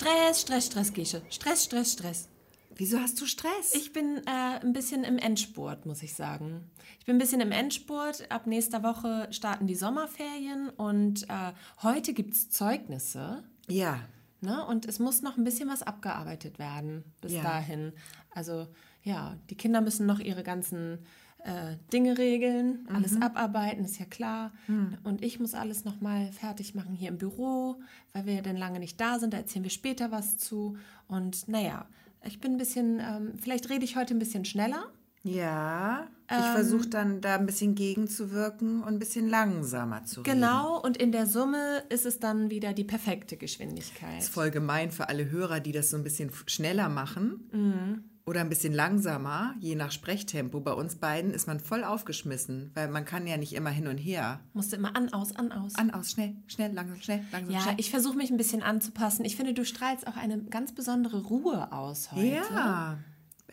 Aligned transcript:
Stress, 0.00 0.42
Stress, 0.42 0.66
Stress, 0.66 0.92
Gesche. 0.92 1.22
Stress, 1.30 1.64
Stress, 1.64 1.92
Stress. 1.94 2.28
Wieso 2.74 2.98
hast 3.00 3.18
du 3.18 3.24
Stress? 3.24 3.74
Ich 3.74 3.94
bin 3.94 4.18
äh, 4.26 4.60
ein 4.60 4.74
bisschen 4.74 5.04
im 5.04 5.16
Endspurt, 5.16 5.86
muss 5.86 6.02
ich 6.02 6.12
sagen. 6.14 6.70
Ich 7.00 7.06
bin 7.06 7.16
ein 7.16 7.18
bisschen 7.18 7.40
im 7.40 7.50
Endspurt. 7.50 8.30
Ab 8.30 8.46
nächster 8.46 8.82
Woche 8.82 9.26
starten 9.30 9.66
die 9.66 9.74
Sommerferien 9.74 10.68
und 10.68 11.22
äh, 11.30 11.52
heute 11.82 12.12
gibt 12.12 12.34
es 12.34 12.50
Zeugnisse. 12.50 13.42
ja. 13.68 14.00
Ne? 14.42 14.66
Und 14.66 14.84
es 14.84 14.98
muss 14.98 15.22
noch 15.22 15.38
ein 15.38 15.44
bisschen 15.44 15.66
was 15.70 15.82
abgearbeitet 15.82 16.58
werden 16.58 17.04
bis 17.22 17.32
Ja. 17.32 17.42
dahin. 17.42 17.94
Also 18.32 18.66
ja, 19.02 19.38
die 19.48 19.56
Kinder 19.56 19.80
müssen 19.80 20.04
noch 20.04 20.18
ihre 20.20 20.42
ganzen 20.42 20.98
äh, 21.46 21.76
Dinge 21.92 22.18
regeln, 22.18 22.86
alles 22.92 23.12
Mhm. 23.12 23.22
abarbeiten, 23.22 23.84
ist 23.84 23.98
ja 24.00 24.04
klar. 24.06 24.52
Hm. 24.66 24.98
Und 25.04 25.22
ich 25.22 25.38
muss 25.38 25.54
alles 25.54 25.84
nochmal 25.84 26.32
fertig 26.32 26.74
machen 26.74 26.94
hier 26.94 27.08
im 27.08 27.18
Büro, 27.18 27.76
weil 28.12 28.26
wir 28.26 28.34
ja 28.34 28.42
dann 28.42 28.56
lange 28.56 28.80
nicht 28.80 29.00
da 29.00 29.18
sind. 29.20 29.32
Da 29.32 29.38
erzählen 29.38 29.62
wir 29.62 29.70
später 29.70 30.10
was 30.10 30.36
zu. 30.38 30.76
Und 31.06 31.46
naja, 31.48 31.86
ich 32.24 32.40
bin 32.40 32.52
ein 32.52 32.58
bisschen, 32.58 32.98
ähm, 33.00 33.34
vielleicht 33.40 33.70
rede 33.70 33.84
ich 33.84 33.96
heute 33.96 34.14
ein 34.14 34.18
bisschen 34.18 34.44
schneller. 34.44 34.86
Ja. 35.22 36.06
Ich 36.28 36.36
Ähm. 36.36 36.52
versuche 36.54 36.88
dann 36.88 37.20
da 37.20 37.36
ein 37.36 37.46
bisschen 37.46 37.74
gegenzuwirken 37.74 38.82
und 38.82 38.94
ein 38.94 38.98
bisschen 38.98 39.28
langsamer 39.28 40.04
zu 40.04 40.20
reden. 40.22 40.32
Genau, 40.40 40.80
und 40.80 40.96
in 40.96 41.12
der 41.12 41.26
Summe 41.26 41.84
ist 41.88 42.06
es 42.06 42.18
dann 42.18 42.50
wieder 42.50 42.72
die 42.72 42.84
perfekte 42.84 43.36
Geschwindigkeit. 43.36 44.16
Das 44.18 44.24
ist 44.24 44.34
voll 44.34 44.50
gemein 44.50 44.90
für 44.90 45.08
alle 45.08 45.30
Hörer, 45.30 45.60
die 45.60 45.72
das 45.72 45.90
so 45.90 45.96
ein 45.96 46.02
bisschen 46.04 46.30
schneller 46.46 46.88
machen 46.88 47.48
Mhm. 47.52 48.04
Oder 48.28 48.40
ein 48.40 48.48
bisschen 48.48 48.72
langsamer, 48.74 49.54
je 49.60 49.76
nach 49.76 49.92
Sprechtempo. 49.92 50.58
Bei 50.60 50.72
uns 50.72 50.96
beiden 50.96 51.30
ist 51.32 51.46
man 51.46 51.60
voll 51.60 51.84
aufgeschmissen, 51.84 52.72
weil 52.74 52.88
man 52.88 53.04
kann 53.04 53.26
ja 53.28 53.36
nicht 53.36 53.54
immer 53.54 53.70
hin 53.70 53.86
und 53.86 53.98
her. 53.98 54.40
Musst 54.52 54.72
du 54.72 54.76
immer 54.76 54.96
an, 54.96 55.12
aus, 55.12 55.34
an, 55.36 55.52
aus. 55.52 55.76
An, 55.76 55.92
aus, 55.92 56.10
schnell, 56.10 56.34
schnell, 56.48 56.72
langsam, 56.72 57.00
schnell, 57.00 57.24
langsam, 57.30 57.54
Ja, 57.54 57.60
schnell. 57.60 57.74
ich 57.78 57.90
versuche 57.90 58.16
mich 58.16 58.30
ein 58.30 58.36
bisschen 58.36 58.62
anzupassen. 58.62 59.24
Ich 59.24 59.36
finde, 59.36 59.54
du 59.54 59.64
strahlst 59.64 60.08
auch 60.08 60.16
eine 60.16 60.38
ganz 60.42 60.72
besondere 60.72 61.22
Ruhe 61.22 61.70
aus 61.72 62.10
heute. 62.10 62.26
Ja, 62.52 62.98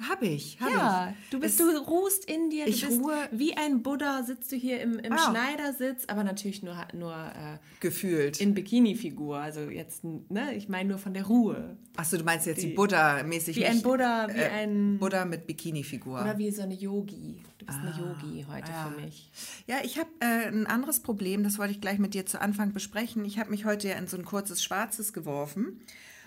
habe 0.10 0.26
ich, 0.26 0.60
habe 0.60 0.72
Ja, 0.72 1.14
ich. 1.24 1.30
du 1.30 1.40
bist, 1.40 1.60
Es- 1.60 1.66
du 1.68 1.78
ruhst 1.78 2.26
in 2.26 2.50
dir. 2.50 2.68
Ich 2.68 2.86
bist 2.86 3.00
ruhe- 3.00 3.28
wie 3.32 3.56
ein 3.56 3.84
Buddha, 3.84 4.24
sitzt 4.24 4.52
du 4.52 4.56
hier 4.56 4.82
im, 4.82 4.98
im 5.00 5.14
Ah. 5.14 5.30
Schneidersitz, 5.30 6.06
aber 6.08 6.24
natürlich 6.24 6.64
nur, 6.64 6.76
nur 6.94 7.14
äh, 7.14 7.58
gefühlt. 7.80 8.42
in 8.42 8.54
Bikini-Figur. 8.56 9.38
Also 9.38 9.62
jetzt, 9.70 10.04
ne, 10.04 10.56
ich 10.56 10.68
meine 10.68 10.90
nur 10.90 10.98
von 10.98 11.14
der 11.14 11.26
Ruhe. 11.26 11.78
Achso, 11.96 12.18
du 12.18 12.24
meinst 12.24 12.48
jetzt 12.48 12.64
die 12.64 12.74
Buddha-mäßig. 12.74 13.56
Wie 13.56 13.66
ein 13.66 13.82
Buddha, 13.84 14.28
wie 14.34 14.40
äh, 14.40 14.50
ein. 14.50 14.98
Buddha 14.98 15.26
mit 15.26 15.46
Bikini-Figur. 15.46 16.22
Oder 16.22 16.38
wie 16.40 16.50
so 16.50 16.64
eine 16.64 16.74
Yogi. 16.74 17.44
Du 17.60 17.66
bist 17.68 17.78
Ah, 17.78 17.88
eine 17.88 17.92
Yogi 17.96 18.46
heute 18.50 18.72
für 18.72 19.00
mich. 19.02 19.32
Ja, 19.68 19.76
ich 19.84 20.00
habe 20.00 20.10
äh, 20.22 20.48
ein 20.48 20.66
anderes 20.66 21.02
Problem, 21.02 21.44
das 21.44 21.60
wollte 21.60 21.72
ich 21.72 21.82
gleich 21.82 22.00
mit 22.00 22.14
dir 22.16 22.26
zu 22.26 22.42
Anfang 22.42 22.74
besprechen. 22.74 23.24
Ich 23.26 23.38
habe 23.38 23.52
mich 23.52 23.64
heute 23.66 23.90
ja 23.90 23.96
in 23.96 24.08
so 24.08 24.18
ein 24.18 24.26
kurzes 24.26 24.64
Schwarzes 24.64 25.14
geworfen. 25.14 25.82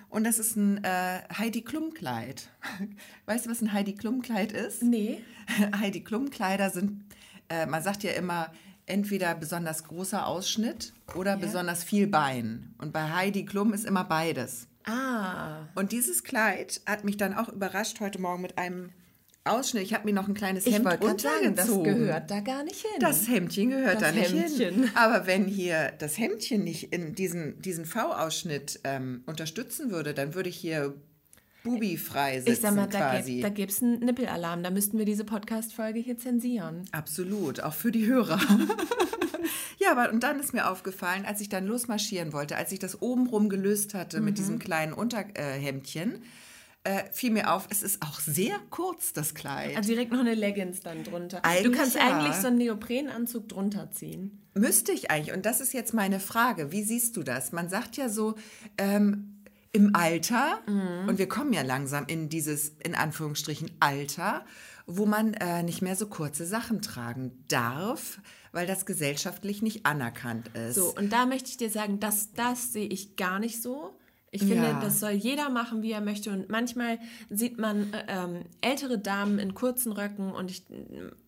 Und 0.09 0.25
das 0.25 0.39
ist 0.39 0.57
ein 0.57 0.83
äh, 0.85 1.21
Heidi 1.37 1.63
Klum-Kleid. 1.63 2.49
Weißt 3.27 3.47
du, 3.47 3.51
was 3.51 3.61
ein 3.61 3.73
Heidi 3.73 3.95
Klum-Kleid 3.95 4.53
ist? 4.53 4.83
Nee. 4.83 5.23
Heidi 5.79 6.01
Klum-Kleider 6.01 6.71
sind, 6.71 7.05
äh, 7.49 7.67
man 7.67 7.83
sagt 7.83 8.03
ja 8.03 8.13
immer, 8.13 8.53
entweder 8.87 9.35
besonders 9.35 9.85
großer 9.85 10.27
Ausschnitt 10.27 10.95
oder 11.15 11.37
besonders 11.37 11.85
viel 11.85 12.07
Bein. 12.07 12.75
Und 12.79 12.93
bei 12.93 13.13
Heidi 13.13 13.45
Klum 13.45 13.73
ist 13.73 13.85
immer 13.85 14.05
beides. 14.05 14.69
Ah. 14.85 15.67
Und 15.75 15.91
dieses 15.91 16.23
Kleid 16.23 16.81
hat 16.87 17.03
mich 17.05 17.17
dann 17.17 17.35
auch 17.35 17.49
überrascht 17.49 17.99
heute 18.01 18.21
Morgen 18.21 18.43
mit 18.43 18.57
einem 18.57 18.91
Ausschnitt. 19.47 19.83
Ich 19.83 19.95
habe 19.95 20.05
mir 20.05 20.13
noch 20.15 20.29
ein 20.29 20.35
kleines 20.35 20.67
Hemd 20.67 20.85
wollte 20.85 20.99
gerade 20.99 21.23
sagen, 21.23 21.55
das 21.55 21.67
gehört 21.83 22.31
da 22.31 22.41
gar 22.41 22.63
nicht 22.65 22.81
hin. 22.81 23.01
Das 23.01 23.29
Hemdchen 23.29 23.71
gehört 23.71 23.97
Das 23.97 24.03
da 24.03 24.13
nicht 24.13 24.31
hin. 24.31 24.43
Hemdchen. 24.43 24.91
Aber 24.97 25.27
wenn 25.27 25.47
hier 25.47 25.93
das 25.99 26.19
Hemdchen 26.19 26.65
nicht 26.65 26.93
in 26.93 27.15
diesen, 27.15 27.61
diesen 27.63 27.85
V-Ausschnitt 27.85 28.81
ähm, 28.85 29.23
unterstützen 29.27 29.91
würde, 29.91 30.15
dann 30.15 30.35
würde 30.35 30.49
ich 30.49 30.57
hier 30.57 30.95
bubifrei 31.65 32.37
sitzen 32.41 32.53
ich 32.53 32.61
sag 32.61 32.75
mal, 32.75 32.87
da, 32.87 33.11
quasi. 33.11 33.33
gibt, 33.33 33.45
da 33.45 33.49
gibt's 33.49 33.83
einen 33.83 33.99
Nippelalarm. 34.01 34.63
Da 34.63 34.71
müssten 34.71 34.99
wir 34.99 35.05
diese 35.05 35.25
Podcast-Folge 35.25 35.99
hier 35.99 36.17
zensieren. 36.17 36.85
Absolut, 36.93 37.61
auch 37.61 37.75
für 37.75 37.91
die 37.91 38.07
Hörer. 38.07 38.39
ja, 39.79 39.91
aber 39.91 40.13
und 40.13 40.23
dann 40.23 40.39
ist 40.41 40.53
mir 40.53 40.71
aufgefallen, 40.71 41.25
als 41.25 41.41
ich 41.41 41.49
dann 41.49 41.67
losmarschieren 41.67 42.33
wollte, 42.33 42.57
als 42.57 42.71
ich 42.73 42.79
das 42.79 43.03
obenrum 43.03 43.49
gelöst 43.49 43.95
hatte 43.95 44.19
Mhm. 44.21 44.25
mit 44.25 44.39
diesem 44.39 44.59
kleinen 44.59 44.93
Unterhemdchen, 44.93 46.15
äh, 46.15 46.19
fiel 47.13 47.31
mir 47.31 47.53
auf, 47.53 47.67
es 47.71 47.83
ist 47.83 48.03
auch 48.03 48.21
sehr 48.21 48.59
kurz, 48.71 49.13
das 49.13 49.35
Kleid. 49.35 49.77
Also 49.77 49.89
direkt 49.89 50.13
noch 50.13 50.21
eine 50.21 50.35
Leggings 50.35 50.81
dann 50.81 51.05
drunter. 51.05 51.41
du 51.41 51.45
Eigentlich 51.45 51.77
kannst 51.77 51.97
ja. 51.97 52.03
eigentlich 52.03 52.35
so 52.37 52.49
einen 52.49 52.59
Neoprenanzug 52.59 53.49
drunter 53.49 53.91
ziehen. 53.91 54.47
Müsste 54.55 54.93
ich 54.93 55.11
eigentlich, 55.11 55.35
und 55.35 55.45
das 55.47 55.61
ist 55.61 55.73
jetzt 55.73 55.95
meine 55.95 56.21
Frage, 56.21 56.73
wie 56.73 56.83
siehst 56.83 57.17
du 57.17 57.23
das? 57.23 57.53
Man 57.53 57.69
sagt 57.69 57.97
ja 57.97 58.09
so, 58.09 58.37
ähm, 58.79 59.37
im 59.73 59.95
Alter, 59.95 60.61
und 61.07 61.19
wir 61.19 61.29
kommen 61.29 61.53
ja 61.53 61.61
langsam 61.61 62.05
in 62.07 62.31
dieses, 62.31 62.71
in 62.83 62.95
Anführungsstrichen, 62.95 63.71
Alter, 63.79 64.47
wo 64.87 65.05
man 65.05 65.35
äh, 65.35 65.63
nicht 65.63 65.83
mehr 65.83 65.97
so 65.97 66.07
kurze 66.07 66.47
Sachen 66.47 66.81
tragen 66.81 67.45
darf, 67.49 68.21
weil 68.53 68.67
das 68.67 68.87
gesellschaftlich 68.87 69.61
nicht 69.61 69.85
anerkannt 69.85 70.49
ist. 70.55 70.77
So, 70.77 70.95
und 70.97 71.13
da 71.13 71.27
möchte 71.27 71.51
ich 71.51 71.59
dir 71.59 71.69
sagen, 71.69 72.01
das, 72.01 72.33
das 72.33 72.73
sehe 72.73 72.87
ich 72.87 73.17
gar 73.17 73.39
nicht 73.39 73.63
so. 73.63 73.95
Ich 74.37 74.43
finde, 74.43 74.65
Ja. 74.67 74.81
das 74.81 75.01
soll 75.01 75.13
jeder 75.13 75.49
machen, 75.49 75.83
wie 75.83 75.93
er 75.93 76.01
möchte. 76.01 76.31
Und 76.31 76.49
manchmal 76.49 76.99
sieht 77.31 77.59
man 77.59 77.93
äh, 77.93 78.05
ähm, 78.09 78.43
ältere 78.61 78.99
Damen 78.99 79.39
in 79.39 79.55
kurzen 79.55 79.93
Röcken 79.93 80.31
und 80.33 80.51
ich, 80.51 80.65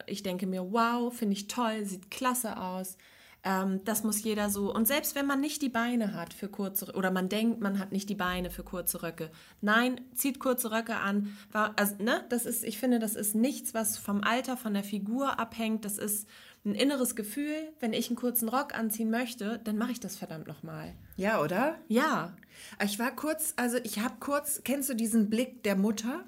ich 0.07 0.23
denke 0.23 0.47
mir, 0.47 0.73
wow, 0.73 1.13
finde 1.15 1.33
ich 1.35 1.49
toll, 1.49 1.85
sieht 1.85 2.11
klasse 2.11 2.59
aus. 2.61 2.97
Ähm, 3.45 3.81
das 3.85 4.03
muss 4.03 4.23
jeder 4.25 4.51
so. 4.51 4.75
Und 4.75 4.89
selbst 4.89 5.15
wenn 5.15 5.25
man 5.25 5.41
nicht 5.41 5.63
die 5.63 5.69
Beine 5.69 6.13
hat 6.13 6.35
für 6.35 6.49
kurze 6.49 6.93
oder 6.93 7.11
man 7.13 7.29
denkt, 7.29 7.61
man 7.61 7.79
hat 7.79 7.93
nicht 7.93 8.09
die 8.09 8.17
Beine 8.17 8.51
für 8.51 8.65
kurze 8.65 9.03
Röcke, 9.03 9.31
nein, 9.61 10.01
zieht 10.15 10.41
kurze 10.41 10.73
Röcke 10.73 10.97
an. 10.97 11.37
Also, 11.77 11.95
ne, 12.03 12.25
das 12.31 12.47
ist, 12.47 12.65
ich 12.65 12.79
finde, 12.79 12.99
das 12.99 13.15
ist 13.15 13.35
nichts, 13.37 13.75
was 13.75 13.97
vom 13.97 14.23
Alter, 14.23 14.57
von 14.57 14.75
der 14.75 14.83
Figur 14.85 15.39
abhängt. 15.39 15.85
Das 15.85 15.99
ist 15.99 16.29
ein 16.65 16.75
inneres 16.75 17.17
Gefühl. 17.17 17.55
Wenn 17.81 17.93
ich 17.93 18.09
einen 18.09 18.17
kurzen 18.17 18.49
Rock 18.49 18.75
anziehen 18.75 19.11
möchte, 19.11 19.61
dann 19.65 19.79
mache 19.79 19.93
ich 19.93 20.01
das 20.01 20.17
verdammt 20.17 20.47
nochmal. 20.47 20.95
ja, 21.17 21.41
oder? 21.41 21.79
Ja. 21.89 22.37
Ich 22.85 22.99
war 22.99 23.15
kurz, 23.15 23.55
also 23.57 23.79
ich 23.85 24.01
habe 24.01 24.17
kurz, 24.21 24.63
kennst 24.65 24.89
du 24.89 24.95
diesen 24.95 25.31
Blick 25.31 25.63
der 25.63 25.77
Mutter? 25.77 26.25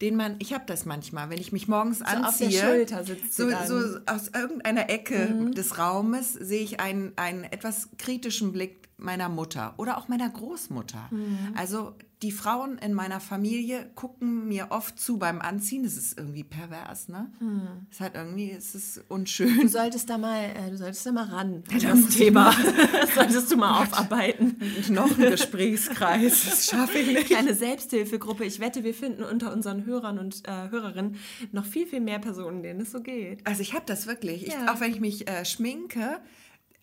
Den 0.00 0.14
man, 0.14 0.36
ich 0.38 0.52
habe 0.52 0.64
das 0.64 0.84
manchmal, 0.84 1.28
wenn 1.28 1.40
ich 1.40 1.50
mich 1.50 1.66
morgens 1.66 2.02
auf 2.02 2.08
der 2.08 2.24
anziehe. 2.24 2.60
Schulter 2.60 3.02
sitzt 3.02 3.34
sie 3.34 3.50
so, 3.66 3.80
so 3.80 3.98
aus 4.06 4.28
irgendeiner 4.28 4.88
Ecke 4.88 5.50
des 5.50 5.76
Raumes 5.76 6.34
sehe 6.34 6.62
ich 6.62 6.78
einen, 6.78 7.12
einen 7.16 7.42
etwas 7.42 7.88
kritischen 7.98 8.52
Blick 8.52 8.87
meiner 8.98 9.28
Mutter 9.28 9.74
oder 9.78 9.96
auch 9.98 10.08
meiner 10.08 10.28
Großmutter. 10.28 11.08
Also 11.56 11.94
die 12.22 12.32
Frauen 12.32 12.78
in 12.78 12.94
meiner 12.94 13.20
Familie 13.20 13.88
gucken 13.94 14.48
mir 14.48 14.68
oft 14.70 14.98
zu 14.98 15.18
beim 15.18 15.40
Anziehen. 15.40 15.84
Das 15.84 15.96
ist 15.96 16.18
irgendwie 16.18 16.42
pervers, 16.42 17.06
ne? 17.08 17.30
Es 17.92 18.00
hat 18.00 18.16
irgendwie, 18.16 18.50
es 18.50 18.74
ist 18.74 19.04
unschön. 19.08 19.60
Du 19.60 19.68
solltest 19.68 20.10
da 20.10 20.18
mal, 20.18 20.42
äh, 20.42 20.68
du 20.70 20.76
solltest 20.76 21.06
da 21.06 21.12
mal 21.12 21.26
ran 21.26 21.62
an 21.70 21.80
das 21.80 22.08
Thema. 22.08 22.52
Das 22.92 23.14
solltest 23.14 23.52
du 23.52 23.56
mal 23.56 23.82
aufarbeiten. 23.82 24.56
Noch 24.90 25.16
ein 25.16 25.30
Gesprächskreis, 25.30 26.44
das 26.44 26.66
schaffe 26.66 26.98
ich 26.98 27.06
nicht. 27.06 27.26
Kleine 27.26 27.54
Selbsthilfegruppe. 27.54 28.44
Ich 28.44 28.58
wette, 28.58 28.82
wir 28.82 28.94
finden 28.94 29.22
unter 29.22 29.52
unseren 29.52 29.86
Hörern 29.86 30.18
und 30.18 30.42
äh, 30.48 30.70
Hörerinnen 30.70 31.16
noch 31.52 31.64
viel, 31.64 31.86
viel 31.86 32.00
mehr 32.00 32.18
Personen, 32.18 32.64
denen 32.64 32.80
es 32.80 32.90
so 32.90 33.00
geht. 33.00 33.46
Also 33.46 33.62
ich 33.62 33.74
habe 33.74 33.84
das 33.86 34.08
wirklich. 34.08 34.46
Ich, 34.48 34.54
Ja. 34.54 34.72
Auch 34.72 34.80
wenn 34.80 34.90
ich 34.90 34.98
mich 35.00 35.28
äh, 35.28 35.44
schminke, 35.44 36.18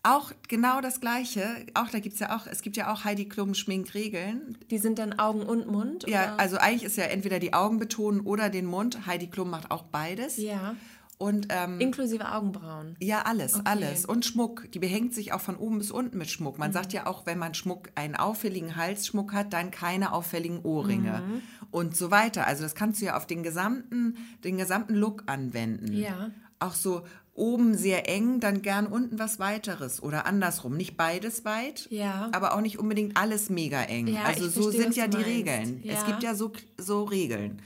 auch 0.05 0.31
genau 0.47 0.81
das 0.81 1.01
Gleiche. 1.01 1.65
Auch 1.73 1.89
da 1.89 1.99
gibt's 1.99 2.19
ja 2.19 2.35
auch, 2.35 2.47
es 2.47 2.61
gibt 2.61 2.77
ja 2.77 2.93
auch 2.93 3.03
Heidi 3.03 3.25
Klum 3.25 3.53
Schminkregeln. 3.53 4.57
Die 4.69 4.77
sind 4.77 4.99
dann 4.99 5.19
Augen 5.19 5.43
und 5.43 5.67
Mund? 5.67 6.05
Ja, 6.07 6.33
oder? 6.33 6.39
also 6.39 6.57
eigentlich 6.57 6.83
ist 6.83 6.97
ja 6.97 7.05
entweder 7.05 7.39
die 7.39 7.53
Augen 7.53 7.79
betonen 7.79 8.21
oder 8.21 8.49
den 8.49 8.65
Mund. 8.65 9.05
Heidi 9.05 9.27
Klum 9.27 9.49
macht 9.49 9.71
auch 9.71 9.83
beides. 9.83 10.37
Ja. 10.37 10.75
Und 11.17 11.47
ähm, 11.49 11.79
Inklusive 11.79 12.29
Augenbrauen. 12.29 12.97
ja, 12.99 13.21
alles, 13.21 13.65
alles. 13.65 14.05
Und 14.05 14.25
Schmuck. 14.25 14.69
Die 14.73 14.79
behängt 14.79 15.13
sich 15.13 15.31
auch 15.31 15.39
von 15.39 15.55
oben 15.55 15.77
bis 15.77 15.89
unten 15.89 16.17
mit 16.17 16.29
Schmuck. 16.29 16.55
Mhm. 16.55 16.59
Man 16.59 16.73
sagt 16.73 16.91
ja 16.91 17.07
auch, 17.07 17.25
wenn 17.25 17.39
man 17.39 17.53
Schmuck, 17.53 17.89
einen 17.95 18.15
auffälligen 18.15 18.75
Halsschmuck 18.75 19.31
hat, 19.33 19.53
dann 19.53 19.71
keine 19.71 20.11
auffälligen 20.11 20.59
Ohrringe. 20.63 21.23
Mhm. 21.25 21.41
Und 21.71 21.95
so 21.95 22.11
weiter. 22.11 22.47
Also 22.47 22.63
das 22.63 22.75
kannst 22.75 23.01
du 23.01 23.05
ja 23.05 23.17
auf 23.17 23.27
den 23.27 23.43
gesamten, 23.43 24.17
den 24.43 24.57
gesamten 24.57 24.95
Look 24.95 25.23
anwenden. 25.27 25.93
Ja. 25.93 26.31
Auch 26.59 26.73
so 26.73 27.03
oben 27.35 27.77
sehr 27.77 28.09
eng, 28.09 28.39
dann 28.39 28.61
gern 28.63 28.87
unten 28.87 29.19
was 29.19 29.37
weiteres. 29.39 30.01
Oder 30.01 30.25
andersrum. 30.25 30.75
Nicht 30.75 30.97
beides 30.97 31.45
weit, 31.45 31.87
Ja. 31.91 32.29
aber 32.33 32.55
auch 32.55 32.61
nicht 32.61 32.79
unbedingt 32.79 33.15
alles 33.17 33.49
mega 33.49 33.83
eng. 33.83 34.07
Ja, 34.07 34.23
also 34.23 34.47
so 34.49 34.63
verstehe, 34.63 34.81
sind 34.81 34.95
ja 34.95 35.07
die 35.07 35.17
meinst. 35.17 35.29
Regeln. 35.29 35.81
Ja. 35.83 35.93
Es 35.93 36.05
gibt 36.05 36.23
ja 36.23 36.33
so, 36.33 36.51
so 36.77 37.03
Regeln. 37.03 37.61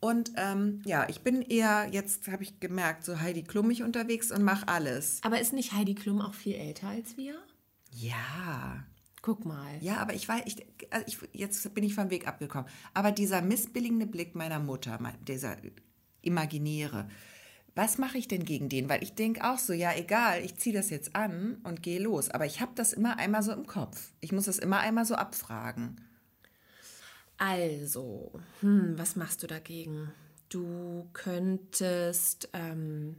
Und 0.00 0.32
ähm, 0.36 0.82
ja, 0.84 1.08
ich 1.08 1.20
bin 1.20 1.42
eher, 1.42 1.86
jetzt 1.92 2.26
habe 2.26 2.42
ich 2.42 2.58
gemerkt, 2.58 3.04
so 3.04 3.20
Heidi 3.20 3.44
Klummig 3.44 3.84
unterwegs 3.84 4.32
und 4.32 4.42
mache 4.42 4.66
alles. 4.66 5.20
Aber 5.22 5.40
ist 5.40 5.52
nicht 5.52 5.72
Heidi 5.72 5.94
Klum 5.94 6.20
auch 6.20 6.34
viel 6.34 6.56
älter 6.56 6.88
als 6.88 7.16
wir? 7.16 7.36
Ja. 7.92 8.84
Guck 9.20 9.44
mal. 9.44 9.76
Ja, 9.80 9.98
aber 9.98 10.14
ich 10.14 10.28
weiß, 10.28 10.42
ich, 10.46 10.66
also 10.90 11.06
ich, 11.06 11.18
jetzt 11.32 11.72
bin 11.74 11.84
ich 11.84 11.94
vom 11.94 12.10
Weg 12.10 12.26
abgekommen. 12.26 12.66
Aber 12.92 13.12
dieser 13.12 13.40
missbilligende 13.40 14.06
Blick 14.06 14.34
meiner 14.34 14.58
Mutter, 14.58 14.98
mein- 15.00 15.14
dieser 15.24 15.56
imaginäre, 16.22 17.08
was 17.74 17.98
mache 17.98 18.18
ich 18.18 18.28
denn 18.28 18.44
gegen 18.44 18.68
den? 18.68 18.88
Weil 18.88 19.02
ich 19.02 19.14
denke 19.14 19.44
auch 19.44 19.58
so, 19.58 19.72
ja, 19.72 19.94
egal, 19.94 20.44
ich 20.44 20.56
ziehe 20.56 20.74
das 20.74 20.90
jetzt 20.90 21.16
an 21.16 21.58
und 21.64 21.82
gehe 21.82 22.00
los. 22.00 22.30
Aber 22.30 22.44
ich 22.44 22.60
habe 22.60 22.72
das 22.74 22.92
immer 22.92 23.18
einmal 23.18 23.42
so 23.42 23.52
im 23.52 23.66
Kopf. 23.66 24.12
Ich 24.20 24.32
muss 24.32 24.44
das 24.44 24.58
immer 24.58 24.80
einmal 24.80 25.04
so 25.04 25.14
abfragen. 25.14 26.00
Also, 27.38 28.32
hm, 28.60 28.94
was 28.98 29.16
machst 29.16 29.42
du 29.42 29.46
dagegen? 29.46 30.12
Du 30.48 31.08
könntest, 31.12 32.50
ähm, 32.52 33.16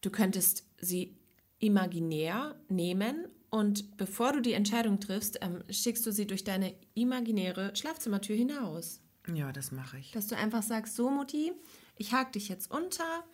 du 0.00 0.10
könntest 0.10 0.64
sie 0.80 1.16
imaginär 1.58 2.54
nehmen 2.68 3.28
und 3.50 3.96
bevor 3.96 4.32
du 4.32 4.40
die 4.40 4.54
Entscheidung 4.54 4.98
triffst, 4.98 5.38
ähm, 5.40 5.62
schickst 5.70 6.04
du 6.04 6.10
sie 6.10 6.26
durch 6.26 6.42
deine 6.42 6.74
imaginäre 6.94 7.76
Schlafzimmertür 7.76 8.34
hinaus. 8.34 9.00
Ja, 9.32 9.52
das 9.52 9.70
mache 9.70 9.98
ich. 9.98 10.10
Dass 10.10 10.26
du 10.26 10.36
einfach 10.36 10.62
sagst, 10.62 10.96
so 10.96 11.08
Mutti, 11.08 11.52
ich 11.96 12.12
hake 12.12 12.32
dich 12.32 12.48
jetzt 12.48 12.70
unter 12.70 13.24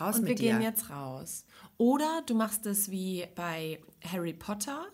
Raus 0.00 0.16
und 0.16 0.24
wir 0.24 0.30
mit 0.30 0.38
dir. 0.38 0.52
gehen 0.52 0.62
jetzt 0.62 0.90
raus. 0.90 1.44
Oder 1.78 2.22
du 2.26 2.34
machst 2.34 2.66
es 2.66 2.90
wie 2.90 3.26
bei 3.34 3.80
Harry 4.04 4.32
Potter, 4.32 4.86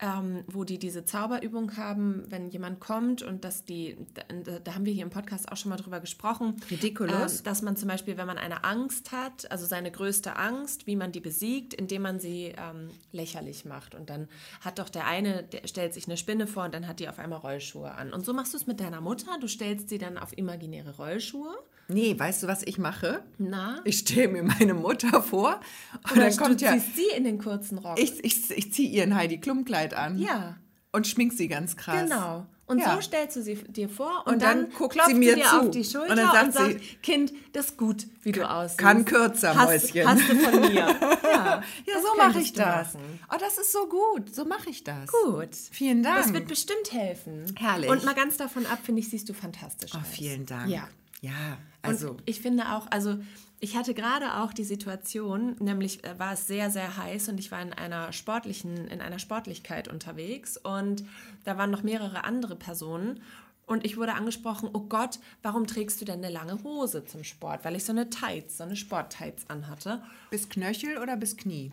ähm, 0.00 0.44
wo 0.48 0.64
die 0.64 0.78
diese 0.78 1.04
Zauberübung 1.04 1.76
haben, 1.76 2.24
wenn 2.28 2.48
jemand 2.48 2.80
kommt 2.80 3.22
und 3.22 3.44
dass 3.44 3.64
die, 3.64 3.96
da, 4.12 4.58
da 4.58 4.74
haben 4.74 4.84
wir 4.84 4.92
hier 4.92 5.04
im 5.04 5.10
Podcast 5.10 5.50
auch 5.50 5.56
schon 5.56 5.70
mal 5.70 5.76
drüber 5.76 6.00
gesprochen, 6.00 6.56
Ridiculous. 6.70 7.38
ähm, 7.38 7.44
dass 7.44 7.62
man 7.62 7.76
zum 7.76 7.88
Beispiel, 7.88 8.16
wenn 8.16 8.26
man 8.26 8.36
eine 8.36 8.64
Angst 8.64 9.12
hat, 9.12 9.50
also 9.50 9.66
seine 9.66 9.92
größte 9.92 10.36
Angst, 10.36 10.86
wie 10.86 10.96
man 10.96 11.12
die 11.12 11.20
besiegt, 11.20 11.74
indem 11.74 12.02
man 12.02 12.18
sie 12.18 12.54
ähm, 12.56 12.90
lächerlich 13.12 13.64
macht. 13.64 13.94
Und 13.94 14.10
dann 14.10 14.28
hat 14.60 14.80
doch 14.80 14.88
der 14.88 15.06
eine, 15.06 15.44
der 15.44 15.66
stellt 15.68 15.94
sich 15.94 16.06
eine 16.06 16.16
Spinne 16.16 16.46
vor 16.46 16.64
und 16.64 16.74
dann 16.74 16.88
hat 16.88 16.98
die 16.98 17.08
auf 17.08 17.20
einmal 17.20 17.38
Rollschuhe 17.38 17.92
an. 17.92 18.12
Und 18.12 18.24
so 18.24 18.32
machst 18.32 18.52
du 18.52 18.56
es 18.56 18.66
mit 18.66 18.80
deiner 18.80 19.00
Mutter, 19.00 19.38
du 19.40 19.46
stellst 19.46 19.88
sie 19.88 19.98
dann 19.98 20.18
auf 20.18 20.36
imaginäre 20.36 20.96
Rollschuhe. 20.96 21.54
Nee, 21.88 22.18
weißt 22.18 22.42
du, 22.42 22.46
was 22.46 22.62
ich 22.62 22.78
mache? 22.78 23.22
Na? 23.38 23.80
Ich 23.84 23.98
stehe 23.98 24.28
mir 24.28 24.42
meine 24.42 24.74
Mutter 24.74 25.22
vor 25.22 25.60
und 26.04 26.12
Oder 26.12 26.28
dann 26.28 26.36
kommt 26.36 26.60
du 26.60 26.64
ja. 26.64 26.72
ziehst 26.72 26.96
sie 26.96 27.08
in 27.16 27.24
den 27.24 27.38
kurzen 27.38 27.78
Rock. 27.78 27.98
Ich, 28.00 28.24
ich, 28.24 28.50
ich 28.50 28.72
ziehe 28.72 28.88
ihr 28.88 29.02
ein 29.02 29.14
Heidi 29.14 29.38
Klum-Kleid 29.38 29.94
an. 29.94 30.18
Ja. 30.18 30.56
Und 30.92 31.06
schmink 31.06 31.32
sie 31.34 31.48
ganz 31.48 31.76
krass. 31.76 32.02
Genau. 32.04 32.46
Und 32.66 32.78
Ja. 32.78 32.94
so 32.94 33.02
stellst 33.02 33.36
du 33.36 33.42
sie 33.42 33.56
dir 33.56 33.90
vor 33.90 34.22
und, 34.24 34.34
Und 34.34 34.42
dann 34.42 34.62
dann, 34.62 34.70
guckt 34.72 34.94
klopft 34.94 35.10
sie 35.10 35.14
mir 35.14 35.34
dir 35.34 35.44
zu. 35.44 35.60
auf 35.60 35.70
die 35.70 35.84
Schulter 35.84 36.04
Und 36.04 36.10
und, 36.12 36.16
dann 36.32 36.52
sagt 36.52 36.52
sagt, 36.54 36.80
sie, 36.80 36.96
Kind, 37.02 37.32
das 37.52 37.66
ist 37.66 37.76
gut, 37.76 38.06
wie 38.22 38.32
du 38.32 38.48
aussiehst. 38.48 38.78
kann 38.78 39.04
kürzer, 39.04 39.54
hast, 39.54 39.66
Mäuschen. 39.94 40.08
Hast 40.08 40.28
du 40.30 40.34
von 40.36 40.60
mir. 40.62 40.86
Ja, 41.34 41.62
Ja, 41.86 42.00
so 42.00 42.16
mache 42.16 42.38
ich 42.40 42.52
das. 42.54 42.94
machen. 42.94 43.20
Oh, 43.30 43.36
das 43.38 43.58
ist 43.58 43.72
so 43.72 43.86
gut. 43.88 44.34
So 44.34 44.44
mache 44.46 44.70
ich 44.70 44.82
das. 44.84 45.10
Gut. 45.10 45.50
Vielen 45.72 46.02
Dank. 46.02 46.16
Das 46.22 46.32
wird 46.32 46.46
bestimmt 46.48 46.90
helfen. 46.92 47.52
Herrlich. 47.58 47.90
Und 47.90 48.04
mal 48.04 48.14
ganz 48.14 48.36
davon 48.38 48.64
ab, 48.66 48.78
finde 48.82 49.00
ich, 49.00 49.10
siehst 49.10 49.28
du 49.28 49.34
fantastisch 49.34 49.90
Oh, 49.94 49.98
aus. 49.98 50.04
vielen 50.10 50.46
Dank. 50.46 50.70
Ja. 50.70 50.88
Ja, 51.20 51.58
Also 51.84 52.08
also. 52.08 52.16
ich 52.26 52.40
finde 52.40 52.72
auch, 52.72 52.86
also 52.90 53.18
ich 53.60 53.76
hatte 53.76 53.94
gerade 53.94 54.42
auch 54.42 54.52
die 54.52 54.64
Situation, 54.64 55.56
nämlich 55.58 56.04
äh, 56.04 56.18
war 56.18 56.32
es 56.32 56.46
sehr, 56.46 56.70
sehr 56.70 56.96
heiß 56.96 57.28
und 57.28 57.38
ich 57.38 57.50
war 57.50 57.62
in 57.62 57.72
einer 57.72 58.12
sportlichen, 58.12 58.88
in 58.88 59.00
einer 59.00 59.18
Sportlichkeit 59.18 59.88
unterwegs 59.88 60.56
und 60.56 61.04
da 61.44 61.56
waren 61.56 61.70
noch 61.70 61.82
mehrere 61.82 62.24
andere 62.24 62.56
Personen 62.56 63.20
und 63.66 63.84
ich 63.86 63.96
wurde 63.96 64.14
angesprochen, 64.14 64.68
oh 64.72 64.80
Gott, 64.80 65.18
warum 65.42 65.66
trägst 65.66 66.00
du 66.00 66.04
denn 66.04 66.22
eine 66.22 66.32
lange 66.32 66.62
Hose 66.62 67.04
zum 67.04 67.24
Sport? 67.24 67.64
Weil 67.64 67.76
ich 67.76 67.84
so 67.84 67.92
eine 67.92 68.10
Tights, 68.10 68.58
so 68.58 68.64
eine 68.64 68.76
Sport-Tights 68.76 69.48
anhatte. 69.48 70.02
bis 70.30 70.48
Knöchel 70.48 70.98
oder 70.98 71.16
bis 71.16 71.36
Knie? 71.36 71.72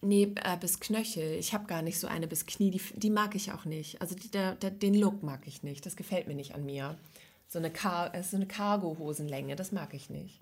Nee, 0.00 0.32
äh, 0.36 0.56
bis 0.58 0.78
Knöchel. 0.78 1.38
Ich 1.38 1.54
habe 1.54 1.66
gar 1.66 1.82
nicht 1.82 1.98
so 1.98 2.06
eine 2.06 2.28
bis 2.28 2.46
Knie. 2.46 2.70
Die, 2.70 2.80
die 2.94 3.10
mag 3.10 3.34
ich 3.34 3.52
auch 3.52 3.64
nicht. 3.64 4.00
Also 4.00 4.14
die, 4.14 4.30
der, 4.30 4.54
der, 4.54 4.70
den 4.70 4.94
Look 4.94 5.22
mag 5.22 5.46
ich 5.46 5.62
nicht. 5.62 5.84
Das 5.86 5.96
gefällt 5.96 6.28
mir 6.28 6.34
nicht 6.34 6.54
an 6.54 6.64
mir. 6.64 6.96
So 7.54 7.60
eine, 7.60 7.70
Car 7.70 8.12
äh, 8.16 8.22
so 8.24 8.34
eine 8.34 8.46
Cargo-Hosenlänge, 8.46 9.54
das 9.54 9.70
mag 9.70 9.94
ich 9.94 10.10
nicht. 10.10 10.40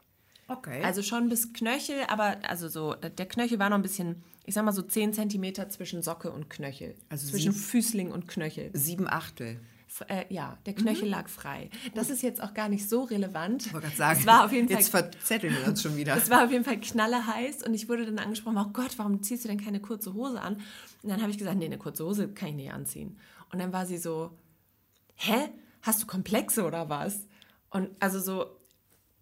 Okay. 0.49 0.82
Also 0.82 1.03
schon 1.03 1.29
bis 1.29 1.53
Knöchel, 1.53 2.05
aber 2.09 2.38
also 2.49 2.69
so, 2.69 2.94
der 2.94 3.26
Knöchel 3.26 3.59
war 3.59 3.69
noch 3.69 3.76
ein 3.76 3.82
bisschen, 3.82 4.23
ich 4.47 4.55
sag 4.55 4.64
mal 4.64 4.73
so 4.73 4.81
10 4.81 5.12
Zentimeter 5.12 5.69
zwischen 5.69 6.00
Socke 6.00 6.31
und 6.32 6.49
Knöchel. 6.49 6.94
Also 7.11 7.29
zwischen 7.29 7.53
sieb- 7.53 7.62
Füßling 7.62 8.11
und 8.11 8.29
Knöchel. 8.29 8.70
sieben 8.73 9.06
Achtel. 9.11 9.61
F 9.88 10.06
äh, 10.09 10.25
ja, 10.31 10.56
der 10.64 10.73
Knöchel 10.75 11.06
lag 11.06 11.29
frei. 11.29 11.69
Das 11.94 12.09
ist 12.09 12.23
jetzt 12.23 12.43
auch 12.43 12.55
gar 12.55 12.70
nicht 12.70 12.88
so 12.88 13.03
relevant. 13.03 13.67
Ich 13.67 13.75
wollte 13.75 13.88
gerade 13.88 13.97
sagen, 13.99 14.20
es 14.20 14.26
war 14.26 14.47
auf 14.47 14.53
jeden 14.53 14.69
Fall 14.69 14.79
jetzt 14.79 14.88
verzetteln 14.88 15.55
wir 15.55 15.69
uns 15.69 15.82
schon 15.82 15.94
wieder. 15.99 16.17
es 16.17 16.31
war 16.31 16.47
auf 16.47 16.50
jeden 16.50 16.65
Fall 16.65 16.81
knallerheiß 16.81 17.62
und 17.65 17.75
ich 17.75 17.91
wurde 17.91 18.06
dann 18.06 18.19
angesprochen, 18.19 18.56
oh 18.56 18.70
Gott, 18.73 18.97
warum 18.97 19.23
ziehst 19.23 19.44
du 19.44 19.49
denn 19.49 19.62
keine 19.62 19.81
kurze 19.81 20.15
Hose 20.15 20.41
an? 20.41 20.55
Und 21.03 21.11
dann 21.11 21.20
habe 21.20 21.31
ich 21.31 21.37
gesagt, 21.37 21.58
nee, 21.58 21.67
eine 21.67 21.76
kurze 21.76 22.06
Hose 22.06 22.29
kann 22.29 22.49
ich 22.49 22.55
nicht 22.55 22.73
anziehen. 22.73 23.19
Und 23.53 23.58
dann 23.58 23.70
war 23.75 23.85
sie 23.85 23.99
so, 23.99 24.31
hä? 25.17 25.50
Hast 25.82 26.02
du 26.02 26.06
Komplexe 26.06 26.64
oder 26.64 26.88
was? 26.88 27.26
Und 27.70 27.90
also 28.00 28.20
so, 28.20 28.56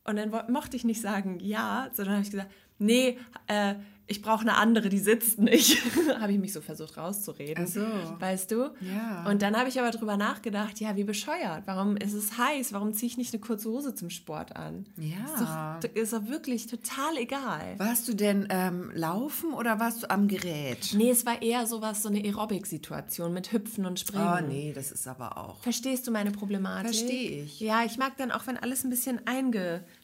und 0.05 0.17
dann 0.17 0.31
mochte 0.51 0.77
ich 0.77 0.85
nicht 0.85 1.01
sagen 1.01 1.39
ja, 1.41 1.89
sondern 1.93 2.15
habe 2.15 2.25
ich 2.25 2.31
gesagt, 2.31 2.53
nee, 2.79 3.19
äh, 3.47 3.75
ich 4.11 4.23
brauche 4.23 4.41
eine 4.41 4.57
andere, 4.57 4.89
die 4.89 4.99
sitzt 4.99 5.39
nicht. 5.39 5.81
habe 6.21 6.33
ich 6.33 6.39
mich 6.39 6.53
so 6.53 6.61
versucht 6.61 6.97
rauszureden. 6.97 7.65
Ach 7.67 7.73
so. 7.73 7.87
Weißt 8.19 8.51
du? 8.51 8.71
Ja. 8.81 9.25
Und 9.29 9.41
dann 9.43 9.57
habe 9.57 9.69
ich 9.69 9.79
aber 9.79 9.93
drüber 9.93 10.17
nachgedacht, 10.17 10.81
ja, 10.81 10.97
wie 10.97 11.05
bescheuert. 11.05 11.63
Warum 11.67 11.97
ist 11.97 12.13
es 12.13 12.37
heiß? 12.37 12.73
Warum 12.73 12.93
ziehe 12.93 13.09
ich 13.09 13.17
nicht 13.17 13.33
eine 13.33 13.41
kurze 13.41 13.71
Hose 13.71 13.95
zum 13.95 14.11
Sport 14.11 14.57
an? 14.57 14.87
Ja. 14.97 15.79
Ist 15.79 15.85
doch, 15.85 15.95
ist 15.95 16.13
doch 16.13 16.27
wirklich 16.29 16.67
total 16.67 17.17
egal. 17.19 17.79
Warst 17.79 18.09
du 18.09 18.15
denn 18.15 18.49
ähm, 18.51 18.91
laufen 18.95 19.53
oder 19.53 19.79
warst 19.79 20.03
du 20.03 20.11
am 20.11 20.27
Gerät? 20.27 20.91
Nee, 20.95 21.11
es 21.11 21.25
war 21.25 21.41
eher 21.41 21.67
sowas, 21.67 22.03
so 22.03 22.09
eine 22.09 22.19
Aerobic-Situation 22.19 23.33
mit 23.33 23.53
Hüpfen 23.53 23.87
und 23.87 24.01
Springen. 24.01 24.27
Oh 24.27 24.45
nee, 24.45 24.73
das 24.75 24.91
ist 24.91 25.07
aber 25.07 25.39
auch. 25.39 25.63
Verstehst 25.63 26.09
du 26.09 26.11
meine 26.11 26.33
Problematik? 26.33 26.95
Verstehe 26.95 27.45
ich. 27.45 27.61
Ja, 27.61 27.85
ich 27.85 27.97
mag 27.97 28.17
dann 28.17 28.33
auch, 28.33 28.49
wenn 28.49 28.57
alles 28.57 28.83
ein 28.83 28.91
bisschen 28.91 29.25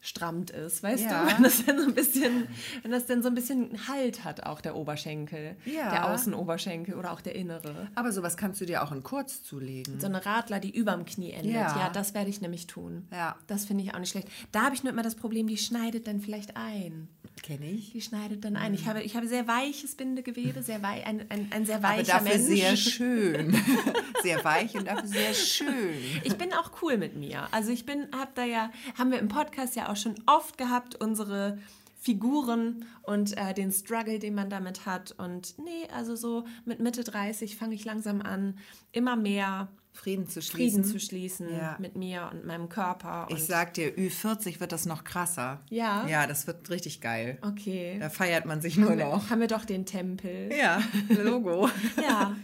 eingestrammt 0.06 0.50
ist, 0.50 0.82
weißt 0.82 1.04
Ja. 1.04 1.24
du? 1.24 1.32
Wenn 1.36 1.42
das 1.42 1.64
dann 1.64 1.78
so 1.80 1.86
ein 1.88 1.94
bisschen, 1.94 2.48
wenn 2.82 2.90
das 2.92 3.06
dann 3.06 3.22
so 3.22 3.28
ein 3.28 3.34
bisschen 3.34 3.88
Halt 3.88 4.24
hat, 4.24 4.44
auch 4.44 4.60
der 4.60 4.76
Oberschenkel, 4.76 5.56
Ja. 5.64 5.90
der 5.90 6.10
Außenoberschenkel 6.12 6.94
oder 6.94 7.12
auch 7.12 7.20
der 7.20 7.34
innere. 7.34 7.88
Aber 7.94 8.12
sowas 8.12 8.36
kannst 8.36 8.60
du 8.60 8.66
dir 8.66 8.82
auch 8.82 8.92
in 8.92 9.02
kurz 9.02 9.42
zulegen. 9.42 9.98
So 10.00 10.06
eine 10.06 10.24
Radler, 10.24 10.60
die 10.60 10.70
überm 10.70 11.04
Knie 11.04 11.32
endet. 11.32 11.52
Ja. 11.54 11.76
Ja, 11.76 11.90
das 11.92 12.14
werde 12.14 12.30
ich 12.30 12.40
nämlich 12.40 12.66
tun. 12.66 13.08
Ja. 13.12 13.36
Das 13.46 13.64
finde 13.66 13.84
ich 13.84 13.94
auch 13.94 13.98
nicht 13.98 14.10
schlecht. 14.10 14.28
Da 14.52 14.62
habe 14.62 14.74
ich 14.74 14.84
nur 14.84 14.92
immer 14.92 15.02
das 15.02 15.14
Problem, 15.16 15.46
die 15.46 15.56
schneidet 15.56 16.06
dann 16.06 16.20
vielleicht 16.20 16.56
ein. 16.56 17.08
Kenne 17.42 17.66
ich. 17.66 17.92
Die 17.92 18.00
schneidet 18.00 18.44
dann 18.44 18.56
ein. 18.56 18.74
Ich 18.74 18.86
habe, 18.86 19.02
ich 19.02 19.14
habe 19.14 19.28
sehr 19.28 19.46
weiches 19.46 19.94
Bindegewebe, 19.94 20.62
sehr 20.62 20.82
wei 20.82 21.06
ein, 21.06 21.26
ein, 21.28 21.48
ein 21.52 21.66
sehr 21.66 21.76
Aber 21.76 21.88
weicher 21.88 22.18
dafür 22.18 22.38
Mensch. 22.38 22.46
sehr 22.46 22.76
schön. 22.76 23.56
sehr 24.22 24.44
weich 24.44 24.76
und 24.76 24.86
dafür 24.86 25.06
sehr 25.06 25.34
schön. 25.34 25.94
Ich 26.24 26.36
bin 26.36 26.52
auch 26.52 26.70
cool 26.82 26.96
mit 26.96 27.14
mir. 27.16 27.46
Also 27.52 27.70
ich 27.70 27.86
bin, 27.86 28.08
hab 28.16 28.34
da 28.34 28.44
ja, 28.44 28.70
haben 28.98 29.10
wir 29.10 29.18
im 29.18 29.28
Podcast 29.28 29.76
ja 29.76 29.90
auch 29.90 29.96
schon 29.96 30.14
oft 30.26 30.58
gehabt, 30.58 30.96
unsere 30.96 31.58
Figuren 31.98 32.84
und 33.02 33.36
äh, 33.36 33.52
den 33.52 33.72
Struggle, 33.72 34.18
den 34.18 34.34
man 34.34 34.48
damit 34.48 34.86
hat. 34.86 35.14
Und 35.18 35.58
nee, 35.58 35.88
also 35.92 36.16
so 36.16 36.44
mit 36.64 36.80
Mitte 36.80 37.04
30 37.04 37.56
fange 37.56 37.74
ich 37.74 37.84
langsam 37.84 38.22
an, 38.22 38.58
immer 38.92 39.16
mehr 39.16 39.68
Frieden 39.96 40.28
zu 40.28 40.40
schließen. 40.42 40.82
Frieden 40.82 40.84
zu 40.84 41.00
schließen 41.04 41.48
Ja. 41.56 41.76
mit 41.80 41.96
mir 41.96 42.28
und 42.32 42.44
meinem 42.44 42.68
Körper. 42.68 43.26
Und 43.30 43.36
Ich 43.36 43.44
sag 43.44 43.74
dir, 43.74 43.88
Ü40 43.96 44.60
wird 44.60 44.70
das 44.72 44.86
noch 44.86 45.02
krasser. 45.04 45.60
Ja? 45.70 46.06
Ja, 46.06 46.26
das 46.26 46.46
wird 46.46 46.68
richtig 46.70 47.00
geil. 47.00 47.38
okay. 47.42 47.96
Da 47.98 48.08
feiert 48.10 48.44
man 48.44 48.60
sich 48.60 48.76
nur 48.76 48.90
haben, 48.90 48.98
noch. 48.98 49.22
wir, 49.24 49.30
haben 49.30 49.40
wir 49.40 49.48
doch 49.48 49.64
den 49.64 49.86
Tempel. 49.86 50.50
Ja, 50.56 50.82
Logo. 51.08 51.68
Ja. 52.00 52.36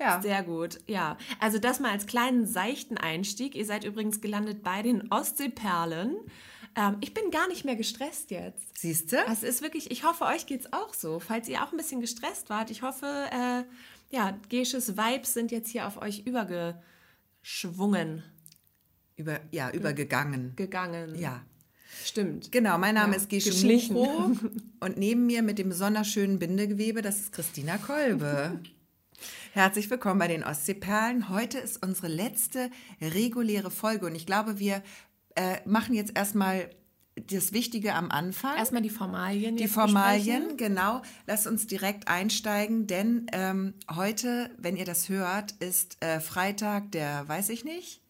Ja. 0.00 0.22
Sehr 0.22 0.42
gut, 0.42 0.78
ja. 0.86 1.18
Also 1.40 1.58
das 1.58 1.78
mal 1.78 1.90
als 1.90 2.06
kleinen 2.06 2.46
seichten 2.46 2.96
Einstieg. 2.96 3.54
Ihr 3.54 3.66
seid 3.66 3.84
übrigens 3.84 4.22
gelandet 4.22 4.62
bei 4.62 4.80
den 4.80 5.12
Ostseeperlen. 5.12 6.16
Ähm, 6.74 6.96
ich 7.00 7.12
bin 7.12 7.30
gar 7.30 7.48
nicht 7.48 7.66
mehr 7.66 7.76
gestresst 7.76 8.30
jetzt. 8.30 8.78
Siehst 8.78 9.12
du? 9.12 9.16
Es 9.30 9.42
ist 9.42 9.60
wirklich, 9.60 9.90
ich 9.90 10.04
hoffe, 10.04 10.24
euch 10.24 10.46
geht's 10.46 10.72
auch 10.72 10.94
so. 10.94 11.18
Falls 11.20 11.48
ihr 11.50 11.62
auch 11.62 11.72
ein 11.72 11.76
bisschen 11.76 12.00
gestresst 12.00 12.48
wart, 12.48 12.70
ich 12.70 12.80
hoffe, 12.80 13.06
äh, 13.30 13.64
ja, 14.16 14.38
Gesches 14.48 14.96
Vibes 14.96 15.34
sind 15.34 15.50
jetzt 15.52 15.68
hier 15.68 15.86
auf 15.86 16.00
euch 16.00 16.26
übergeschwungen, 17.42 18.22
Über, 19.16 19.40
ja, 19.50 19.70
übergegangen. 19.70 20.54
gegangen. 20.56 21.18
Ja. 21.18 21.42
Stimmt. 22.04 22.52
Genau, 22.52 22.78
mein 22.78 22.94
Name 22.94 23.12
Ja, 23.12 23.18
ist 23.18 23.28
Gesche 23.28 23.50
geschlichen. 23.50 23.96
Und 24.80 24.96
neben 24.96 25.26
mir 25.26 25.42
mit 25.42 25.58
dem 25.58 25.68
besonders 25.68 26.08
schönen 26.08 26.38
Bindegewebe, 26.38 27.02
das 27.02 27.18
ist 27.20 27.32
Christina 27.32 27.76
Kolbe. 27.78 28.60
Herzlich 29.52 29.90
willkommen 29.90 30.18
bei 30.18 30.28
den 30.28 30.44
Ostseeperlen. 30.44 31.28
Heute 31.28 31.58
ist 31.58 31.84
unsere 31.84 32.08
letzte 32.08 32.70
reguläre 33.00 33.70
Folge 33.70 34.06
und 34.06 34.14
ich 34.14 34.24
glaube, 34.24 34.58
wir 34.58 34.82
äh, 35.34 35.58
machen 35.66 35.94
jetzt 35.94 36.16
erstmal 36.16 36.70
das 37.28 37.52
Wichtige 37.52 37.94
am 37.94 38.10
Anfang. 38.10 38.56
Erstmal 38.56 38.82
die 38.82 38.90
Formalien. 38.90 39.56
Die 39.56 39.68
Formalien, 39.68 40.48
besprechen. 40.48 40.56
genau. 40.56 41.02
Lasst 41.26 41.46
uns 41.46 41.66
direkt 41.66 42.08
einsteigen, 42.08 42.86
denn 42.86 43.26
ähm, 43.32 43.74
heute, 43.94 44.50
wenn 44.58 44.76
ihr 44.76 44.84
das 44.84 45.08
hört, 45.08 45.52
ist 45.60 46.02
äh, 46.02 46.20
Freitag, 46.20 46.92
der 46.92 47.28
weiß 47.28 47.48
ich 47.50 47.64
nicht. 47.64 48.00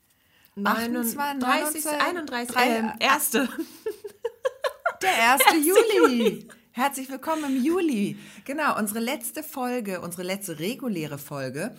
29, 0.57 1.17
29, 1.17 1.87
31, 1.88 2.55
drei- 2.55 2.76
ähm, 2.79 2.93
erste. 2.99 3.49
Der 5.02 5.33
1. 5.33 5.43
Juli. 5.67 6.47
Herzlich 6.73 7.09
willkommen 7.11 7.45
im 7.57 7.64
Juli. 7.64 8.19
Genau, 8.45 8.79
unsere 8.79 9.00
letzte 9.00 9.43
Folge, 9.43 10.00
unsere 10.02 10.23
letzte 10.25 10.59
reguläre 10.59 11.17
Folge. 11.19 11.75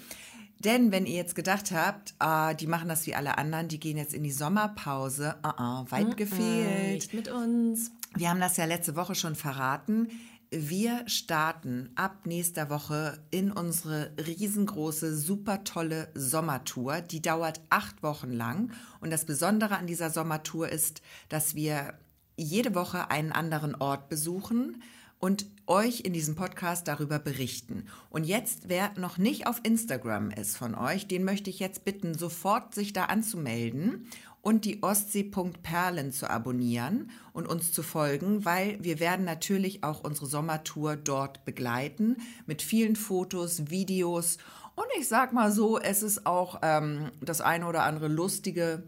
Denn 0.63 0.91
wenn 0.91 1.07
ihr 1.07 1.15
jetzt 1.15 1.33
gedacht 1.33 1.71
habt, 1.71 2.13
ah, 2.19 2.53
die 2.53 2.67
machen 2.67 2.87
das 2.87 3.07
wie 3.07 3.15
alle 3.15 3.39
anderen, 3.39 3.67
die 3.67 3.79
gehen 3.79 3.97
jetzt 3.97 4.13
in 4.13 4.23
die 4.23 4.31
Sommerpause, 4.31 5.35
ah, 5.41 5.53
ah, 5.57 5.85
weit 5.89 6.17
gefehlt. 6.17 6.93
Nicht 6.93 7.13
mit 7.15 7.29
uns. 7.29 7.91
Wir 8.15 8.29
haben 8.29 8.39
das 8.39 8.57
ja 8.57 8.65
letzte 8.65 8.95
Woche 8.95 9.15
schon 9.15 9.35
verraten. 9.35 10.09
wir 10.53 11.07
starten 11.07 11.91
ab 11.95 12.25
nächster 12.25 12.69
Woche 12.69 13.17
in 13.31 13.51
unsere 13.51 14.11
riesengroße, 14.17 15.17
super 15.17 15.63
tolle 15.63 16.09
Sommertour. 16.13 16.99
Die 17.01 17.21
dauert 17.21 17.61
acht 17.69 18.03
Wochen 18.03 18.31
lang. 18.31 18.71
Und 18.99 19.11
das 19.11 19.25
Besondere 19.25 19.77
an 19.77 19.87
dieser 19.87 20.09
Sommertour 20.09 20.69
ist, 20.69 21.01
dass 21.29 21.55
wir 21.55 21.93
jede 22.35 22.75
Woche 22.75 23.09
einen 23.09 23.31
anderen 23.31 23.75
Ort 23.75 24.09
besuchen 24.09 24.83
und 25.21 25.45
euch 25.67 26.01
in 26.01 26.11
diesem 26.11 26.35
Podcast 26.35 26.87
darüber 26.87 27.19
berichten. 27.19 27.85
Und 28.09 28.25
jetzt, 28.25 28.67
wer 28.67 28.91
noch 28.97 29.17
nicht 29.17 29.47
auf 29.47 29.61
Instagram 29.63 30.31
ist 30.31 30.57
von 30.57 30.75
euch, 30.75 31.07
den 31.07 31.23
möchte 31.23 31.49
ich 31.49 31.59
jetzt 31.59 31.85
bitten, 31.85 32.17
sofort 32.17 32.75
sich 32.75 32.91
da 32.91 33.05
anzumelden 33.05 34.07
und 34.41 34.65
die 34.65 34.81
Ostsee.perlen 34.83 36.11
zu 36.11 36.29
abonnieren 36.29 37.11
und 37.31 37.47
uns 37.47 37.71
zu 37.71 37.83
folgen, 37.83 38.43
weil 38.43 38.83
wir 38.83 38.99
werden 38.99 39.23
natürlich 39.23 39.83
auch 39.83 40.03
unsere 40.03 40.25
Sommertour 40.25 40.97
dort 40.97 41.45
begleiten 41.45 42.17
mit 42.47 42.63
vielen 42.63 42.95
Fotos, 42.95 43.69
Videos 43.69 44.39
und 44.75 44.87
ich 44.97 45.07
sag 45.07 45.31
mal 45.31 45.51
so, 45.51 45.79
es 45.79 46.01
ist 46.01 46.25
auch 46.25 46.59
ähm, 46.63 47.11
das 47.21 47.41
eine 47.41 47.67
oder 47.67 47.83
andere 47.83 48.07
lustige 48.07 48.83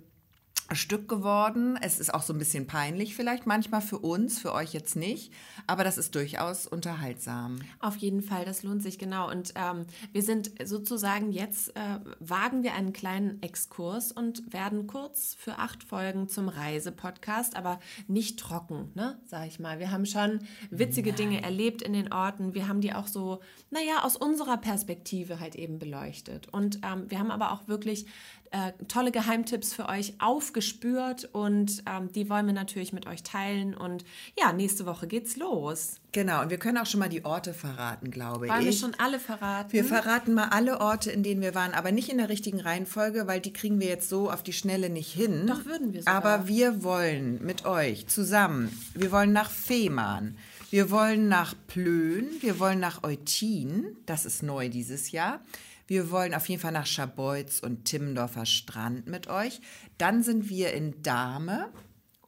Stück 0.72 1.08
geworden. 1.08 1.78
Es 1.82 2.00
ist 2.00 2.14
auch 2.14 2.22
so 2.22 2.34
ein 2.34 2.40
bisschen 2.40 2.68
peinlich 2.68 3.16
vielleicht 3.16 3.46
manchmal 3.46 3.82
für 3.82 4.00
uns, 4.00 4.40
für 4.40 4.54
euch 4.54 4.74
jetzt 4.74 4.96
nicht, 4.96 5.32
aber 5.68 5.84
das 5.84 5.98
ist 5.98 6.16
durchaus 6.16 6.66
unterhaltsam. 6.68 7.60
Auf 7.80 7.98
jeden 7.98 8.22
Fall, 8.22 8.46
das 8.46 8.64
lohnt 8.64 8.82
sich 8.82 8.98
genau. 8.98 9.30
Und 9.30 9.54
ähm, 9.56 9.86
wir 10.12 10.24
sind 10.24 10.52
sozusagen 10.64 11.32
jetzt, 11.32 11.76
äh, 11.76 12.00
wagen 12.20 12.64
wir 12.64 12.74
einen 12.74 12.94
kleinen 12.94 13.42
Exkurs 13.42 14.12
und 14.12 14.54
werden 14.54 14.88
kurz 14.88 15.36
für 15.38 15.60
acht 15.60 15.84
Folgen 15.84 16.28
zum 16.28 16.50
Reisepodcast, 16.50 17.56
aber 17.56 17.80
nicht 18.08 18.40
trocken, 18.40 18.92
ne, 18.96 19.20
sag 19.26 19.48
ich 19.48 19.60
mal. 19.60 19.80
Wir 19.80 19.92
haben 19.92 20.06
schon 20.06 20.40
witzige 20.70 21.10
Nein. 21.10 21.18
Dinge 21.18 21.44
erlebt 21.44 21.82
in 21.82 21.94
den 21.94 22.12
Orten. 22.12 22.54
Wir 22.54 22.68
haben 22.68 22.82
die 22.82 22.94
auch 22.94 23.08
so, 23.08 23.42
naja, 23.70 24.04
aus 24.04 24.16
unserer 24.16 24.58
Perspektive 24.58 25.40
halt 25.40 25.56
eben 25.56 25.78
beleuchtet. 25.78 26.48
Und 26.52 26.80
ähm, 26.84 27.10
wir 27.10 27.20
haben 27.20 27.32
aber 27.32 27.52
auch 27.52 27.68
wirklich 27.68 28.06
äh, 28.54 28.72
tolle 28.88 29.12
Geheimtipps 29.12 29.74
für 29.74 29.90
euch 29.90 30.14
aufgespürt 30.20 31.28
und 31.34 31.84
ähm, 31.90 32.12
die 32.12 32.30
wollen 32.30 32.46
wir 32.46 32.54
natürlich 32.54 32.94
mit 32.94 33.08
euch 33.08 33.24
teilen. 33.24 33.74
Und 33.74 34.06
ja, 34.40 34.54
nächste 34.54 34.86
Woche 34.86 35.08
geht's 35.08 35.38
los. 35.38 35.96
Genau, 36.12 36.44
und 36.44 36.52
wir 36.52 36.60
können 36.60 36.78
auch 36.78 36.86
schon 36.86 37.00
mal 37.00 37.10
die 37.10 37.26
Orte 37.26 37.56
verraten, 37.56 38.12
glaube 38.12 38.42
Wollen 38.42 38.50
ich. 38.50 38.56
Wollen 38.56 38.66
wir 38.66 38.74
schon 38.74 38.96
alle 39.00 39.20
verraten? 39.20 39.74
Wir 39.74 39.84
verraten 39.84 40.36
mal 40.36 40.50
alle 40.50 40.82
Orte, 40.82 41.10
in 41.10 41.24
denen 41.24 41.42
wir 41.42 41.56
waren, 41.56 41.74
aber 41.74 41.92
nicht 41.92 42.10
in 42.10 42.20
der 42.20 42.30
richtigen 42.30 42.60
Reihenfolge, 42.60 43.26
weil 43.26 43.42
die 43.42 43.54
kriegen 43.54 43.80
wir 43.80 43.88
jetzt 43.88 44.08
so 44.08 44.30
auf 44.30 44.44
die 44.44 44.54
Schnelle 44.54 44.92
nicht 44.92 45.12
hin. 45.12 45.48
Doch 45.48 45.66
würden 45.66 45.92
wir 45.94 46.02
sogar. 46.02 46.14
Aber 46.14 46.48
wir 46.48 46.84
wollen 46.84 47.44
mit 47.44 47.66
euch 47.66 48.06
zusammen, 48.06 48.70
wir 48.94 49.12
wollen 49.12 49.34
nach 49.34 49.50
Fehmarn. 49.50 50.38
Wir 50.70 50.90
wollen 50.90 51.28
nach 51.28 51.54
Plön, 51.68 52.30
wir 52.40 52.60
wollen 52.60 52.80
nach 52.80 53.04
Eutin, 53.04 53.96
das 54.08 54.26
ist 54.26 54.42
neu 54.42 54.70
dieses 54.70 55.12
Jahr. 55.12 55.40
Wir 55.88 56.12
wollen 56.12 56.34
auf 56.34 56.48
jeden 56.48 56.62
Fall 56.62 56.72
nach 56.72 56.86
Scharbeutz 56.86 57.60
und 57.60 57.86
Timmendorfer 57.86 58.46
Strand 58.46 59.08
mit 59.08 59.28
euch. 59.28 59.62
Dann 59.98 60.24
sind 60.24 60.50
wir 60.50 60.74
in 60.74 61.02
Dahme 61.04 61.70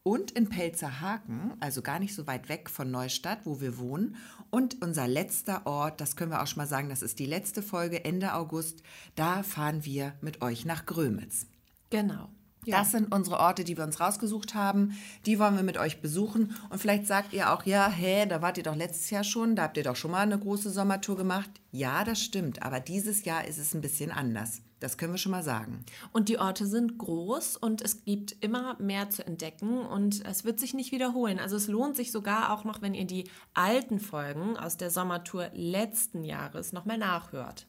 und 0.03 0.31
in 0.31 0.49
Pelzerhaken, 0.49 1.53
also 1.59 1.81
gar 1.81 1.97
nicht 1.97 2.13
so 2.13 2.27
weit 2.27 2.47
weg 2.47 2.69
von 2.69 2.91
Neustadt, 2.91 3.39
wo 3.45 3.59
wir 3.59 3.79
wohnen. 3.79 4.17
Und 4.51 4.81
unser 4.83 5.07
letzter 5.07 5.65
Ort, 5.65 5.99
das 5.99 6.15
können 6.15 6.31
wir 6.31 6.43
auch 6.43 6.47
schon 6.47 6.59
mal 6.59 6.67
sagen, 6.67 6.89
das 6.89 7.01
ist 7.01 7.17
die 7.17 7.25
letzte 7.25 7.63
Folge 7.63 8.05
Ende 8.05 8.35
August, 8.35 8.83
da 9.15 9.41
fahren 9.41 9.83
wir 9.83 10.13
mit 10.21 10.41
euch 10.43 10.65
nach 10.65 10.85
Grömitz. 10.85 11.47
Genau. 11.89 12.29
Ja. 12.65 12.79
Das 12.79 12.91
sind 12.91 13.13
unsere 13.13 13.39
Orte, 13.39 13.63
die 13.63 13.77
wir 13.77 13.83
uns 13.83 13.99
rausgesucht 13.99 14.55
haben. 14.55 14.97
Die 15.25 15.39
wollen 15.39 15.55
wir 15.55 15.63
mit 15.63 15.77
euch 15.77 16.01
besuchen. 16.01 16.55
Und 16.69 16.79
vielleicht 16.79 17.07
sagt 17.07 17.33
ihr 17.33 17.53
auch, 17.53 17.65
ja, 17.65 17.89
hä, 17.89 18.25
da 18.25 18.41
wart 18.41 18.57
ihr 18.57 18.63
doch 18.63 18.75
letztes 18.75 19.09
Jahr 19.09 19.23
schon, 19.23 19.55
da 19.55 19.63
habt 19.63 19.77
ihr 19.77 19.83
doch 19.83 19.95
schon 19.95 20.11
mal 20.11 20.21
eine 20.21 20.39
große 20.39 20.69
Sommertour 20.69 21.17
gemacht. 21.17 21.49
Ja, 21.71 22.03
das 22.03 22.21
stimmt. 22.21 22.63
Aber 22.63 22.79
dieses 22.79 23.25
Jahr 23.25 23.45
ist 23.45 23.57
es 23.57 23.73
ein 23.73 23.81
bisschen 23.81 24.11
anders. 24.11 24.61
Das 24.79 24.97
können 24.97 25.13
wir 25.13 25.17
schon 25.17 25.31
mal 25.31 25.43
sagen. 25.43 25.85
Und 26.11 26.29
die 26.29 26.37
Orte 26.37 26.67
sind 26.67 26.97
groß 26.97 27.57
und 27.57 27.81
es 27.81 28.03
gibt 28.03 28.35
immer 28.43 28.75
mehr 28.79 29.09
zu 29.09 29.25
entdecken 29.25 29.79
und 29.79 30.23
es 30.25 30.43
wird 30.43 30.59
sich 30.59 30.73
nicht 30.73 30.91
wiederholen. 30.91 31.39
Also 31.39 31.55
es 31.55 31.67
lohnt 31.67 31.95
sich 31.95 32.11
sogar 32.11 32.51
auch 32.51 32.65
noch, 32.65 32.81
wenn 32.81 32.93
ihr 32.93 33.05
die 33.05 33.29
alten 33.53 33.99
Folgen 33.99 34.57
aus 34.57 34.77
der 34.77 34.91
Sommertour 34.91 35.49
letzten 35.53 36.23
Jahres 36.23 36.73
nochmal 36.73 36.97
nachhört. 36.97 37.67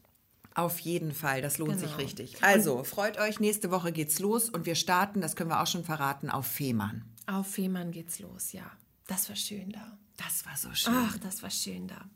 Auf 0.57 0.79
jeden 0.79 1.13
Fall, 1.13 1.43
das 1.43 1.59
lohnt 1.59 1.79
genau. 1.79 1.87
sich 1.87 1.97
richtig. 1.99 2.43
Also, 2.43 2.83
freut 2.83 3.19
euch, 3.19 3.39
nächste 3.39 3.69
Woche 3.69 3.91
geht's 3.91 4.17
los 4.17 4.49
und 4.49 4.65
wir 4.65 4.73
starten, 4.73 5.21
das 5.21 5.35
können 5.35 5.51
wir 5.51 5.61
auch 5.61 5.67
schon 5.67 5.83
verraten, 5.83 6.31
auf 6.31 6.47
Fehmarn. 6.47 7.05
Auf 7.27 7.45
Fehmarn 7.45 7.91
geht's 7.91 8.17
los, 8.17 8.53
ja. 8.53 8.65
Das 9.05 9.29
war 9.29 9.35
schön 9.35 9.69
da. 9.69 9.99
Das 10.17 10.47
war 10.47 10.57
so 10.57 10.73
schön. 10.73 10.95
Ach, 10.95 11.15
das 11.19 11.43
war 11.43 11.51
schön 11.51 11.87
da. 11.87 12.09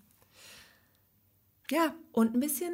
Ja, 1.70 1.94
und 2.14 2.34
ein 2.34 2.40
bisschen 2.40 2.74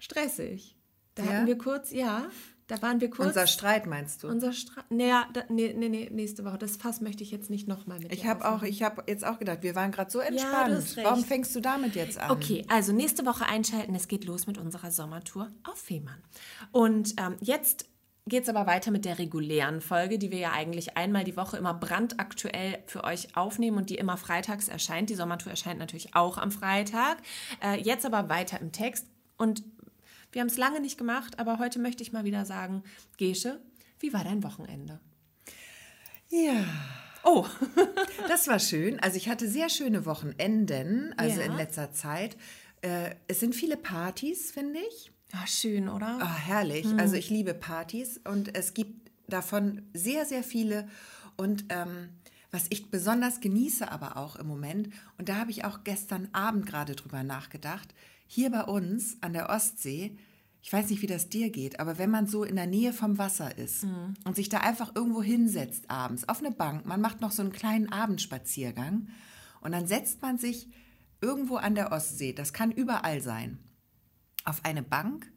stressig. 0.00 0.76
Da 1.14 1.22
ja? 1.22 1.30
hatten 1.30 1.46
wir 1.46 1.58
kurz, 1.58 1.92
ja, 1.92 2.28
da 2.72 2.80
waren 2.80 3.02
wir 3.02 3.10
kurz. 3.10 3.28
Unser 3.28 3.46
Streit 3.46 3.86
meinst 3.86 4.22
du? 4.22 4.28
Unser 4.28 4.54
Streit. 4.54 4.86
Naja, 4.88 5.26
nee, 5.50 5.74
nee, 5.76 5.90
nee, 5.90 6.08
nächste 6.10 6.42
Woche. 6.46 6.56
Das 6.56 6.76
Fass 6.76 7.02
möchte 7.02 7.22
ich 7.22 7.30
jetzt 7.30 7.50
nicht 7.50 7.68
nochmal 7.68 7.98
mit 7.98 8.10
Ich 8.14 8.26
habe 8.26 8.48
auch, 8.48 8.62
ich 8.62 8.82
habe 8.82 9.04
jetzt 9.06 9.26
auch 9.26 9.38
gedacht, 9.38 9.58
wir 9.60 9.74
waren 9.74 9.92
gerade 9.92 10.10
so 10.10 10.20
entspannt. 10.20 10.96
Ja, 10.96 11.04
Warum 11.04 11.22
fängst 11.22 11.54
du 11.54 11.60
damit 11.60 11.94
jetzt 11.96 12.18
an? 12.18 12.30
Okay, 12.30 12.64
also 12.68 12.94
nächste 12.94 13.26
Woche 13.26 13.44
einschalten. 13.44 13.94
Es 13.94 14.08
geht 14.08 14.24
los 14.24 14.46
mit 14.46 14.56
unserer 14.56 14.90
Sommertour 14.90 15.50
auf 15.70 15.76
Fehmarn. 15.76 16.22
Und 16.70 17.12
ähm, 17.20 17.36
jetzt 17.40 17.90
geht 18.26 18.44
es 18.44 18.48
aber 18.48 18.66
weiter 18.66 18.90
mit 18.90 19.04
der 19.04 19.18
regulären 19.18 19.82
Folge, 19.82 20.18
die 20.18 20.30
wir 20.30 20.38
ja 20.38 20.52
eigentlich 20.52 20.96
einmal 20.96 21.24
die 21.24 21.36
Woche 21.36 21.58
immer 21.58 21.74
brandaktuell 21.74 22.78
für 22.86 23.04
euch 23.04 23.36
aufnehmen 23.36 23.76
und 23.76 23.90
die 23.90 23.96
immer 23.96 24.16
freitags 24.16 24.68
erscheint. 24.68 25.10
Die 25.10 25.14
Sommertour 25.14 25.50
erscheint 25.50 25.78
natürlich 25.78 26.14
auch 26.14 26.38
am 26.38 26.50
Freitag. 26.50 27.18
Äh, 27.62 27.82
jetzt 27.82 28.06
aber 28.06 28.30
weiter 28.30 28.58
im 28.62 28.72
Text. 28.72 29.08
Und 29.36 29.62
wir 30.32 30.40
haben 30.40 30.48
es 30.48 30.56
lange 30.56 30.80
nicht 30.80 30.98
gemacht, 30.98 31.38
aber 31.38 31.58
heute 31.58 31.78
möchte 31.78 32.02
ich 32.02 32.12
mal 32.12 32.24
wieder 32.24 32.44
sagen, 32.44 32.82
Gesche, 33.18 33.60
wie 34.00 34.12
war 34.12 34.24
dein 34.24 34.42
Wochenende? 34.42 35.00
Ja. 36.28 36.64
Oh, 37.24 37.46
das 38.28 38.48
war 38.48 38.58
schön. 38.58 38.98
Also 39.00 39.16
ich 39.16 39.28
hatte 39.28 39.48
sehr 39.48 39.68
schöne 39.68 40.06
Wochenenden, 40.06 41.14
also 41.16 41.40
ja. 41.40 41.46
in 41.46 41.56
letzter 41.56 41.92
Zeit. 41.92 42.36
Äh, 42.80 43.14
es 43.28 43.40
sind 43.40 43.54
viele 43.54 43.76
Partys, 43.76 44.50
finde 44.50 44.80
ich. 44.80 45.12
Ja, 45.32 45.46
schön, 45.46 45.88
oder? 45.88 46.18
Oh, 46.20 46.46
herrlich. 46.46 46.84
Hm. 46.84 46.98
Also 46.98 47.14
ich 47.14 47.30
liebe 47.30 47.54
Partys 47.54 48.20
und 48.24 48.56
es 48.56 48.74
gibt 48.74 49.10
davon 49.28 49.82
sehr, 49.94 50.26
sehr 50.26 50.42
viele. 50.42 50.88
Und 51.36 51.66
ähm, 51.68 52.08
was 52.50 52.66
ich 52.68 52.90
besonders 52.90 53.40
genieße 53.40 53.90
aber 53.90 54.16
auch 54.16 54.36
im 54.36 54.46
Moment, 54.46 54.90
und 55.16 55.28
da 55.28 55.36
habe 55.36 55.50
ich 55.50 55.64
auch 55.64 55.84
gestern 55.84 56.28
Abend 56.32 56.66
gerade 56.66 56.96
drüber 56.96 57.22
nachgedacht, 57.22 57.94
hier 58.34 58.50
bei 58.50 58.64
uns 58.64 59.18
an 59.20 59.34
der 59.34 59.50
Ostsee, 59.50 60.16
ich 60.62 60.72
weiß 60.72 60.88
nicht, 60.88 61.02
wie 61.02 61.06
das 61.06 61.28
dir 61.28 61.50
geht, 61.50 61.80
aber 61.80 61.98
wenn 61.98 62.08
man 62.08 62.26
so 62.26 62.44
in 62.44 62.56
der 62.56 62.66
Nähe 62.66 62.94
vom 62.94 63.18
Wasser 63.18 63.58
ist 63.58 63.84
mhm. 63.84 64.14
und 64.24 64.36
sich 64.36 64.48
da 64.48 64.60
einfach 64.60 64.92
irgendwo 64.94 65.22
hinsetzt 65.22 65.90
abends 65.90 66.26
auf 66.30 66.38
eine 66.38 66.50
Bank, 66.50 66.86
man 66.86 67.02
macht 67.02 67.20
noch 67.20 67.30
so 67.30 67.42
einen 67.42 67.52
kleinen 67.52 67.92
Abendspaziergang 67.92 69.08
und 69.60 69.72
dann 69.72 69.86
setzt 69.86 70.22
man 70.22 70.38
sich 70.38 70.70
irgendwo 71.20 71.56
an 71.56 71.74
der 71.74 71.92
Ostsee, 71.92 72.32
das 72.32 72.54
kann 72.54 72.72
überall 72.72 73.20
sein, 73.20 73.58
auf 74.46 74.64
eine 74.64 74.82
Bank 74.82 75.30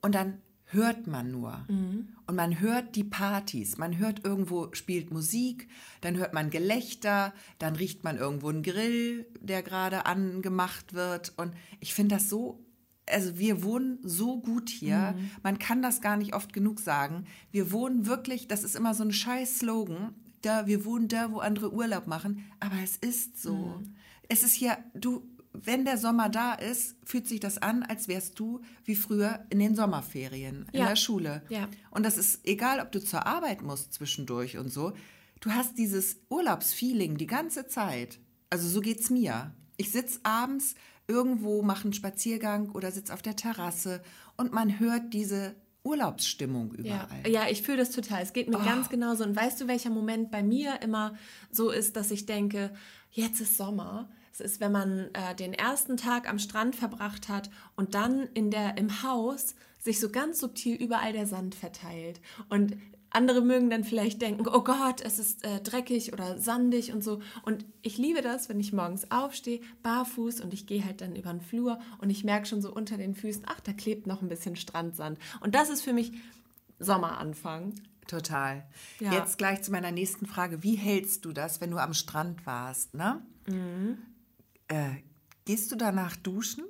und 0.00 0.14
dann 0.14 0.40
hört 0.74 1.06
man 1.06 1.30
nur. 1.30 1.64
Mhm. 1.68 2.08
Und 2.26 2.36
man 2.36 2.60
hört 2.60 2.96
die 2.96 3.04
Partys. 3.04 3.78
Man 3.78 3.98
hört 3.98 4.24
irgendwo 4.24 4.68
spielt 4.72 5.12
Musik, 5.12 5.68
dann 6.00 6.16
hört 6.16 6.34
man 6.34 6.50
Gelächter, 6.50 7.32
dann 7.58 7.76
riecht 7.76 8.04
man 8.04 8.18
irgendwo 8.18 8.48
einen 8.48 8.62
Grill, 8.62 9.26
der 9.40 9.62
gerade 9.62 10.06
angemacht 10.06 10.94
wird. 10.94 11.32
Und 11.36 11.54
ich 11.80 11.94
finde 11.94 12.16
das 12.16 12.28
so, 12.28 12.64
also 13.08 13.38
wir 13.38 13.62
wohnen 13.62 13.98
so 14.02 14.40
gut 14.40 14.70
hier. 14.70 15.14
Mhm. 15.16 15.30
Man 15.42 15.58
kann 15.58 15.82
das 15.82 16.00
gar 16.00 16.16
nicht 16.16 16.34
oft 16.34 16.52
genug 16.52 16.80
sagen. 16.80 17.24
Wir 17.50 17.72
wohnen 17.72 18.06
wirklich, 18.06 18.48
das 18.48 18.64
ist 18.64 18.76
immer 18.76 18.94
so 18.94 19.04
ein 19.04 19.12
scheiß 19.12 19.58
Slogan. 19.58 20.14
Da, 20.42 20.66
wir 20.66 20.84
wohnen 20.84 21.08
da, 21.08 21.32
wo 21.32 21.38
andere 21.38 21.72
Urlaub 21.72 22.06
machen. 22.06 22.44
Aber 22.60 22.76
es 22.82 22.96
ist 22.96 23.40
so. 23.40 23.54
Mhm. 23.54 23.94
Es 24.28 24.42
ist 24.42 24.54
hier, 24.54 24.78
du, 24.94 25.22
wenn 25.54 25.84
der 25.84 25.98
Sommer 25.98 26.28
da 26.28 26.52
ist, 26.52 26.96
fühlt 27.04 27.28
sich 27.28 27.38
das 27.38 27.58
an, 27.58 27.84
als 27.84 28.08
wärst 28.08 28.38
du 28.38 28.60
wie 28.84 28.96
früher 28.96 29.46
in 29.50 29.60
den 29.60 29.76
Sommerferien 29.76 30.66
in 30.72 30.80
ja. 30.80 30.88
der 30.88 30.96
Schule. 30.96 31.42
Ja. 31.48 31.68
Und 31.90 32.04
das 32.04 32.18
ist 32.18 32.46
egal, 32.46 32.80
ob 32.80 32.90
du 32.90 33.02
zur 33.02 33.26
Arbeit 33.26 33.62
musst 33.62 33.94
zwischendurch 33.94 34.58
und 34.58 34.72
so. 34.72 34.92
Du 35.40 35.52
hast 35.52 35.78
dieses 35.78 36.16
Urlaubsfeeling 36.28 37.16
die 37.16 37.26
ganze 37.26 37.68
Zeit. 37.68 38.18
Also 38.50 38.68
so 38.68 38.80
geht's 38.80 39.10
mir. 39.10 39.54
Ich 39.76 39.92
sitz 39.92 40.20
abends 40.24 40.74
irgendwo, 41.06 41.62
mache 41.62 41.84
einen 41.84 41.92
Spaziergang 41.92 42.70
oder 42.70 42.90
sitz 42.90 43.10
auf 43.10 43.22
der 43.22 43.36
Terrasse 43.36 44.02
und 44.36 44.52
man 44.52 44.80
hört 44.80 45.12
diese 45.14 45.54
Urlaubsstimmung 45.84 46.72
überall. 46.72 47.22
Ja, 47.24 47.44
ja 47.44 47.50
ich 47.50 47.62
fühle 47.62 47.78
das 47.78 47.90
total. 47.90 48.22
Es 48.22 48.32
geht 48.32 48.48
mir 48.48 48.58
oh. 48.58 48.64
ganz 48.64 48.88
genauso. 48.88 49.22
Und 49.22 49.36
weißt 49.36 49.60
du, 49.60 49.68
welcher 49.68 49.90
Moment 49.90 50.30
bei 50.30 50.42
mir 50.42 50.80
immer 50.82 51.14
so 51.50 51.70
ist, 51.70 51.96
dass 51.96 52.10
ich 52.10 52.26
denke, 52.26 52.74
jetzt 53.10 53.40
ist 53.40 53.56
Sommer 53.56 54.08
es 54.34 54.40
ist, 54.40 54.60
wenn 54.60 54.72
man 54.72 55.10
äh, 55.14 55.34
den 55.36 55.54
ersten 55.54 55.96
Tag 55.96 56.28
am 56.28 56.40
Strand 56.40 56.74
verbracht 56.74 57.28
hat 57.28 57.50
und 57.76 57.94
dann 57.94 58.24
in 58.34 58.50
der, 58.50 58.76
im 58.76 59.04
Haus 59.04 59.54
sich 59.78 60.00
so 60.00 60.10
ganz 60.10 60.40
subtil 60.40 60.74
überall 60.74 61.12
der 61.12 61.26
Sand 61.26 61.54
verteilt. 61.54 62.20
Und 62.48 62.76
andere 63.10 63.42
mögen 63.42 63.70
dann 63.70 63.84
vielleicht 63.84 64.20
denken, 64.20 64.48
oh 64.48 64.64
Gott, 64.64 65.02
es 65.02 65.20
ist 65.20 65.44
äh, 65.44 65.60
dreckig 65.60 66.12
oder 66.12 66.36
sandig 66.36 66.92
und 66.92 67.04
so. 67.04 67.20
Und 67.44 67.64
ich 67.82 67.96
liebe 67.96 68.22
das, 68.22 68.48
wenn 68.48 68.58
ich 68.58 68.72
morgens 68.72 69.08
aufstehe, 69.12 69.60
barfuß 69.84 70.40
und 70.40 70.52
ich 70.52 70.66
gehe 70.66 70.84
halt 70.84 71.00
dann 71.00 71.14
über 71.14 71.30
den 71.30 71.40
Flur 71.40 71.78
und 71.98 72.10
ich 72.10 72.24
merke 72.24 72.46
schon 72.46 72.60
so 72.60 72.74
unter 72.74 72.96
den 72.96 73.14
Füßen, 73.14 73.44
ach, 73.46 73.60
da 73.60 73.72
klebt 73.72 74.08
noch 74.08 74.20
ein 74.20 74.28
bisschen 74.28 74.56
Strandsand. 74.56 75.16
Und 75.42 75.54
das 75.54 75.70
ist 75.70 75.82
für 75.82 75.92
mich 75.92 76.10
Sommeranfang. 76.80 77.74
Total. 78.08 78.64
Ja. 78.98 79.12
Jetzt 79.12 79.38
gleich 79.38 79.62
zu 79.62 79.70
meiner 79.70 79.92
nächsten 79.92 80.26
Frage. 80.26 80.64
Wie 80.64 80.74
hältst 80.74 81.24
du 81.24 81.32
das, 81.32 81.60
wenn 81.60 81.70
du 81.70 81.78
am 81.78 81.94
Strand 81.94 82.44
warst? 82.46 82.94
Ne? 82.94 83.22
Mhm. 83.46 83.98
Äh, 84.68 84.90
gehst 85.44 85.70
du 85.72 85.76
danach 85.76 86.16
duschen? 86.16 86.64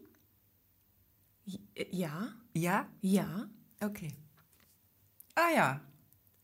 Ja, 1.90 2.32
Ja? 2.54 2.88
ja. 3.02 3.48
Okay. 3.82 4.14
Ah 5.34 5.50
ja. 5.54 5.80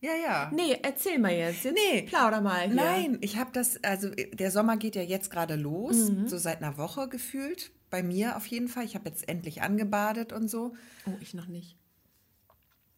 Ja, 0.02 0.12
ja. 0.14 0.50
Nee, 0.54 0.78
erzähl 0.82 1.18
mal 1.18 1.32
jetzt. 1.32 1.64
jetzt 1.64 1.74
Nee. 1.74 2.02
Plauder 2.02 2.40
mal 2.40 2.66
hier. 2.66 2.74
Nein, 2.74 3.18
ich 3.20 3.36
habe 3.38 3.50
das, 3.52 3.82
also 3.84 4.10
der 4.10 4.50
Sommer 4.50 4.76
geht 4.78 4.96
ja 4.96 5.02
jetzt 5.02 5.30
gerade 5.30 5.56
los, 5.56 6.10
Mhm. 6.10 6.26
so 6.28 6.38
seit 6.38 6.58
einer 6.62 6.76
Woche 6.78 7.08
gefühlt. 7.08 7.70
Bei 7.90 8.02
mir 8.02 8.36
auf 8.36 8.46
jeden 8.46 8.68
Fall. 8.68 8.84
Ich 8.84 8.94
habe 8.94 9.08
jetzt 9.08 9.28
endlich 9.28 9.62
angebadet 9.62 10.32
und 10.32 10.48
so. 10.48 10.74
Oh, 11.06 11.12
ich 11.20 11.34
noch 11.34 11.46
nicht. 11.48 11.76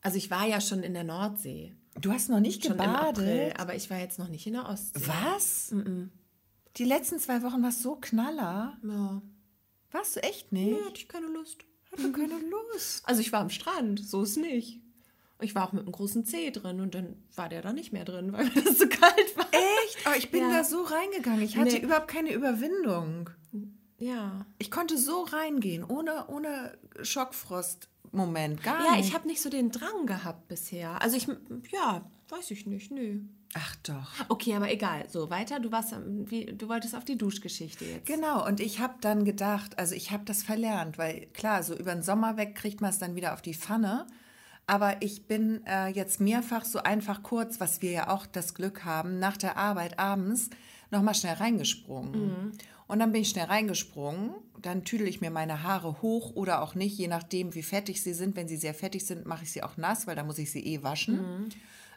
Also 0.01 0.17
ich 0.17 0.31
war 0.31 0.47
ja 0.47 0.61
schon 0.61 0.83
in 0.83 0.95
der 0.95 1.05
Nordsee. 1.05 1.75
Du 2.01 2.13
hast 2.13 2.29
noch 2.29 2.41
nicht 2.41 2.65
Schon 2.65 2.75
im 2.75 2.81
April, 2.81 3.25
gebadet. 3.49 3.61
aber 3.61 3.75
ich 3.75 3.91
war 3.91 3.99
jetzt 3.99 4.19
noch 4.19 4.29
nicht 4.29 4.47
in 4.47 4.55
der 4.55 4.69
Ostsee. 4.69 5.03
Was? 5.07 5.75
Die 6.77 6.85
letzten 6.85 7.19
zwei 7.19 7.43
Wochen 7.43 7.63
warst 7.63 7.83
so 7.83 7.97
knaller. 7.97 8.79
Ja. 8.83 9.23
Warst 9.91 10.17
du 10.17 10.23
echt 10.23 10.53
nicht? 10.53 10.73
Nee, 10.73 10.85
hatte 10.85 10.97
ich 10.97 11.09
keine 11.09 11.27
Lust. 11.27 11.59
Hatte 11.91 12.11
keine 12.13 12.39
Lust. 12.39 13.07
Also 13.07 13.21
ich 13.21 13.33
war 13.33 13.41
am 13.41 13.51
Strand, 13.51 14.01
so 14.05 14.23
ist 14.23 14.37
nicht. 14.39 14.81
Ich 15.41 15.55
war 15.57 15.67
auch 15.67 15.73
mit 15.73 15.83
einem 15.83 15.93
großen 15.93 16.25
Zeh 16.25 16.51
drin 16.53 16.81
und 16.81 16.95
dann 16.95 17.17
war 17.35 17.49
der 17.49 17.63
da 17.63 17.73
nicht 17.73 17.93
mehr 17.93 18.05
drin, 18.05 18.33
weil 18.33 18.49
das 18.51 18.79
so 18.79 18.87
kalt 18.89 19.37
war. 19.37 19.47
Echt? 19.51 20.07
Aber 20.07 20.17
ich 20.17 20.31
bin 20.31 20.43
Ja. 20.43 20.51
da 20.59 20.65
so 20.65 20.83
reingegangen. 20.83 21.43
Ich 21.43 21.57
hatte 21.57 21.73
Nee. 21.75 21.81
überhaupt 21.83 22.09
keine 22.09 22.33
Überwindung. 22.33 23.29
Ja. 23.99 24.47
Ich 24.59 24.71
konnte 24.71 24.97
so 24.99 25.23
reingehen, 25.23 25.85
ohne, 25.85 26.27
ohne 26.29 26.77
Schockfrost-Moment. 27.03 28.63
Gar 28.63 28.85
Ja, 28.85 28.97
nicht. 28.97 29.09
ich 29.09 29.15
habe 29.15 29.29
nicht 29.29 29.41
so 29.43 29.51
den 29.51 29.71
Drang 29.71 30.07
gehabt 30.07 30.49
bisher. 30.49 31.01
Also 31.03 31.17
ich, 31.17 31.29
ja, 31.71 32.09
weiß 32.29 32.51
ich 32.51 32.67
nicht, 32.67 32.91
nö. 32.91 33.21
Ach 33.55 33.77
doch. 33.83 34.11
Okay, 34.29 34.55
aber 34.55 34.71
egal. 34.71 35.09
So, 35.09 35.29
weiter. 35.29 35.61
Du 35.61 35.71
warst, 35.71 35.95
wie, 36.07 36.47
du 36.47 36.69
wolltest 36.69 36.95
auf 36.95 37.05
die 37.05 37.19
Duschgeschichte 37.19 37.85
jetzt. 37.85 38.07
Genau, 38.07 38.47
und 38.47 38.61
ich 38.61 38.81
habe 38.81 38.95
dann 39.01 39.25
gedacht, 39.25 39.79
also 39.79 39.95
ich 39.95 40.11
habe 40.11 40.25
das 40.25 40.43
verlernt, 40.43 40.97
weil 40.97 41.27
klar, 41.35 41.63
so 41.63 41.75
über 41.75 41.93
den 41.93 42.03
Sommer 42.03 42.37
weg 42.37 42.55
kriegt 42.55 42.81
man 42.81 42.91
es 42.91 42.99
dann 42.99 43.15
wieder 43.15 43.35
auf 43.35 43.43
die 43.43 43.55
Pfanne. 43.55 44.07
Aber 44.67 45.03
ich 45.03 45.27
bin 45.27 45.67
äh, 45.67 45.89
jetzt 45.89 46.21
mehrfach 46.21 46.65
so 46.65 46.79
einfach 46.83 47.23
kurz, 47.23 47.61
was 47.61 47.83
wir 47.83 47.91
ja 47.91 48.09
auch 48.09 48.27
das 48.27 48.55
Glück 48.55 48.85
haben, 48.85 49.19
nach 49.19 49.37
der 49.37 49.57
Arbeit 49.57 49.99
abends 49.99 50.49
nochmal 50.91 51.15
schnell 51.15 51.35
reingesprungen. 51.35 52.53
Und 52.87 52.99
dann 52.99 53.13
bin 53.13 53.23
ich 53.23 53.31
schnell 53.31 53.47
reingesprungen, 53.47 54.35
dann 54.61 54.85
tüdel 54.85 55.09
ich 55.09 55.21
mir 55.21 55.31
meine 55.31 55.63
Haare 55.63 56.03
hoch 56.03 56.37
oder 56.37 56.63
auch 56.63 56.75
nicht, 56.75 56.97
je 56.97 57.09
nachdem, 57.09 57.55
wie 57.55 57.63
fettig 57.63 58.03
sie 58.03 58.15
sind. 58.15 58.37
Wenn 58.37 58.49
sie 58.49 58.57
sehr 58.57 58.75
fettig 58.75 59.05
sind, 59.07 59.27
mache 59.27 59.45
ich 59.45 59.53
sie 59.53 59.63
auch 59.63 59.77
nass, 59.77 60.07
weil 60.07 60.15
da 60.15 60.23
muss 60.25 60.39
ich 60.39 60.51
sie 60.53 60.65
eh 60.65 60.83
waschen. 60.83 61.49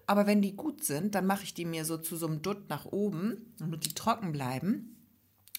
Aber 0.08 0.28
wenn 0.28 0.42
die 0.42 0.56
gut 0.56 0.84
sind, 0.84 1.16
dann 1.16 1.26
mache 1.26 1.44
ich 1.44 1.54
die 1.54 1.66
mir 1.66 1.86
so 1.86 1.98
zu 1.98 2.16
so 2.16 2.28
einem 2.28 2.42
Dutt 2.42 2.70
nach 2.70 2.86
oben, 2.86 3.54
damit 3.58 3.86
die 3.86 3.94
trocken 3.94 4.32
bleiben. 4.32 4.96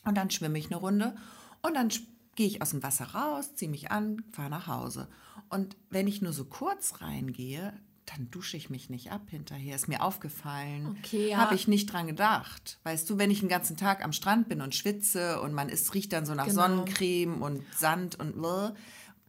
Und 0.04 0.16
dann 0.16 0.30
schwimme 0.30 0.58
ich 0.58 0.66
eine 0.66 0.76
Runde 0.76 1.16
und 1.62 1.74
dann 1.74 1.88
gehe 2.36 2.46
ich 2.46 2.62
aus 2.62 2.70
dem 2.70 2.82
Wasser 2.82 3.06
raus, 3.06 3.54
ziehe 3.56 3.70
mich 3.70 3.90
an, 3.90 4.22
fahre 4.30 4.50
nach 4.50 4.66
Hause. 4.68 5.08
Und 5.48 5.76
wenn 5.90 6.06
ich 6.06 6.22
nur 6.22 6.32
so 6.32 6.44
kurz 6.44 7.00
reingehe, 7.00 7.72
dann 8.04 8.30
dusche 8.30 8.56
ich 8.56 8.70
mich 8.70 8.88
nicht 8.88 9.10
ab 9.10 9.22
hinterher. 9.30 9.74
Ist 9.74 9.88
mir 9.88 10.02
aufgefallen. 10.02 10.96
Okay, 10.98 11.30
ja. 11.30 11.38
Habe 11.38 11.56
ich 11.56 11.66
nicht 11.66 11.92
dran 11.92 12.06
gedacht. 12.06 12.78
Weißt 12.84 13.10
du, 13.10 13.18
wenn 13.18 13.32
ich 13.32 13.40
den 13.40 13.48
ganzen 13.48 13.76
Tag 13.76 14.04
am 14.04 14.12
Strand 14.12 14.48
bin 14.48 14.60
und 14.60 14.76
schwitze 14.76 15.40
und 15.40 15.52
man 15.54 15.68
ist, 15.68 15.92
riecht 15.92 16.12
dann 16.12 16.24
so 16.24 16.34
nach 16.34 16.46
Genau. 16.46 16.62
Sonnencreme 16.62 17.42
und 17.42 17.64
Sand 17.74 18.18
und 18.20 18.40
bläh, 18.40 18.70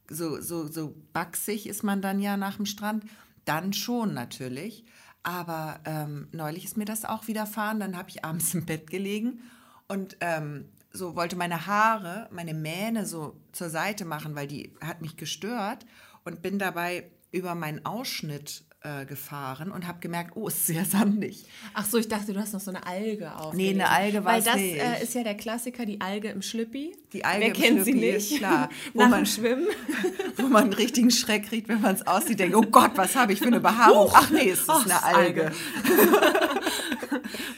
so, 0.09 0.39
so, 0.39 0.67
so 0.67 0.95
baxig 1.11 1.67
ist 1.67 1.83
man 1.83 2.01
dann 2.03 2.19
ja 2.19 2.37
nach 2.37 2.57
dem 2.57 2.67
Strand, 2.67 3.03
dann 3.45 3.73
schon 3.73 4.13
natürlich. 4.13 4.85
Aber 5.27 5.81
ähm, 5.83 6.29
neulich 6.31 6.63
ist 6.63 6.77
mir 6.77 6.85
das 6.85 7.03
auch 7.03 7.27
widerfahren. 7.27 7.81
Dann 7.81 7.97
habe 7.97 8.09
ich 8.09 8.23
abends 8.23 8.53
im 8.53 8.65
Bett 8.65 8.89
gelegen 8.89 9.41
und 9.89 10.15
ähm, 10.21 10.69
so 10.93 11.17
wollte 11.17 11.35
meine 11.35 11.67
Haare, 11.67 12.29
meine 12.31 12.53
Mähne 12.53 13.05
so 13.05 13.35
zur 13.51 13.69
Seite 13.69 14.05
machen, 14.05 14.35
weil 14.35 14.47
die 14.47 14.71
hat 14.79 15.01
mich 15.01 15.17
gestört 15.17 15.85
und 16.23 16.41
bin 16.41 16.59
dabei 16.59 17.11
über 17.33 17.55
meinen 17.55 17.85
Ausschnitt 17.85 18.63
äh, 18.81 19.05
gefahren 19.05 19.71
und 19.71 19.87
habe 19.87 19.99
gemerkt, 19.99 20.31
oh, 20.35 20.47
ist 20.47 20.67
sehr 20.67 20.85
sandig. 20.97 21.45
Ach 21.73 21.85
so, 21.85 21.97
ich 21.97 22.07
dachte, 22.07 22.33
du 22.33 22.39
hast 22.39 22.53
noch 22.53 22.59
so 22.59 22.69
eine 22.71 22.85
Alge 22.85 23.35
auf. 23.35 23.53
Nee, 23.53 23.71
eine 23.71 23.89
Alge 23.89 24.23
Weil 24.23 24.35
war's 24.35 24.43
das 24.45 24.55
nicht. 24.57 24.75
äh, 24.77 25.03
ist 25.03 25.13
ja 25.15 25.23
der 25.23 25.35
Klassiker, 25.35 25.85
die 25.85 25.99
Alge 26.01 26.29
im 26.29 26.41
Schlüppi. 26.41 26.95
Die 27.13 27.25
Alge 27.25 27.39
Wer 27.41 27.47
im 27.47 27.53
kennt 27.53 27.85
sie 27.85 27.91
Schlüppi 27.91 28.05
nicht? 28.13 28.31
ist 28.33 28.37
klar. 28.37 28.69
Wo 28.93 28.99
Nach 29.01 29.09
man- 29.09 29.23
dem 29.23 29.25
Schwimmen. 29.25 29.67
wo 30.37 30.43
man 30.47 30.65
einen 30.65 30.73
richtigen 30.73 31.09
Schreck 31.11 31.47
kriegt, 31.47 31.67
wenn 31.69 31.81
man 31.81 31.95
es 31.95 32.05
aussieht, 32.05 32.39
denkt, 32.39 32.55
oh 32.55 32.61
Gott, 32.61 32.91
was 32.95 33.15
habe 33.15 33.33
ich 33.33 33.39
für 33.39 33.47
eine 33.47 33.59
Behaarung? 33.59 34.11
Ach 34.13 34.29
nee, 34.29 34.49
es 34.51 34.59
ist 34.61 34.69
Ach, 34.69 34.85
eine 34.85 35.03
Alge. 35.03 35.51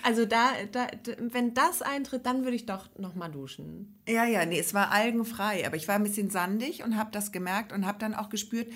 Also 0.03 0.25
da, 0.25 0.51
da, 0.71 0.87
wenn 1.19 1.53
das 1.53 1.81
eintritt, 1.81 2.25
dann 2.25 2.43
würde 2.43 2.55
ich 2.55 2.65
doch 2.65 2.87
noch 2.97 3.15
mal 3.15 3.29
duschen. 3.29 3.99
Ja, 4.07 4.25
ja, 4.25 4.45
nee, 4.45 4.59
es 4.59 4.73
war 4.73 4.91
algenfrei, 4.91 5.65
aber 5.67 5.75
ich 5.75 5.87
war 5.87 5.95
ein 5.95 6.03
bisschen 6.03 6.29
sandig 6.29 6.83
und 6.83 6.97
habe 6.97 7.11
das 7.11 7.31
gemerkt 7.31 7.73
und 7.73 7.85
habe 7.85 7.99
dann 7.99 8.15
auch 8.15 8.29
gespürt, 8.29 8.71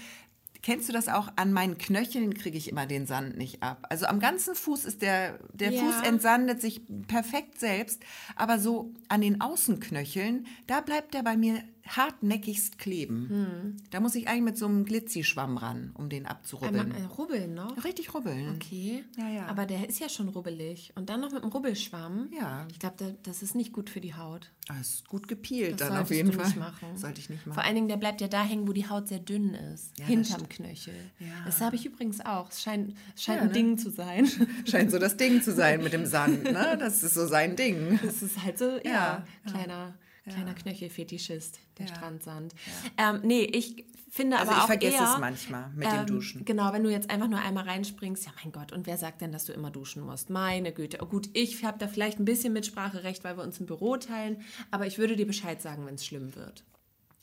kennst 0.64 0.90
du 0.90 0.94
das 0.94 1.10
auch, 1.10 1.32
an 1.36 1.54
meinen 1.54 1.78
Knöcheln 1.78 2.34
kriege 2.34 2.58
ich 2.58 2.70
immer 2.70 2.88
den 2.88 3.06
Sand 3.06 3.38
nicht 3.38 3.62
ab. 3.62 3.86
Also 3.90 4.08
am 4.08 4.20
ganzen 4.20 4.56
Fuß 4.56 4.86
ist 4.86 5.02
der, 5.02 5.38
der 5.54 5.72
Ja. 5.72 5.84
Fuß 5.84 6.08
entsandet 6.08 6.62
sich 6.62 6.82
perfekt 7.08 7.60
selbst, 7.60 8.02
aber 8.36 8.58
so 8.58 8.94
an 9.10 9.22
den 9.22 9.42
Außenknöcheln, 9.42 10.48
da 10.66 10.82
bleibt 10.82 11.14
der 11.14 11.22
bei 11.22 11.38
mir 11.38 11.62
hartnäckigst 11.88 12.78
kleben. 12.78 13.30
Hm. 13.30 13.78
Da 13.92 14.00
muss 14.00 14.16
ich 14.16 14.28
eigentlich 14.28 14.44
mit 14.44 14.58
so 14.58 14.66
einem 14.68 14.86
Glitzischwamm 14.86 15.58
ran, 15.58 15.92
um 15.96 16.10
den 16.10 16.26
Einmal 16.26 16.32
abzurubbeln. 16.38 16.92
äh, 16.92 17.04
rubbeln 17.18 17.54
noch. 17.54 17.84
Richtig 17.84 18.14
rubbeln. 18.14 18.56
Okay. 18.56 19.04
Ja, 19.18 19.30
ja. 19.30 19.46
Aber 19.48 19.66
der 19.66 19.88
ist 19.90 20.00
ja 20.00 20.10
schon 20.10 20.30
rubbelig. 20.30 20.92
Und 20.96 21.10
dann 21.10 21.22
noch 21.22 21.32
mit 21.32 21.44
dem 21.44 21.50
Rubbelschwamm. 21.50 22.30
Ja. 22.38 22.66
Ich 22.72 22.80
glaube, 22.80 22.96
da, 22.98 23.06
das 23.24 23.44
ist 23.44 23.56
nicht 23.56 23.74
gut 23.74 23.90
für 23.90 24.02
die 24.02 24.16
Haut. 24.16 24.52
Ah, 24.70 24.80
ist 24.80 25.08
gut 25.08 25.28
gepielt 25.28 25.82
Das 25.82 25.90
dann 25.90 25.98
auf 25.98 26.10
jeden 26.10 26.32
Fall. 26.32 26.46
nicht 26.46 26.58
machen. 26.58 26.96
Sollte 26.96 27.20
ich 27.20 27.30
nicht 27.30 27.46
machen. 27.46 27.56
Vor 27.56 27.64
allen 27.66 27.76
Dingen, 27.76 27.88
der 27.90 27.98
bleibt 27.98 28.22
ja 28.22 28.28
da 28.30 28.44
hängen, 28.44 28.68
wo 28.68 28.72
die 28.74 28.88
Haut 28.90 29.08
sehr 29.10 29.20
dünn 29.20 29.54
ist. 29.54 29.92
Ja, 29.98 30.06
das 30.06 30.08
hinterm 30.08 30.48
Knöchel. 30.50 30.94
Ja. 31.20 31.28
Das 31.46 31.60
habe 31.62 31.76
ich 31.76 31.86
übrigens 31.86 32.22
auch. 32.22 32.50
Es 32.50 32.62
scheint, 32.62 32.96
scheint 33.18 33.38
Ja, 33.38 33.42
ein 33.44 33.48
ne? 33.50 33.54
Ding 33.54 33.78
zu 33.78 33.90
sein. 33.90 34.28
Scheint 34.66 34.90
so 34.92 35.00
das 35.00 35.18
Ding 35.18 35.42
zu 35.42 35.52
sein 35.52 35.84
mit 35.84 35.92
dem 35.94 36.06
Sand, 36.06 36.44
ne? 36.46 36.78
Das 36.80 37.04
ist 37.04 37.14
so 37.14 37.28
sein 37.28 37.56
Ding. 37.56 38.00
Das 38.04 38.22
ist 38.24 38.42
halt 38.44 38.58
so, 38.58 38.78
ja, 38.86 39.26
Ja, 39.46 39.94
kleiner, 40.24 40.54
kleiner 40.54 40.54
Knöchelfetischist, 40.56 41.60
der 41.78 41.88
Ja. 41.88 41.96
Strandsand. 41.96 42.54
Ähm, 42.98 43.22
nee, 43.24 43.44
ich 43.44 43.86
finde 44.10 44.38
Also 44.38 44.50
aber 44.50 44.58
ich 44.58 44.64
auch 44.64 44.68
vergesse 44.68 44.96
eher, 44.98 45.12
es 45.14 45.20
manchmal 45.20 45.70
mit 45.76 45.88
ähm, 45.88 45.98
dem 45.98 46.06
Duschen. 46.06 46.46
Genau, 46.46 46.72
wenn 46.74 46.84
du 46.84 46.90
jetzt 46.92 47.10
einfach 47.10 47.28
nur 47.28 47.40
einmal 47.40 47.66
reinspringst, 47.66 48.26
ja 48.26 48.32
mein 48.44 48.52
Gott, 48.52 48.72
und 48.72 48.86
wer 48.86 48.98
sagt 48.98 49.22
denn, 49.22 49.32
dass 49.32 49.46
du 49.46 49.54
immer 49.54 49.72
duschen 49.72 50.04
musst? 50.04 50.30
Meine 50.30 50.72
Güte. 50.72 51.00
Oh, 51.02 51.06
gut, 51.08 51.30
ich 51.34 51.64
habe 51.66 51.78
da 51.80 51.88
vielleicht 51.88 52.20
ein 52.20 52.26
bisschen 52.26 52.54
Mitspracherecht, 52.54 53.24
weil 53.24 53.38
wir 53.38 53.44
uns 53.44 53.60
im 53.60 53.66
Büro 53.66 53.98
teilen, 53.98 54.42
aber 54.72 54.86
ich 54.88 54.98
würde 54.98 55.16
dir 55.16 55.26
Bescheid 55.28 55.62
sagen, 55.62 55.86
wenn 55.86 55.96
es 55.96 56.06
schlimm 56.06 56.36
wird. 56.36 56.64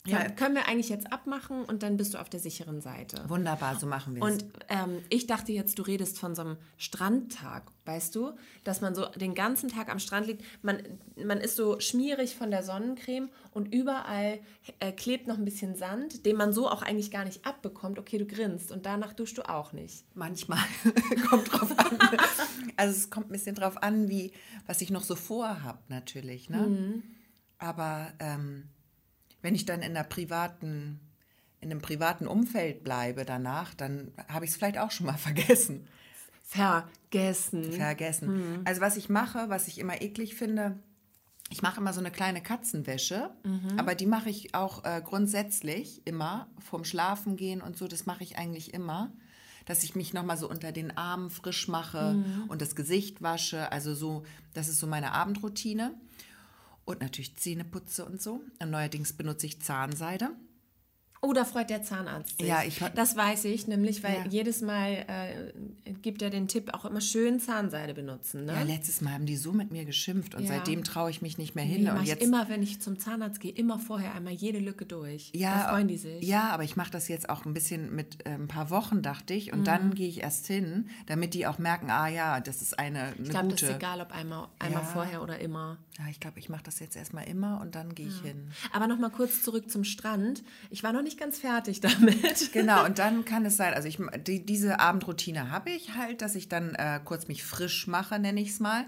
Ja. 0.07 0.29
Können 0.29 0.55
wir 0.55 0.67
eigentlich 0.67 0.89
jetzt 0.89 1.13
abmachen 1.13 1.63
und 1.63 1.83
dann 1.83 1.95
bist 1.95 2.15
du 2.15 2.17
auf 2.17 2.27
der 2.27 2.39
sicheren 2.39 2.81
Seite. 2.81 3.23
Wunderbar, 3.27 3.77
so 3.79 3.85
machen 3.85 4.15
wir 4.15 4.23
es. 4.23 4.31
Und 4.31 4.45
ähm, 4.67 5.03
ich 5.09 5.27
dachte 5.27 5.51
jetzt, 5.51 5.77
du 5.77 5.83
redest 5.83 6.17
von 6.17 6.33
so 6.33 6.41
einem 6.41 6.57
Strandtag, 6.77 7.71
weißt 7.85 8.15
du? 8.15 8.31
Dass 8.63 8.81
man 8.81 8.95
so 8.95 9.05
den 9.05 9.35
ganzen 9.35 9.69
Tag 9.69 9.89
am 9.89 9.99
Strand 9.99 10.25
liegt. 10.25 10.43
Man, 10.63 10.81
man 11.23 11.39
ist 11.39 11.55
so 11.55 11.79
schmierig 11.79 12.35
von 12.35 12.49
der 12.49 12.63
Sonnencreme 12.63 13.29
und 13.51 13.71
überall 13.71 14.39
äh, 14.79 14.91
klebt 14.91 15.27
noch 15.27 15.37
ein 15.37 15.45
bisschen 15.45 15.75
Sand, 15.75 16.25
den 16.25 16.35
man 16.35 16.51
so 16.51 16.67
auch 16.67 16.81
eigentlich 16.81 17.11
gar 17.11 17.23
nicht 17.23 17.45
abbekommt. 17.45 17.99
Okay, 17.99 18.17
du 18.17 18.25
grinst 18.25 18.71
und 18.71 18.87
danach 18.87 19.13
duschst 19.13 19.37
du 19.37 19.47
auch 19.47 19.71
nicht. 19.71 20.03
Manchmal 20.15 20.63
kommt 21.29 21.51
drauf 21.51 21.77
an. 21.77 21.99
Also 22.75 22.97
es 22.97 23.11
kommt 23.11 23.27
ein 23.27 23.33
bisschen 23.33 23.55
drauf 23.55 23.83
an, 23.83 24.09
wie, 24.09 24.31
was 24.65 24.81
ich 24.81 24.89
noch 24.89 25.03
so 25.03 25.15
vorhab, 25.15 25.83
natürlich. 25.89 26.49
Ne? 26.49 26.57
Mhm. 26.57 27.03
Aber 27.59 28.11
ähm, 28.17 28.69
wenn 29.41 29.55
ich 29.55 29.65
dann 29.65 29.81
in 29.81 29.95
einer 29.95 30.03
privaten, 30.03 30.99
in 31.59 31.71
einem 31.71 31.81
privaten 31.81 32.27
Umfeld 32.27 32.83
bleibe 32.83 33.25
danach, 33.25 33.73
dann 33.73 34.11
habe 34.27 34.45
ich 34.45 34.51
es 34.51 34.57
vielleicht 34.57 34.77
auch 34.77 34.91
schon 34.91 35.05
mal 35.07 35.17
vergessen. 35.17 35.87
Vergessen. 36.43 37.71
vergessen. 37.71 38.61
Also 38.65 38.81
was 38.81 38.97
ich 38.97 39.09
mache, 39.09 39.49
was 39.49 39.67
ich 39.67 39.79
immer 39.79 40.01
eklig 40.01 40.35
finde, 40.35 40.79
ich 41.49 41.61
mache 41.61 41.79
immer 41.81 41.91
so 41.93 41.99
eine 41.99 42.11
kleine 42.11 42.41
Katzenwäsche, 42.41 43.29
aber 43.77 43.93
die 43.95 44.05
mache 44.05 44.29
ich 44.29 44.55
auch 44.55 44.85
äh, 44.85 45.01
grundsätzlich 45.03 46.01
immer 46.05 46.47
vorm 46.59 46.85
Schlafen 46.85 47.35
gehen 47.35 47.61
und 47.61 47.77
so. 47.77 47.87
Das 47.89 48.05
mache 48.05 48.23
ich 48.23 48.37
eigentlich 48.37 48.73
immer, 48.73 49.11
dass 49.65 49.83
ich 49.83 49.93
mich 49.93 50.13
noch 50.13 50.23
mal 50.23 50.37
so 50.37 50.49
unter 50.49 50.71
den 50.71 50.95
Armen 50.97 51.29
frisch 51.29 51.67
mache 51.67 52.15
und 52.47 52.61
das 52.61 52.75
Gesicht 52.75 53.21
wasche. 53.21 53.69
Also 53.71 53.93
so, 53.93 54.23
das 54.53 54.69
ist 54.69 54.79
so 54.79 54.87
meine 54.87 55.11
Abendroutine 55.11 55.93
und 56.85 57.01
natürlich 57.01 57.35
Zähne 57.37 57.63
putze 57.63 58.05
und 58.05 58.21
so. 58.21 58.41
Und 58.59 58.69
neuerdings 58.69 59.13
benutze 59.13 59.45
ich 59.45 59.61
Zahnseide. 59.61 60.31
Oh, 61.23 61.33
da 61.33 61.45
freut 61.45 61.69
der 61.69 61.83
Zahnarzt 61.83 62.39
sich. 62.39 62.47
Ja, 62.47 62.63
ich- 62.63 62.79
das 62.95 63.15
weiß 63.15 63.45
ich, 63.45 63.67
nämlich, 63.67 64.01
weil 64.03 64.15
Ja. 64.15 64.25
jedes 64.27 64.61
Mal 64.61 65.05
äh, 65.07 65.91
gibt 66.01 66.23
er 66.23 66.31
den 66.31 66.47
Tipp, 66.47 66.73
auch 66.73 66.83
immer 66.83 66.99
schön 66.99 67.39
Zahnseide 67.39 67.93
benutzen. 67.93 68.45
Ne? 68.45 68.53
Ja, 68.53 68.63
letztes 68.63 69.01
Mal 69.01 69.13
haben 69.13 69.27
die 69.27 69.37
so 69.37 69.51
mit 69.53 69.71
mir 69.71 69.85
geschimpft 69.85 70.33
und 70.33 70.41
Ja. 70.43 70.47
seitdem 70.49 70.83
traue 70.83 71.11
ich 71.11 71.21
mich 71.21 71.37
nicht 71.37 71.53
mehr 71.53 71.65
Nee, 71.65 71.73
hin. 71.75 71.83
mach 71.83 71.97
und 71.97 72.03
ich 72.03 72.09
jetzt 72.09 72.23
immer, 72.23 72.49
wenn 72.49 72.63
ich 72.63 72.81
zum 72.81 72.97
Zahnarzt 72.97 73.39
gehe, 73.39 73.51
immer 73.51 73.77
vorher 73.77 74.15
einmal 74.15 74.33
jede 74.33 74.57
Lücke 74.57 74.87
durch. 74.87 75.29
Ja, 75.35 75.53
da 75.65 75.69
freuen 75.69 75.87
die 75.87 75.97
sich. 75.97 76.23
Ja, 76.23 76.49
aber 76.49 76.63
ich 76.63 76.75
mache 76.75 76.89
das 76.89 77.07
jetzt 77.07 77.29
auch 77.29 77.45
ein 77.45 77.53
bisschen 77.53 77.95
mit 77.95 78.25
äh, 78.25 78.31
ein 78.31 78.47
paar 78.47 78.71
Wochen, 78.71 79.03
dachte 79.03 79.35
ich. 79.35 79.53
Und 79.53 79.59
Mhm. 79.59 79.63
dann 79.65 79.93
gehe 79.93 80.07
ich 80.07 80.21
erst 80.23 80.47
hin, 80.47 80.89
damit 81.05 81.35
die 81.35 81.45
auch 81.45 81.59
merken, 81.59 81.91
ah 81.91 82.07
ja, 82.07 82.39
das 82.39 82.63
ist 82.63 82.79
eine, 82.79 82.99
eine 82.99 83.13
ich 83.21 83.29
glaube, 83.29 83.49
das 83.49 83.59
gute. 83.61 83.71
ist 83.73 83.77
egal, 83.77 84.01
ob 84.01 84.11
einmal, 84.11 84.47
einmal 84.57 84.81
Ja. 84.81 84.87
vorher 84.87 85.21
oder 85.21 85.37
immer. 85.37 85.77
Ja, 85.99 86.05
ich 86.09 86.19
glaube, 86.19 86.39
ich 86.39 86.49
mache 86.49 86.63
das 86.63 86.79
jetzt 86.79 86.95
erstmal 86.95 87.27
immer 87.27 87.61
und 87.61 87.75
dann 87.75 87.93
gehe 87.93 88.07
ich 88.07 88.21
hin. 88.21 88.49
Aber 88.73 88.87
noch 88.87 88.97
mal 88.97 89.11
kurz 89.11 89.43
zurück 89.43 89.69
zum 89.69 89.83
Strand. 89.83 90.41
Ich 90.71 90.81
war 90.81 90.93
noch 90.93 91.03
nicht 91.03 91.10
ganz 91.17 91.39
fertig 91.39 91.79
damit. 91.81 92.21
Genau, 92.53 92.85
und 92.85 92.99
dann 92.99 93.25
kann 93.25 93.45
es 93.45 93.57
sein, 93.57 93.73
also 93.73 93.87
ich, 93.87 93.97
die, 94.27 94.45
diese 94.45 94.79
Abendroutine 94.79 95.49
habe 95.51 95.69
ich 95.71 95.95
halt, 95.95 96.21
dass 96.21 96.35
ich 96.35 96.49
dann 96.49 96.75
äh, 96.75 96.99
kurz 97.03 97.27
mich 97.27 97.43
frisch 97.43 97.87
mache, 97.87 98.19
nenne 98.19 98.41
ich 98.41 98.49
es 98.49 98.59
mal. 98.59 98.85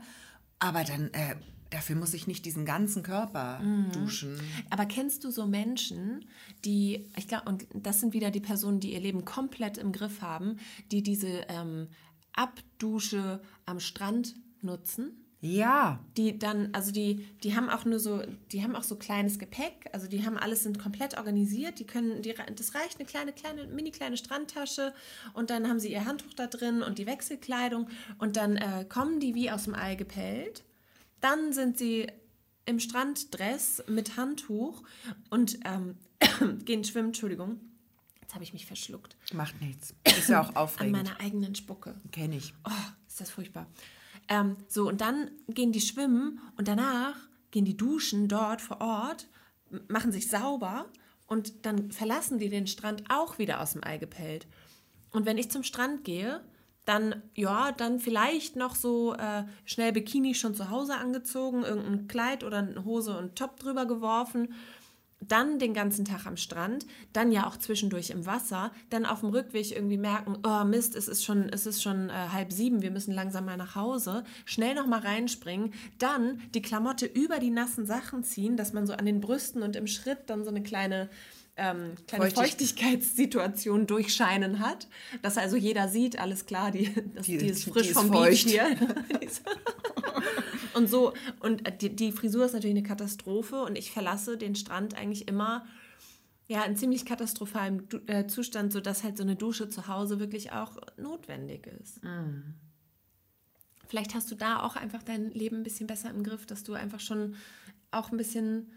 Aber 0.60 0.84
dann, 0.84 1.10
äh, 1.14 1.36
dafür 1.70 1.96
muss 1.96 2.14
ich 2.14 2.28
nicht 2.28 2.46
diesen 2.46 2.66
ganzen 2.66 3.04
Körper 3.04 3.60
Mhm. 3.60 3.92
duschen. 3.92 4.40
Aber 4.70 4.86
kennst 4.86 5.24
du 5.24 5.32
so 5.32 5.46
Menschen, 5.46 6.26
die, 6.66 7.10
ich 7.18 7.28
glaube, 7.28 7.50
und 7.50 7.66
das 7.74 8.00
sind 8.00 8.14
wieder 8.14 8.32
die 8.32 8.40
Personen, 8.42 8.80
die 8.80 8.94
ihr 8.94 9.00
Leben 9.02 9.26
komplett 9.26 9.78
im 9.78 9.92
Griff 9.92 10.22
haben, 10.22 10.58
die 10.92 11.04
diese 11.04 11.46
ähm, 11.50 11.88
Abdusche 12.34 13.42
am 13.66 13.80
Strand 13.80 14.36
nutzen? 14.62 15.23
Ja, 15.46 16.00
die 16.16 16.40
dann, 16.40 16.70
also 16.72 16.94
die, 16.94 17.28
die 17.44 17.54
haben 17.54 17.70
auch 17.70 17.84
nur 17.84 18.00
so, 18.00 18.22
die 18.54 18.64
haben 18.64 18.78
auch 18.78 18.84
so 18.84 18.96
kleines 18.96 19.40
Gepäck, 19.40 19.90
also 19.92 20.08
die 20.08 20.26
haben 20.26 20.38
alles 20.38 20.64
sind 20.64 20.80
komplett 20.80 21.18
organisiert, 21.18 21.80
die 21.80 21.84
können, 21.86 22.22
die, 22.22 22.34
das 22.34 22.74
reicht 22.76 22.98
eine 22.98 23.06
kleine, 23.06 23.34
kleine, 23.34 23.68
mini 23.68 23.92
kleine 23.92 24.16
Strandtasche 24.16 24.94
und 25.34 25.50
dann 25.50 25.68
haben 25.68 25.82
sie 25.82 25.92
ihr 25.92 26.06
Handtuch 26.06 26.34
da 26.34 26.48
drin 26.48 26.82
und 26.82 26.98
die 26.98 27.06
Wechselkleidung 27.06 27.90
und 28.20 28.38
dann 28.38 28.56
äh, 28.56 28.86
kommen 28.88 29.20
die 29.20 29.36
wie 29.36 29.52
aus 29.52 29.66
dem 29.66 29.76
Ei 29.76 29.96
gepellt. 29.96 30.64
Dann 31.20 31.52
sind 31.52 31.78
sie 31.78 32.08
im 32.66 32.80
Stranddress 32.80 33.84
mit 33.90 34.16
Handtuch 34.16 34.82
und 35.30 35.60
ähm, 35.66 35.98
gehen 36.64 36.86
schwimmen, 36.86 37.08
Entschuldigung. 37.10 37.60
Jetzt 38.22 38.34
habe 38.34 38.46
ich 38.46 38.54
mich 38.54 38.66
verschluckt. 38.66 39.18
macht 39.34 39.60
nichts. 39.62 39.94
Ist 40.06 40.30
ja 40.30 40.42
auch 40.42 40.50
An 40.52 40.56
aufregend. 40.56 40.94
meiner 40.96 41.20
eigenen 41.20 41.54
Spucke. 41.54 41.96
Kenne 42.14 42.38
ich. 42.38 42.54
Oh, 42.66 42.72
ist 43.10 43.20
das 43.20 43.30
furchtbar. 43.30 43.68
Ähm, 44.28 44.56
so, 44.68 44.88
und 44.88 45.02
dann 45.02 45.32
gehen 45.48 45.72
die 45.72 45.82
schwimmen 45.82 46.40
und 46.58 46.68
danach 46.68 47.16
gehen 47.52 47.66
die 47.66 47.78
duschen 47.78 48.28
dort 48.28 48.62
vor 48.62 48.82
Ort, 48.82 49.28
machen 49.88 50.12
sich 50.12 50.30
sauber 50.30 50.86
und 51.28 51.66
dann 51.66 51.92
verlassen 51.92 52.40
die 52.40 52.50
den 52.50 52.68
Strand 52.68 53.04
auch 53.10 53.38
wieder 53.38 53.62
aus 53.62 53.74
dem 53.74 53.84
Ei 53.84 53.98
gepellt. 53.98 54.48
Und 55.12 55.26
wenn 55.26 55.38
ich 55.38 55.52
zum 55.52 55.64
Strand 55.64 56.04
gehe, 56.04 56.42
dann, 56.86 57.22
ja, 57.36 57.72
dann 57.72 58.00
vielleicht 58.00 58.56
noch 58.56 58.76
so 58.76 59.14
äh, 59.14 59.46
schnell 59.66 59.94
Bikini 59.94 60.36
schon 60.36 60.54
zu 60.54 60.70
Hause 60.70 60.96
angezogen, 60.96 61.64
irgendein 61.64 62.08
Kleid 62.08 62.44
oder 62.44 62.58
eine 62.58 62.84
Hose 62.84 63.18
und 63.18 63.38
Top 63.38 63.60
drüber 63.60 63.86
geworfen 63.86 64.54
dann 65.28 65.60
den 65.60 65.74
ganzen 65.74 66.06
Tag 66.06 66.26
am 66.26 66.38
Strand, 66.38 66.86
dann 67.14 67.32
ja 67.32 67.48
auch 67.48 67.58
zwischendurch 67.58 68.10
im 68.10 68.26
Wasser, 68.26 68.72
dann 68.90 69.06
auf 69.06 69.22
dem 69.22 69.30
Rückweg 69.30 69.72
irgendwie 69.72 69.98
merken, 69.98 70.38
oh 70.46 70.64
Mist, 70.64 70.96
es 70.96 71.08
ist 71.08 71.24
schon, 71.24 71.50
es 71.50 71.66
ist 71.66 71.82
schon 71.84 72.10
äh, 72.10 72.14
halb 72.32 72.52
sieben, 72.52 72.82
wir 72.82 72.92
müssen 72.92 73.14
langsam 73.14 73.46
mal 73.46 73.58
nach 73.58 73.76
Hause, 73.76 74.24
schnell 74.46 74.76
noch 74.76 74.88
mal 74.88 75.00
reinspringen, 75.00 75.74
dann 76.00 76.42
die 76.54 76.62
Klamotte 76.62 77.06
über 77.06 77.40
die 77.40 77.50
nassen 77.52 77.86
Sachen 77.86 78.24
ziehen, 78.24 78.58
dass 78.58 78.74
man 78.74 78.88
so 78.88 78.94
an 78.94 79.06
den 79.06 79.22
Brüsten 79.22 79.64
und 79.64 79.76
im 79.76 79.88
Schritt 79.88 80.20
dann 80.28 80.44
so 80.44 80.50
eine 80.50 80.64
kleine 80.64 81.10
ähm, 81.56 81.94
kleine 82.08 82.26
Feuchtig- 82.32 82.40
Feuchtigkeitssituation 82.74 83.86
durchscheinen 83.88 84.58
hat, 84.60 84.88
dass 85.22 85.38
also 85.38 85.56
jeder 85.56 85.88
sieht, 85.88 86.18
alles 86.20 86.48
klar, 86.48 86.72
die, 86.72 86.92
das, 87.14 87.28
Die- 87.28 87.38
die, 87.38 87.46
ist 87.48 87.66
die 87.68 87.70
frisch 87.70 87.90
ist 87.90 87.94
vom 88.00 88.08
feucht. 88.08 88.46
Beach 88.46 88.52
hier. 88.52 88.76
Und 90.76 90.90
so, 90.90 91.14
und 91.40 91.68
äh, 91.68 91.78
die, 91.78 91.96
die 91.96 92.12
Frisur 92.12 92.46
ist 92.46 92.54
natürlich 92.54 92.76
eine 92.78 92.88
Katastrophe 92.88 93.64
und 93.64 93.78
ich 93.78 93.92
verlasse 93.92 94.38
den 94.38 94.56
Strand 94.56 94.96
eigentlich 94.96 95.28
immer 95.28 95.66
ja, 96.48 96.64
in 96.64 96.76
ziemlich 96.76 97.06
katastrophalem 97.06 97.88
Du- 97.88 98.02
äh, 98.08 98.28
Zustand, 98.28 98.74
sodass 98.74 99.04
halt 99.04 99.18
so 99.18 99.24
eine 99.24 99.36
Dusche 99.36 99.70
zu 99.70 99.88
Hause 99.88 100.20
wirklich 100.20 100.52
auch 100.52 100.78
notwendig 100.98 101.68
ist. 101.68 102.02
Vielleicht 103.88 104.14
hast 104.14 104.30
du 104.30 104.36
da 104.36 104.62
auch 104.62 104.76
einfach 104.76 105.04
dein 105.04 105.32
Leben 105.32 105.58
ein 105.58 105.64
bisschen 105.64 105.88
besser 105.88 106.10
im 106.10 106.24
Griff, 106.24 106.46
dass 106.46 106.64
du 106.64 106.74
einfach 106.74 107.00
schon 107.00 107.36
auch 107.92 108.12
ein 108.12 108.18
bisschen 108.18 108.72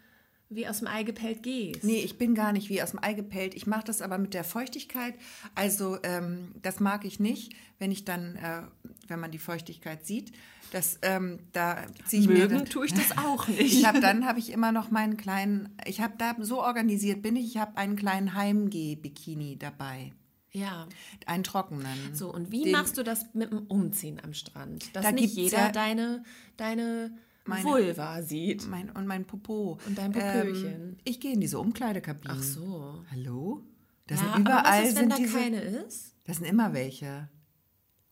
wie 0.49 0.69
aus 0.69 0.79
dem 0.79 0.87
Ei 0.87 1.03
gepellt 1.03 1.43
gehst. 1.43 1.83
Nee, 1.83 2.03
ich 2.03 2.19
bin 2.19 2.35
gar 2.37 2.53
nicht 2.53 2.69
wie 2.69 2.81
aus 2.81 2.93
dem 2.93 3.03
Ei 3.03 3.15
gepellt. 3.15 3.55
Ich 3.57 3.67
mache 3.67 3.85
das 3.85 4.01
aber 4.01 4.17
mit 4.17 4.33
der 4.33 4.45
Feuchtigkeit. 4.45 5.15
Also 5.57 5.99
ähm, 6.05 6.53
das 6.63 6.79
mag 6.79 7.05
ich 7.05 7.19
nicht, 7.19 7.53
wenn 7.81 7.91
ich 7.91 8.05
dann, 8.05 8.37
äh, 8.37 8.63
wenn 9.09 9.21
man 9.21 9.31
die 9.31 9.39
Feuchtigkeit 9.39 10.07
sieht. 10.07 10.33
Das, 10.73 10.99
ähm, 11.03 11.39
da 11.53 11.85
ziehe 12.07 12.23
ich 12.23 12.29
mir 12.29 12.39
Mögen 12.39 12.57
dann, 12.59 12.67
tue 12.67 12.87
ich 12.87 12.93
das 12.95 13.17
auch 13.25 13.47
nicht. 13.49 13.61
Ich 13.61 13.85
habe 13.87 14.01
dann 14.01 14.27
habe 14.27 14.39
ich 14.39 14.51
immer 14.51 14.73
noch 14.73 14.91
meinen 14.91 15.17
kleinen. 15.17 15.69
Ich 15.87 16.01
habe 16.01 16.15
da 16.19 16.35
so 16.41 16.63
organisiert 16.63 17.23
bin 17.23 17.37
ich. 17.37 17.47
Ich 17.47 17.57
habe 17.59 17.77
einen 17.77 17.97
kleinen 17.97 18.35
Heimgeh-Bikini 18.35 19.59
dabei, 19.59 20.13
ja. 20.53 20.87
einen 21.27 21.45
trockenen. 21.45 22.15
So, 22.15 22.33
und 22.33 22.51
wie 22.51 22.65
Den- 22.65 22.73
machst 22.73 22.99
du 22.99 23.03
das 23.05 23.27
mit 23.35 23.53
dem 23.53 23.67
Umziehen 23.67 24.21
am 24.23 24.35
Strand? 24.35 24.95
Dass 24.95 25.05
Da 25.05 25.13
nicht 25.13 25.35
jeder 25.37 25.59
ja- 25.59 25.73
deine, 25.73 26.25
deine 26.57 27.13
Meine- 27.45 27.65
Vulva 27.65 28.23
sieht. 28.23 28.67
Mein, 28.69 28.91
und 28.91 29.07
mein 29.07 29.25
Popo. 29.25 29.79
Und 29.87 29.97
dein 29.97 30.11
Popöchen. 30.13 30.65
Ähm, 30.67 30.97
ich 31.05 31.21
gehe 31.21 31.33
in 31.33 31.41
diese 31.41 31.59
Umkleidekabinen. 31.61 32.37
Ach 32.39 32.43
so. 32.43 33.05
Hallo? 33.13 33.63
Das 34.09 34.21
ja, 34.21 34.33
sind 34.35 34.41
überall 34.41 34.59
aber 34.65 34.69
was 34.69 34.79
ist, 34.89 34.95
wenn 34.97 35.01
sind 35.03 35.13
da 35.13 35.17
diese. 35.17 35.39
keine 35.39 35.61
ist? 35.61 36.15
Das 36.25 36.37
sind 36.39 36.47
immer 36.47 36.73
welche. 36.73 37.29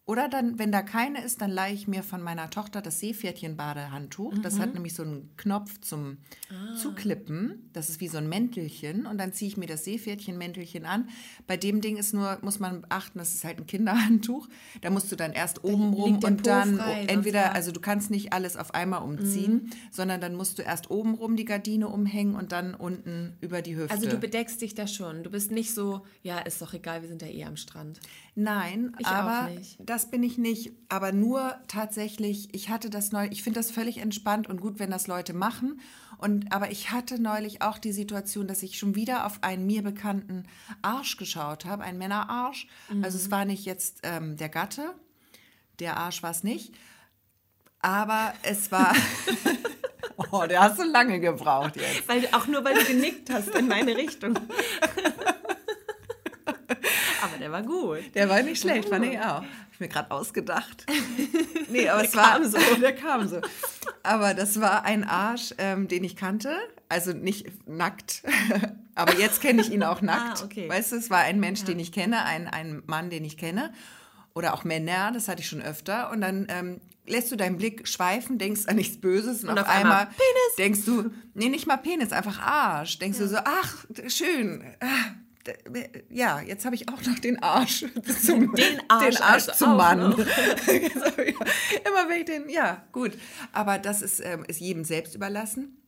Oder 0.07 0.29
dann, 0.29 0.59
wenn 0.59 0.71
da 0.71 0.83
keine 0.83 1.25
ist, 1.25 1.41
dann 1.41 1.51
leihe 1.51 1.73
ich 1.73 1.89
mir 1.89 2.03
von 2.03 2.21
meiner 2.21 2.51
Tochter 2.51 2.83
das 2.83 3.01
Seepferdchen-Badehandtuch. 3.01 4.35
Das 4.43 4.57
Mhm. 4.57 4.59
hat 4.61 4.75
nämlich 4.75 4.93
so 4.95 5.03
einen 5.03 5.31
Knopf 5.39 5.81
zum 5.81 6.19
Ah. 6.51 6.75
Zuklippen. 6.77 7.71
Das 7.73 7.89
ist 7.89 8.01
wie 8.01 8.09
so 8.09 8.19
ein 8.19 8.29
Mäntelchen. 8.29 9.07
Und 9.07 9.17
dann 9.19 9.33
ziehe 9.33 9.49
ich 9.49 9.57
mir 9.57 9.67
das 9.67 9.85
Seepferdchen-Mäntelchen 9.85 10.85
an. 10.85 11.09
Bei 11.47 11.57
dem 11.57 11.81
Ding 11.81 11.97
ist 11.97 12.13
nur, 12.13 12.39
muss 12.43 12.61
man 12.61 12.83
beachten, 12.83 13.19
das 13.19 13.35
ist 13.35 13.45
halt 13.45 13.59
ein 13.59 13.67
Kinderhandtuch. 13.67 14.47
Da 14.83 14.91
musst 14.91 15.11
du 15.11 15.17
dann 15.17 15.33
erst 15.33 15.65
oben 15.65 15.95
rum 15.95 16.19
und 16.23 16.47
dann 16.47 16.77
frei, 16.77 17.07
entweder, 17.07 17.55
also 17.55 17.73
du 17.73 17.81
kannst 17.81 18.11
nicht 18.11 18.33
alles 18.35 18.57
auf 18.57 18.75
einmal 18.75 19.03
umziehen, 19.03 19.71
sondern 19.91 20.21
dann 20.21 20.35
musst 20.35 20.59
du 20.59 20.63
erst 20.63 20.91
oben 20.91 21.15
rum 21.15 21.35
die 21.37 21.47
Gardine 21.47 21.89
umhängen 21.89 22.35
und 22.35 22.53
dann 22.53 22.75
unten 22.75 23.39
über 23.41 23.63
die 23.63 23.75
Hüfte. 23.77 23.95
Also 23.95 24.09
du 24.09 24.19
bedeckst 24.19 24.61
dich 24.61 24.75
da 24.75 24.87
schon. 24.87 25.23
Du 25.23 25.31
bist 25.31 25.51
nicht 25.51 25.73
so, 25.75 26.03
ja, 26.23 26.41
ist 26.41 26.61
doch 26.61 26.75
egal, 26.75 27.01
wir 27.01 27.09
sind 27.09 27.23
ja 27.23 27.29
eh 27.29 27.45
am 27.45 27.57
Strand. 27.57 28.01
Nein, 28.35 28.95
Ich 28.99 29.07
auch 29.07 29.13
aber 29.13 29.51
nicht. 29.51 29.79
Das 29.95 30.11
bin 30.11 30.25
ich 30.25 30.39
nicht. 30.39 30.73
Aber 30.89 31.13
nur 31.13 31.55
tatsächlich, 31.69 32.49
ich 32.53 32.69
hatte 32.69 32.91
das 32.91 33.13
neu, 33.13 33.29
ich 33.31 33.45
finde 33.45 33.61
das 33.61 33.71
völlig 33.71 33.99
entspannt 33.99 34.49
und 34.49 34.61
gut, 34.61 34.81
wenn 34.81 34.91
das 34.91 35.07
Leute 35.07 35.33
machen. 35.33 35.81
Und, 36.19 36.53
aber 36.53 36.73
ich 36.73 36.91
hatte 36.91 37.23
neulich 37.23 37.63
auch 37.63 37.79
die 37.79 37.93
Situation, 37.93 38.49
dass 38.49 38.65
ich 38.65 38.77
schon 38.77 38.97
wieder 38.97 39.25
auf 39.25 39.43
einen 39.43 39.67
mir 39.67 39.83
bekannten 39.83 40.49
Arsch 40.83 41.17
geschaut 41.17 41.65
habe, 41.65 41.85
einen 41.85 41.99
Männerarsch. 41.99 42.67
Also 43.03 43.19
es 43.19 43.31
war 43.31 43.45
nicht 43.45 43.65
jetzt 43.65 44.01
ähm, 44.03 44.37
der 44.37 44.49
Gatte, 44.49 44.95
der 45.79 45.97
Arsch 45.97 46.25
war 46.25 46.33
es 46.33 46.43
nicht. 46.43 46.75
Aber 47.81 48.35
es 48.43 48.73
war. 48.73 48.97
oh, 50.33 50.45
der 50.47 50.61
hast 50.61 50.81
du 50.81 50.85
lange 50.85 51.21
gebraucht 51.21 51.77
jetzt. 51.77 52.09
Weil, 52.09 52.27
auch 52.33 52.49
nur, 52.49 52.65
weil 52.65 52.75
du 52.75 52.85
genickt 52.85 53.31
hast 53.31 53.51
in 53.51 53.69
meine 53.69 53.97
Richtung. 53.97 54.35
aber 57.23 57.39
der 57.39 57.53
war 57.53 57.63
gut. 57.63 58.15
Der 58.15 58.29
war 58.29 58.43
nicht 58.43 58.61
schlecht, 58.61 58.89
fand 58.89 59.07
ich 59.07 59.21
auch. 59.21 59.43
Ich 59.75 59.81
mir 59.81 59.89
gerade 59.89 60.11
ausgedacht. 60.13 60.87
Nee, 61.71 61.89
aber 61.89 62.05
es 62.05 62.15
war 62.15 62.39
kam 62.39 62.47
so. 62.47 62.59
Der 62.81 62.95
kam 62.95 63.27
so. 63.27 63.41
Aber 64.03 64.35
das 64.35 64.61
war 64.61 64.85
ein 64.85 65.03
Arsch, 65.03 65.55
ähm, 65.59 65.89
den 65.89 66.05
ich 66.05 66.15
kannte. 66.15 66.57
Also 66.89 67.13
nicht 67.13 67.67
nackt. 67.67 68.23
aber 68.95 69.19
jetzt 69.19 69.41
kenne 69.41 69.63
ich 69.63 69.73
ihn 69.73 69.83
auch 69.83 70.03
nackt. 70.03 70.43
Ah, 70.43 70.45
okay. 70.45 70.69
Weißt 70.69 70.93
du, 70.93 70.97
es 70.97 71.11
war 71.11 71.21
ein 71.21 71.41
Mensch, 71.41 71.65
den 71.65 71.81
ich 71.81 71.91
kenne, 71.91 72.25
ein, 72.25 72.47
ein 72.47 72.83
Mann, 72.87 73.11
den 73.11 73.25
ich 73.25 73.39
kenne. 73.39 73.73
Oder 74.35 74.55
auch 74.55 74.63
Männer, 74.63 75.11
das 75.11 75.27
hatte 75.27 75.41
ich 75.41 75.49
schon 75.49 75.63
öfter. 75.63 76.11
Und 76.11 76.21
dann 76.21 76.47
ähm, 76.51 76.81
lässt 77.07 77.33
du 77.33 77.37
deinen 77.37 77.57
Blick 77.57 77.89
schweifen, 77.89 78.39
denkst 78.39 78.67
an 78.67 78.77
nichts 78.77 79.01
Böses 79.01 79.43
und, 79.43 79.51
Und 79.51 79.59
auf, 79.59 79.65
auf 79.65 79.75
einmal, 79.75 80.01
einmal, 80.03 80.15
denkst 80.59 80.85
du, 80.85 81.11
nee, 81.33 81.49
nicht 81.49 81.67
mal 81.67 81.79
Penis, 81.79 82.13
einfach 82.13 82.41
Arsch. 82.41 82.99
Denkst 83.01 83.19
du 83.19 83.27
so, 83.27 83.39
ach, 83.39 83.87
schön. 84.07 84.63
D- 85.47 86.05
Ja, 86.11 86.41
jetzt 86.41 86.65
habe 86.65 86.75
ich 86.75 86.89
auch 86.89 87.03
noch 87.03 87.19
den 87.19 87.43
Arsch 87.43 87.85
zum 88.25 88.55
Den 88.57 88.81
Arsch 88.89 89.15
den 89.17 89.23
Arsch 89.23 89.49
also 89.49 89.53
zum 89.53 89.77
Mann. 89.77 90.13
Immer 90.15 92.09
wenn 92.09 92.19
ich 92.21 92.25
den, 92.27 92.49
ja, 92.49 92.85
gut. 92.93 93.13
Aber 93.53 93.79
das 93.79 94.03
ist, 94.03 94.21
ähm, 94.21 94.45
ist 94.49 94.61
jedem 94.61 94.85
selbst 94.85 95.15
überlassen. 95.15 95.79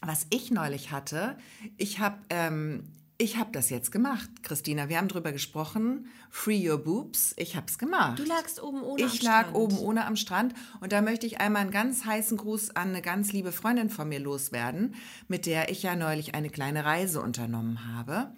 Was 0.00 0.26
ich 0.30 0.50
neulich 0.50 0.90
hatte, 0.90 1.36
ich 1.76 2.00
habe 2.00 2.16
ähm, 2.30 2.84
ich 3.18 3.36
hab 3.36 3.52
das 3.52 3.70
jetzt 3.70 3.92
gemacht, 3.92 4.28
Christina. 4.42 4.88
Wir 4.88 4.98
haben 4.98 5.06
drüber 5.06 5.30
gesprochen. 5.30 6.08
Free 6.28 6.68
your 6.68 6.78
boobs. 6.78 7.34
Ich 7.36 7.54
habe 7.54 7.66
es 7.68 7.78
gemacht. 7.78 8.18
Du 8.18 8.24
lagst 8.24 8.60
oben 8.60 8.82
ohne 8.82 9.00
Ich 9.04 9.22
lag 9.22 9.42
Strand. 9.42 9.54
oben 9.56 9.78
ohne 9.78 10.04
am 10.06 10.16
Strand 10.16 10.54
und 10.80 10.92
da 10.92 11.02
möchte 11.02 11.26
ich 11.26 11.40
einmal 11.40 11.62
einen 11.62 11.70
ganz 11.70 12.04
heißen 12.04 12.36
Gruß 12.36 12.74
an 12.74 12.88
eine 12.88 13.02
ganz 13.02 13.32
liebe 13.32 13.52
Freundin 13.52 13.90
von 13.90 14.08
mir 14.08 14.18
loswerden, 14.18 14.96
mit 15.28 15.46
der 15.46 15.70
ich 15.70 15.84
ja 15.84 15.94
neulich 15.94 16.34
eine 16.34 16.50
kleine 16.50 16.84
Reise 16.84 17.20
unternommen 17.20 17.94
habe. 17.96 18.32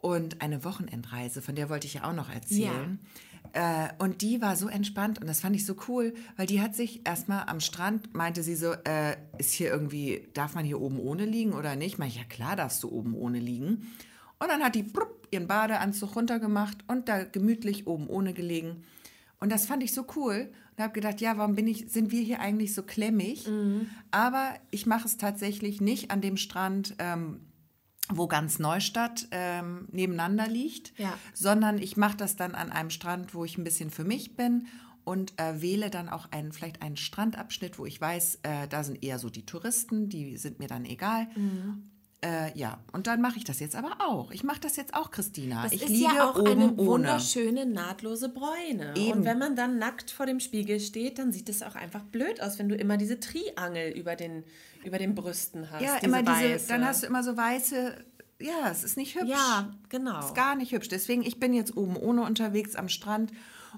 Und 0.00 0.42
eine 0.42 0.64
Wochenendreise, 0.64 1.42
von 1.42 1.54
der 1.54 1.68
wollte 1.68 1.86
ich 1.86 1.94
ja 1.94 2.04
auch 2.04 2.14
noch 2.14 2.30
erzählen. 2.30 2.98
Äh, 3.52 3.88
und 3.98 4.22
die 4.22 4.40
war 4.40 4.56
so 4.56 4.68
entspannt 4.68 5.20
und 5.20 5.26
das 5.26 5.40
fand 5.40 5.56
ich 5.56 5.66
so 5.66 5.74
cool, 5.88 6.14
weil 6.36 6.46
die 6.46 6.60
hat 6.60 6.76
sich 6.76 7.06
erstmal 7.06 7.44
am 7.46 7.60
Strand, 7.60 8.14
meinte 8.14 8.42
sie 8.42 8.54
so, 8.54 8.72
äh, 8.72 9.16
ist 9.38 9.52
hier 9.52 9.70
irgendwie, 9.70 10.28
darf 10.34 10.54
man 10.54 10.64
hier 10.64 10.80
oben 10.80 11.00
ohne 11.00 11.24
liegen 11.24 11.52
oder 11.52 11.74
nicht? 11.74 11.98
Meinte 11.98 12.14
ich, 12.14 12.20
ja 12.20 12.28
klar 12.28 12.54
darfst 12.54 12.82
du 12.82 12.88
oben 12.88 13.14
ohne 13.14 13.38
liegen. 13.38 13.88
Und 14.38 14.48
dann 14.48 14.62
hat 14.62 14.74
die 14.74 14.82
brupp, 14.82 15.26
ihren 15.30 15.46
Badeanzug 15.46 16.16
runtergemacht 16.16 16.78
und 16.88 17.08
da 17.08 17.24
gemütlich 17.24 17.86
oben 17.86 18.06
ohne 18.08 18.32
gelegen. 18.32 18.84
Und 19.40 19.50
das 19.50 19.66
fand 19.66 19.82
ich 19.82 19.92
so 19.92 20.06
cool 20.16 20.50
und 20.76 20.82
habe 20.82 20.92
gedacht, 20.92 21.20
ja, 21.20 21.36
warum 21.36 21.54
bin 21.54 21.66
ich, 21.66 21.90
sind 21.90 22.12
wir 22.12 22.22
hier 22.22 22.40
eigentlich 22.40 22.74
so 22.74 22.82
klemmig? 22.82 23.46
Aber 24.10 24.54
ich 24.70 24.86
mache 24.86 25.06
es 25.06 25.16
tatsächlich 25.16 25.80
nicht 25.80 26.10
an 26.10 26.20
dem 26.20 26.36
Strand, 26.36 26.94
ähm, 26.98 27.40
wo 28.14 28.26
ganz 28.26 28.58
Neustadt 28.58 29.26
ähm, 29.30 29.86
nebeneinander 29.90 30.48
liegt, 30.48 30.92
Ja. 30.98 31.12
sondern 31.34 31.78
ich 31.78 31.96
mache 31.96 32.16
das 32.16 32.36
dann 32.36 32.54
an 32.54 32.70
einem 32.72 32.90
Strand, 32.90 33.34
wo 33.34 33.44
ich 33.44 33.56
ein 33.58 33.64
bisschen 33.64 33.90
für 33.90 34.04
mich 34.04 34.36
bin 34.36 34.66
und 35.04 35.38
äh, 35.40 35.60
wähle 35.62 35.90
dann 35.90 36.08
auch 36.08 36.30
einen, 36.30 36.52
vielleicht 36.52 36.82
einen 36.82 36.96
Strandabschnitt, 36.96 37.78
wo 37.78 37.86
ich 37.86 38.00
weiß, 38.00 38.40
äh, 38.42 38.68
da 38.68 38.84
sind 38.84 39.02
eher 39.02 39.18
so 39.18 39.30
die 39.30 39.46
Touristen, 39.46 40.08
die 40.08 40.36
sind 40.36 40.58
mir 40.58 40.68
dann 40.68 40.84
egal. 40.84 41.26
Mhm. 41.36 41.90
Äh, 42.22 42.56
ja, 42.58 42.78
und 42.92 43.06
dann 43.06 43.22
mache 43.22 43.38
ich 43.38 43.44
das 43.44 43.60
jetzt 43.60 43.74
aber 43.74 43.96
auch. 44.00 44.30
Ich 44.30 44.44
mache 44.44 44.60
das 44.60 44.76
jetzt 44.76 44.92
auch, 44.92 45.10
Christina. 45.10 45.62
Das 45.62 45.72
ich 45.72 45.82
ist 45.82 45.88
liege 45.88 46.14
ja 46.14 46.28
auch 46.28 46.36
oben 46.36 46.50
eine 46.50 46.72
ohne. 46.72 46.86
wunderschöne, 46.86 47.64
nahtlose 47.64 48.28
Bräune. 48.28 48.94
Eben. 48.94 49.12
Und 49.12 49.24
wenn 49.24 49.38
man 49.38 49.56
dann 49.56 49.78
nackt 49.78 50.10
vor 50.10 50.26
dem 50.26 50.38
Spiegel 50.38 50.80
steht, 50.80 51.18
dann 51.18 51.32
sieht 51.32 51.48
es 51.48 51.62
auch 51.62 51.76
einfach 51.76 52.02
blöd 52.02 52.42
aus, 52.42 52.58
wenn 52.58 52.68
du 52.68 52.74
immer 52.74 52.98
diese 52.98 53.20
Triangel 53.20 53.92
über 53.92 54.16
den, 54.16 54.44
über 54.84 54.98
den 54.98 55.14
Brüsten 55.14 55.70
hast. 55.70 55.80
Ja, 55.80 55.94
diese 55.94 56.06
immer 56.06 56.22
diese, 56.22 56.54
weiße. 56.54 56.68
dann 56.68 56.84
hast 56.84 57.02
du 57.02 57.06
immer 57.06 57.22
so 57.22 57.38
weiße, 57.38 58.04
ja, 58.38 58.70
es 58.70 58.84
ist 58.84 58.98
nicht 58.98 59.14
hübsch. 59.14 59.30
Ja, 59.30 59.72
genau. 59.88 60.18
Ist 60.20 60.34
gar 60.34 60.56
nicht 60.56 60.72
hübsch. 60.72 60.88
Deswegen, 60.88 61.22
ich 61.22 61.40
bin 61.40 61.54
jetzt 61.54 61.74
oben 61.74 61.96
ohne 61.96 62.22
unterwegs 62.22 62.76
am 62.76 62.90
Strand. 62.90 63.32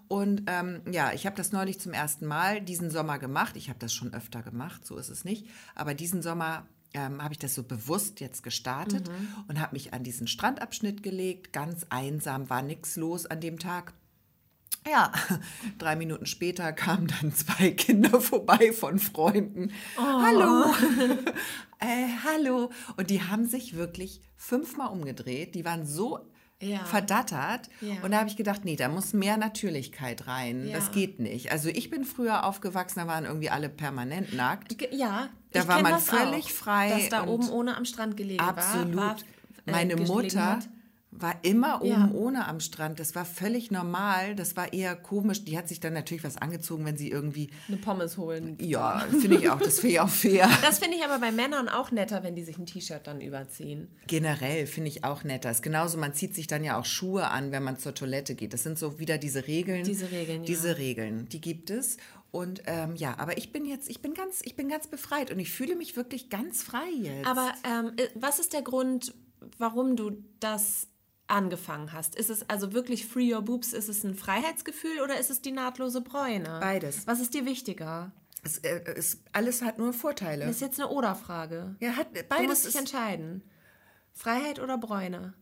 Und 0.08 0.44
ähm, 0.46 0.80
ja, 0.90 1.12
ich 1.12 1.26
habe 1.26 1.36
das 1.36 1.52
neulich 1.52 1.78
zum 1.78 1.92
ersten 1.92 2.26
Mal 2.26 2.60
diesen 2.60 2.90
Sommer 2.90 3.20
gemacht. 3.20 3.56
Ich 3.56 3.68
habe 3.68 3.78
das 3.78 3.92
schon 3.92 4.12
öfter 4.14 4.42
gemacht, 4.42 4.84
so 4.84 4.96
ist 4.96 5.10
es 5.10 5.24
nicht. 5.24 5.46
Aber 5.76 5.94
diesen 5.94 6.22
Sommer 6.22 6.66
ähm, 6.94 7.22
habe 7.22 7.34
ich 7.34 7.38
das 7.38 7.54
so 7.54 7.62
bewusst 7.62 8.20
jetzt 8.20 8.42
gestartet 8.42 9.10
und 9.48 9.60
habe 9.60 9.74
mich 9.74 9.92
an 9.94 10.04
diesen 10.04 10.26
Strandabschnitt 10.26 11.02
gelegt. 11.02 11.52
Ganz 11.52 11.86
einsam, 11.88 12.50
war 12.50 12.62
nichts 12.62 12.96
los 12.96 13.26
an 13.26 13.40
dem 13.40 13.58
Tag. 13.58 13.94
Ja, 14.88 15.12
drei 15.78 15.96
Minuten 15.96 16.26
später 16.26 16.72
kamen 16.72 17.06
dann 17.06 17.32
zwei 17.34 17.70
Kinder 17.70 18.20
vorbei 18.20 18.72
von 18.72 18.98
Freunden. 18.98 19.72
Hallo. 19.96 20.72
äh, 21.78 22.08
hallo. 22.24 22.70
Und 22.96 23.10
die 23.10 23.22
haben 23.22 23.46
sich 23.46 23.76
wirklich 23.76 24.20
fünfmal 24.36 24.88
umgedreht. 24.88 25.54
Die 25.54 25.64
waren 25.64 25.86
so 25.86 26.31
Ja. 26.62 26.84
verdattert. 26.84 27.68
Ja. 27.80 27.94
Und 28.02 28.12
da 28.12 28.18
habe 28.18 28.28
ich 28.28 28.36
gedacht, 28.36 28.64
nee, 28.64 28.76
da 28.76 28.88
muss 28.88 29.12
mehr 29.12 29.36
Natürlichkeit 29.36 30.26
rein. 30.26 30.66
Ja. 30.68 30.76
Das 30.76 30.92
geht 30.92 31.18
nicht. 31.20 31.52
Also 31.52 31.68
ich 31.68 31.90
bin 31.90 32.04
früher 32.04 32.44
aufgewachsen, 32.46 33.00
da 33.00 33.06
waren 33.06 33.24
irgendwie 33.24 33.50
alle 33.50 33.68
permanent 33.68 34.32
nackt. 34.34 34.78
Ge- 34.78 34.88
Ja, 34.94 35.28
Da 35.52 35.60
ich 35.62 35.68
war 35.68 35.82
man 35.82 35.92
das 35.92 36.04
völlig 36.04 36.44
auch, 36.46 36.50
frei 36.50 36.88
Dass 36.90 37.08
da 37.08 37.26
oben 37.26 37.50
ohne 37.50 37.76
am 37.76 37.84
Strand 37.84 38.16
gelegen 38.16 38.40
Absolut. 38.40 38.96
war. 38.96 39.06
war 39.08 39.16
äh, 39.66 39.70
Meine 39.72 39.96
Mutter 39.96 40.46
hat. 40.56 40.68
War 41.14 41.36
immer 41.42 41.82
oben 41.82 41.90
Ja. 41.90 42.10
ohne 42.14 42.46
am 42.48 42.58
Strand. 42.58 42.98
Das 42.98 43.14
war 43.14 43.24
völlig 43.26 43.70
normal. 43.70 44.34
Das 44.34 44.56
war 44.56 44.72
eher 44.72 44.96
komisch. 44.96 45.44
Die 45.44 45.58
hat 45.58 45.68
sich 45.68 45.78
dann 45.78 45.92
natürlich 45.92 46.24
was 46.24 46.38
angezogen, 46.38 46.84
wenn 46.86 46.96
sie 46.96 47.10
irgendwie. 47.10 47.50
eine 47.68 47.76
Pommes 47.76 48.16
holen. 48.16 48.56
Ja, 48.60 49.06
finde 49.10 49.36
ich 49.36 49.50
auch. 49.50 49.58
Das 49.60 49.80
finde 49.80 49.92
ich 49.94 50.00
auch 50.00 50.08
fair. 50.08 50.48
Das 50.62 50.78
finde 50.78 50.96
ich 50.96 51.04
aber 51.04 51.18
bei 51.18 51.30
Männern 51.30 51.68
auch 51.68 51.90
netter, 51.90 52.22
wenn 52.22 52.34
die 52.34 52.42
sich 52.42 52.56
ein 52.58 52.64
T-Shirt 52.66 53.06
dann 53.06 53.20
überziehen. 53.20 53.88
Generell 54.06 54.66
finde 54.66 54.88
ich 54.88 55.04
auch 55.04 55.22
netter. 55.22 55.50
Das 55.50 55.58
ist 55.58 55.62
genauso, 55.62 55.98
man 55.98 56.14
zieht 56.14 56.34
sich 56.34 56.46
dann 56.46 56.64
ja 56.64 56.78
auch 56.78 56.86
Schuhe 56.86 57.28
an, 57.28 57.52
wenn 57.52 57.62
man 57.62 57.76
zur 57.78 57.94
Toilette 57.94 58.34
geht. 58.34 58.54
Das 58.54 58.62
sind 58.62 58.78
so 58.78 58.98
wieder 58.98 59.18
diese 59.18 59.46
Regeln. 59.46 59.84
Diese 59.84 60.10
Regeln, 60.10 60.40
ja. 60.42 60.46
Diese 60.46 60.78
Regeln, 60.78 61.28
die 61.28 61.40
gibt 61.42 61.70
es. 61.70 61.98
Und 62.30 62.62
ähm, 62.66 62.96
ja, 62.96 63.14
aber 63.18 63.36
ich 63.36 63.52
bin 63.52 63.66
jetzt, 63.66 63.90
ich 63.90 64.00
bin 64.00 64.14
ganz, 64.14 64.40
ich 64.42 64.56
bin 64.56 64.68
ganz 64.70 64.86
befreit 64.86 65.30
und 65.30 65.38
ich 65.38 65.50
fühle 65.52 65.76
mich 65.76 65.94
wirklich 65.96 66.30
ganz 66.30 66.62
frei 66.62 66.88
jetzt. 67.02 67.26
Aber 67.26 67.52
ähm, 67.64 67.92
äh, 67.98 68.08
was 68.14 68.38
ist 68.38 68.54
der 68.54 68.62
Grund, 68.62 69.14
warum 69.58 69.96
du 69.96 70.12
das 70.40 70.86
angefangen 71.32 71.92
hast? 71.92 72.14
Ist 72.14 72.30
es 72.30 72.48
also 72.48 72.72
wirklich 72.72 73.06
Free 73.06 73.34
Your 73.34 73.42
Boobs? 73.42 73.72
Ist 73.72 73.88
es 73.88 74.04
ein 74.04 74.14
Freiheitsgefühl 74.14 75.00
oder 75.02 75.18
ist 75.18 75.30
es 75.30 75.40
die 75.42 75.52
nahtlose 75.52 76.00
Bräune? 76.00 76.58
Beides. 76.60 77.06
Was 77.06 77.20
ist 77.20 77.34
dir 77.34 77.44
wichtiger? 77.46 78.12
es, 78.44 78.58
äh, 78.58 78.82
es, 78.96 79.22
alles 79.32 79.62
hat 79.62 79.78
nur 79.78 79.92
Vorteile. 79.92 80.46
Das 80.46 80.56
ist 80.56 80.60
jetzt 80.60 80.80
eine 80.80 80.88
Oder-Frage. 80.90 81.76
ja, 81.80 81.92
hat 81.96 82.08
Du 82.08 82.18
musst 82.18 82.28
beides 82.28 82.62
dich 82.62 82.76
entscheiden. 82.76 83.42
Freiheit 84.12 84.60
oder 84.60 84.78
Bräune? 84.78 85.34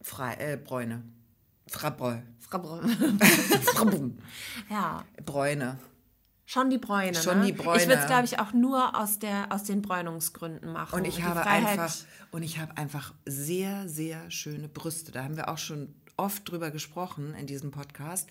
frei, 0.00 0.34
äh, 0.34 0.56
Bräune. 0.56 1.02
Frabräu. 1.66 2.18
Frau 2.38 2.58
Bräune. 2.58 2.88
Frabum. 3.62 4.18
ja, 4.68 5.04
Bräune. 5.24 5.78
Schon 6.46 6.70
die 6.70 6.78
Bräune. 6.78 7.14
Schon 7.14 7.40
ne? 7.40 7.46
die 7.46 7.52
Bräune. 7.52 7.82
Ich 7.82 7.88
würde 7.88 8.00
es, 8.00 8.06
glaube 8.06 8.24
ich, 8.24 8.38
auch 8.38 8.52
nur 8.52 8.98
aus, 8.98 9.18
der, 9.18 9.46
aus 9.50 9.64
den 9.64 9.82
Bräunungsgründen 9.82 10.72
machen. 10.72 10.98
Und 10.98 11.04
ich 11.06 11.16
Die 11.16 11.24
habe 11.24 11.46
einfach 11.46 11.94
und 12.30 12.42
ich 12.42 12.58
habe 12.58 12.76
einfach 12.76 13.14
sehr 13.24 13.88
sehr 13.88 14.30
schöne 14.30 14.68
Brüste. 14.68 15.12
Da 15.12 15.24
haben 15.24 15.36
wir 15.36 15.48
auch 15.48 15.58
schon 15.58 15.94
oft 16.16 16.48
drüber 16.48 16.70
gesprochen 16.70 17.34
in 17.38 17.46
diesem 17.46 17.70
Podcast. 17.70 18.28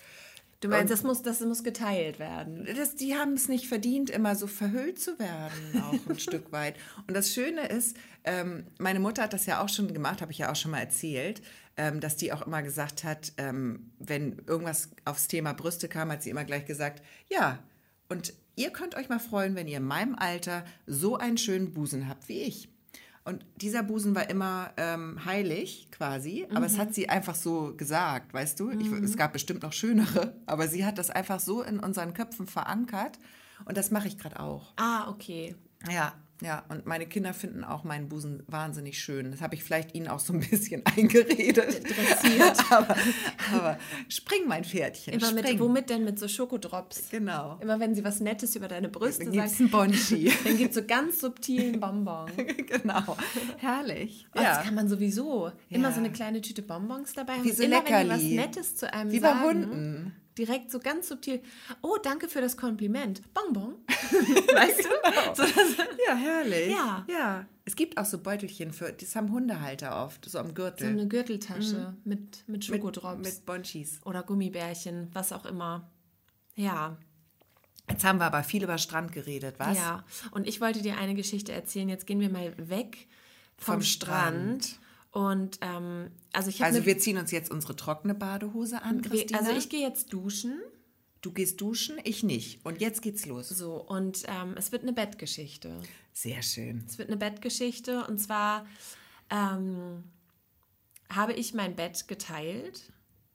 Du 0.64 0.70
meinst, 0.70 0.94
das 0.94 1.04
muss, 1.04 1.22
das 1.22 1.42
muss 1.42 1.62
geteilt 1.66 2.20
werden. 2.20 2.66
Das, 2.78 2.96
die 2.96 3.16
haben 3.16 3.34
es 3.34 3.50
nicht 3.50 3.68
verdient, 3.68 4.10
immer 4.10 4.38
so 4.38 4.48
verhüllt 4.48 4.98
zu 4.98 5.20
werden, 5.20 5.84
auch 5.84 6.10
ein 6.10 6.20
Stück 6.20 6.54
weit. 6.54 6.76
Und 7.06 7.16
das 7.16 7.34
Schöne 7.34 7.68
ist, 7.68 7.98
ähm, 8.24 8.66
meine 8.80 9.02
Mutter 9.02 9.24
hat 9.24 9.34
das 9.34 9.46
ja 9.46 9.62
auch 9.62 9.68
schon 9.68 9.94
gemacht, 9.94 10.22
habe 10.22 10.32
ich 10.32 10.38
ja 10.38 10.50
auch 10.50 10.56
schon 10.56 10.72
mal 10.72 10.80
erzählt, 10.80 11.42
ähm, 11.76 12.00
dass 12.00 12.16
die 12.16 12.32
auch 12.32 12.48
immer 12.48 12.64
gesagt 12.64 13.04
hat, 13.04 13.34
ähm, 13.36 13.92
wenn 14.00 14.42
irgendwas 14.48 14.92
aufs 15.04 15.28
Thema 15.28 15.54
Brüste 15.54 15.90
kam, 15.90 16.10
hat 16.10 16.24
sie 16.24 16.30
immer 16.30 16.46
gleich 16.46 16.66
gesagt, 16.66 17.04
ja, 17.30 17.60
und 18.14 18.32
ihr 18.56 18.70
könnt 18.70 18.94
euch 18.96 19.10
mal 19.10 19.20
freuen, 19.20 19.56
wenn 19.56 19.68
ihr 19.68 19.78
in 19.78 19.86
meinem 19.86 20.16
Alter 20.16 20.64
so 20.86 21.18
einen 21.18 21.40
schönen 21.40 21.74
Busen 21.74 22.08
habt 22.08 22.30
wie 22.30 22.44
ich. 22.44 22.70
Und 23.26 23.44
dieser 23.56 23.82
Busen 23.82 24.14
war 24.14 24.30
immer 24.30 24.72
ähm, 24.78 25.26
heilig 25.26 25.88
quasi, 25.92 26.46
aber 26.54 26.66
es 26.66 26.78
hat 26.78 26.94
sie 26.94 27.10
einfach 27.10 27.36
so 27.36 27.74
gesagt, 27.76 28.34
weißt 28.34 28.60
du? 28.60 28.70
Ich, 28.70 28.92
es 28.92 29.18
gab 29.18 29.34
bestimmt 29.34 29.64
noch 29.64 29.74
schönere, 29.74 30.36
aber 30.46 30.68
sie 30.68 30.86
hat 30.86 30.98
das 30.98 31.10
einfach 31.10 31.40
so 31.40 31.64
in 31.64 31.80
unseren 31.80 32.14
Köpfen 32.14 32.46
verankert 32.46 33.18
und 33.66 33.78
das 33.78 33.92
mache 33.92 34.10
ich 34.10 34.20
gerade 34.20 34.40
auch. 34.40 34.74
Ah, 34.76 35.10
okay. 35.10 35.56
Ja, 35.90 36.14
ja, 36.44 36.64
und 36.70 36.86
meine 36.86 37.06
Kinder 37.08 37.34
finden 37.34 37.64
auch 37.64 37.84
meinen 37.84 38.10
Busen 38.10 38.44
wahnsinnig 38.48 39.00
schön. 39.00 39.32
Das 39.32 39.42
habe 39.42 39.56
ich 39.56 39.64
vielleicht 39.64 39.96
ihnen 39.96 40.08
auch 40.08 40.20
so 40.20 40.34
ein 40.34 40.42
bisschen 40.42 40.84
eingeredet. 40.98 41.84
Dressiert. 41.84 42.58
aber, 42.72 42.96
aber 43.54 43.80
spring, 44.10 44.42
mein 44.48 44.64
Pferdchen, 44.66 45.14
Immer 45.14 45.28
spring. 45.28 45.44
mit, 45.44 45.60
womit 45.60 45.90
denn? 45.90 46.04
Mit 46.04 46.20
so 46.20 46.28
Schokodrops. 46.28 47.10
Genau. 47.12 47.58
Immer 47.62 47.80
wenn 47.80 47.96
sie 47.96 48.04
was 48.04 48.20
Nettes 48.20 48.56
über 48.56 48.68
deine 48.68 48.90
Brüste 48.90 49.26
Dann 49.32 49.34
sagt, 49.34 49.60
einen 49.60 49.70
Bonschi. 49.70 50.32
dann 50.44 50.58
gibt 50.58 50.72
es 50.72 50.76
so 50.76 50.84
ganz 50.86 51.20
subtilen 51.22 51.80
Bonbon. 51.80 52.30
genau. 52.36 53.16
Herrlich. 53.58 54.28
Oh, 54.36 54.40
Das 54.40 54.64
kann 54.64 54.76
man 54.76 54.88
sowieso. 54.90 55.52
Immer 55.70 55.90
Ja. 55.90 55.94
so 55.94 56.00
eine 56.00 56.12
kleine 56.12 56.42
Tüte 56.42 56.62
Bonbons 56.62 57.14
dabei 57.14 57.34
haben. 57.34 57.44
Wie 57.46 57.52
so 57.52 57.64
Immer 57.64 57.84
wenn 57.86 58.04
die 58.04 58.10
was 58.10 58.22
Leckerli. 58.22 58.36
Nettes 58.36 58.76
zu 58.76 58.94
einem 58.94 59.12
Wie 59.12 59.20
bei 59.20 59.30
sagen. 59.30 59.44
Hunden. 59.46 60.16
Direkt 60.38 60.72
so 60.72 60.80
ganz 60.80 61.08
subtil. 61.10 61.42
Oh, 61.82 61.98
danke 62.02 62.28
für 62.28 62.42
das 62.42 62.58
Kompliment. 62.58 63.22
Bonbon. 63.34 63.76
weißt 63.88 64.80
du? 64.86 65.36
So, 65.36 65.44
das, 65.44 65.78
Ja, 66.08 66.16
herrlich. 66.16 66.72
Ja. 66.72 67.06
ja. 67.08 67.46
Es 67.66 67.76
gibt 67.76 67.98
auch 67.98 68.06
so 68.06 68.18
Beutelchen 68.18 68.74
für, 68.74 68.92
das 68.92 69.16
haben 69.16 69.32
Hundehalter 69.32 70.04
oft, 70.04 70.26
so 70.30 70.40
am 70.40 70.48
so 70.48 70.54
Gürtel. 70.54 70.90
eine 70.90 71.08
Gürteltasche 71.08 71.96
mit, 72.04 72.44
mit 72.48 72.66
Schokodrops. 72.66 73.18
Mhm. 73.18 73.22
Mit 73.24 73.46
Bonchis. 73.46 74.00
oder 74.06 74.24
Gummibärchen, 74.24 75.10
was 75.14 75.32
auch 75.32 75.46
immer. 75.46 75.90
Ja, 76.56 76.98
Jetzt 77.90 78.06
haben 78.06 78.18
wir 78.20 78.26
aber 78.26 78.44
viel 78.44 78.64
über 78.64 78.78
Strand 78.78 79.12
geredet, 79.12 79.56
was? 79.58 79.78
ja. 79.78 80.06
Und 80.32 80.48
ich 80.48 80.62
wollte 80.62 80.82
dir 80.82 80.98
eine 80.98 81.16
Geschichte 81.16 81.52
erzählen. 81.52 81.90
Jetzt 81.90 82.08
gehen 82.08 82.22
wir 82.22 82.30
mal 82.30 82.54
weg 82.58 83.08
vom, 83.58 83.76
Vom 83.76 83.82
Strand. 83.82 84.64
Strand. 84.66 84.80
Und 85.14 85.60
ähm, 85.62 86.10
also 86.34 86.50
ich 86.50 86.64
Also 86.64 86.88
wir 86.88 86.98
ziehen 86.98 87.20
uns 87.20 87.30
jetzt 87.30 87.52
unsere 87.52 87.76
trockene 87.76 88.16
Badehose 88.16 88.82
an, 88.82 89.04
Christina. 89.04 89.40
also 89.40 89.52
ich 89.52 89.70
gehe 89.70 89.82
jetzt 89.82 90.12
duschen. 90.12 90.60
du 91.22 91.32
gehst 91.32 91.62
duschen, 91.62 91.98
ich 92.04 92.24
nicht. 92.24 92.66
Und 92.66 92.82
jetzt 92.82 93.04
geht's 93.04 93.28
los. 93.28 93.48
So, 93.50 93.76
und 93.76 94.24
ähm, 94.28 94.56
es 94.58 94.72
wird 94.72 94.82
eine 94.82 94.92
Bettgeschichte. 94.92 95.80
Sehr 96.14 96.42
schön. 96.42 96.84
Es 96.88 96.98
wird 96.98 97.10
eine 97.10 97.18
Bettgeschichte 97.18 98.08
und 98.08 98.18
zwar 98.18 98.66
ähm, 99.30 100.04
habe 101.10 101.34
ich 101.34 101.54
mein 101.54 101.76
Bett 101.76 102.08
geteilt. 102.08 102.92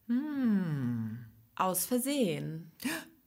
Hm. 0.08 1.26
Aus 1.54 1.86
Versehen. 1.86 2.72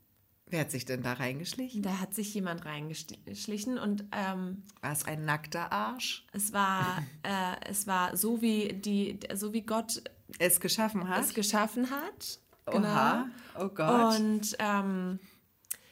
Wer 0.51 0.59
hat 0.61 0.71
sich 0.71 0.83
denn 0.85 1.01
da 1.01 1.13
reingeschlichen? 1.13 1.81
Da 1.81 1.99
hat 1.99 2.13
sich 2.13 2.33
jemand 2.33 2.65
reingeschlichen 2.65 3.77
und 3.79 4.03
ähm, 4.11 4.63
War 4.81 4.91
es 4.91 5.05
ein 5.05 5.23
nackter 5.25 5.71
Arsch? 5.71 6.25
es 6.33 6.51
war, 6.53 7.01
äh, 7.23 7.55
es 7.69 7.87
war 7.87 8.15
so 8.17 8.41
wie 8.41 8.73
die, 8.73 9.17
so 9.33 9.53
wie 9.53 9.61
Gott 9.61 10.03
Es 10.39 10.59
geschaffen 10.59 11.07
hat? 11.09 11.23
es 11.23 11.33
geschaffen 11.33 11.89
hat. 11.89 12.39
Oha. 12.67 13.27
Oh 13.57 13.69
Gott. 13.69 14.19
Und 14.19 14.55
ähm, 14.59 15.19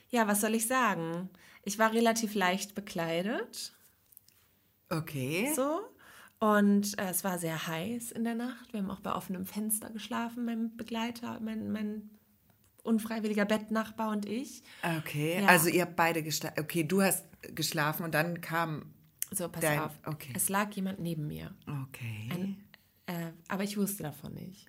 ja, 0.09 0.27
was 0.27 0.41
soll 0.41 0.53
ich 0.55 0.67
sagen? 0.67 1.29
Ich 1.63 1.79
war 1.79 1.93
relativ 1.93 2.35
leicht 2.35 2.75
bekleidet. 2.75 3.73
okay. 4.89 5.51
So. 5.55 5.79
Und 6.41 6.97
äh, 6.99 7.09
es 7.09 7.23
war 7.25 7.37
sehr 7.37 7.67
heiß 7.67 8.11
in 8.11 8.23
der 8.23 8.35
Nacht. 8.35 8.71
Wir 8.71 8.79
haben 8.81 8.91
auch 8.91 9.01
bei 9.01 9.13
offenem 9.13 9.45
Fenster 9.45 9.89
geschlafen, 9.89 10.45
mein 10.45 10.75
Begleiter, 10.77 11.39
mein, 11.41 11.71
mein 11.71 12.09
unfreiwilliger 12.83 13.45
Bettnachbar 13.45 14.11
und 14.11 14.25
ich. 14.25 14.63
Okay, 14.99 15.41
Ja. 15.41 15.47
also 15.47 15.69
ihr 15.69 15.81
habt 15.83 15.95
beide 15.95 16.23
geschlafen. 16.23 16.55
Okay, 16.59 16.83
du 16.83 17.01
hast 17.01 17.25
geschlafen 17.55 18.03
und 18.03 18.13
dann 18.13 18.41
kam. 18.41 18.93
So, 19.31 19.47
pass 19.47 19.61
Dein- 19.61 19.79
auf. 19.79 19.91
okay. 20.05 20.33
Es 20.35 20.49
lag 20.49 20.71
jemand 20.73 20.99
neben 20.99 21.27
mir. 21.27 21.53
Okay. 21.67 22.29
Ein, 22.31 22.63
äh, 23.05 23.31
aber 23.47 23.63
ich 23.63 23.77
wusste 23.77 24.03
davon 24.03 24.33
nicht. 24.33 24.65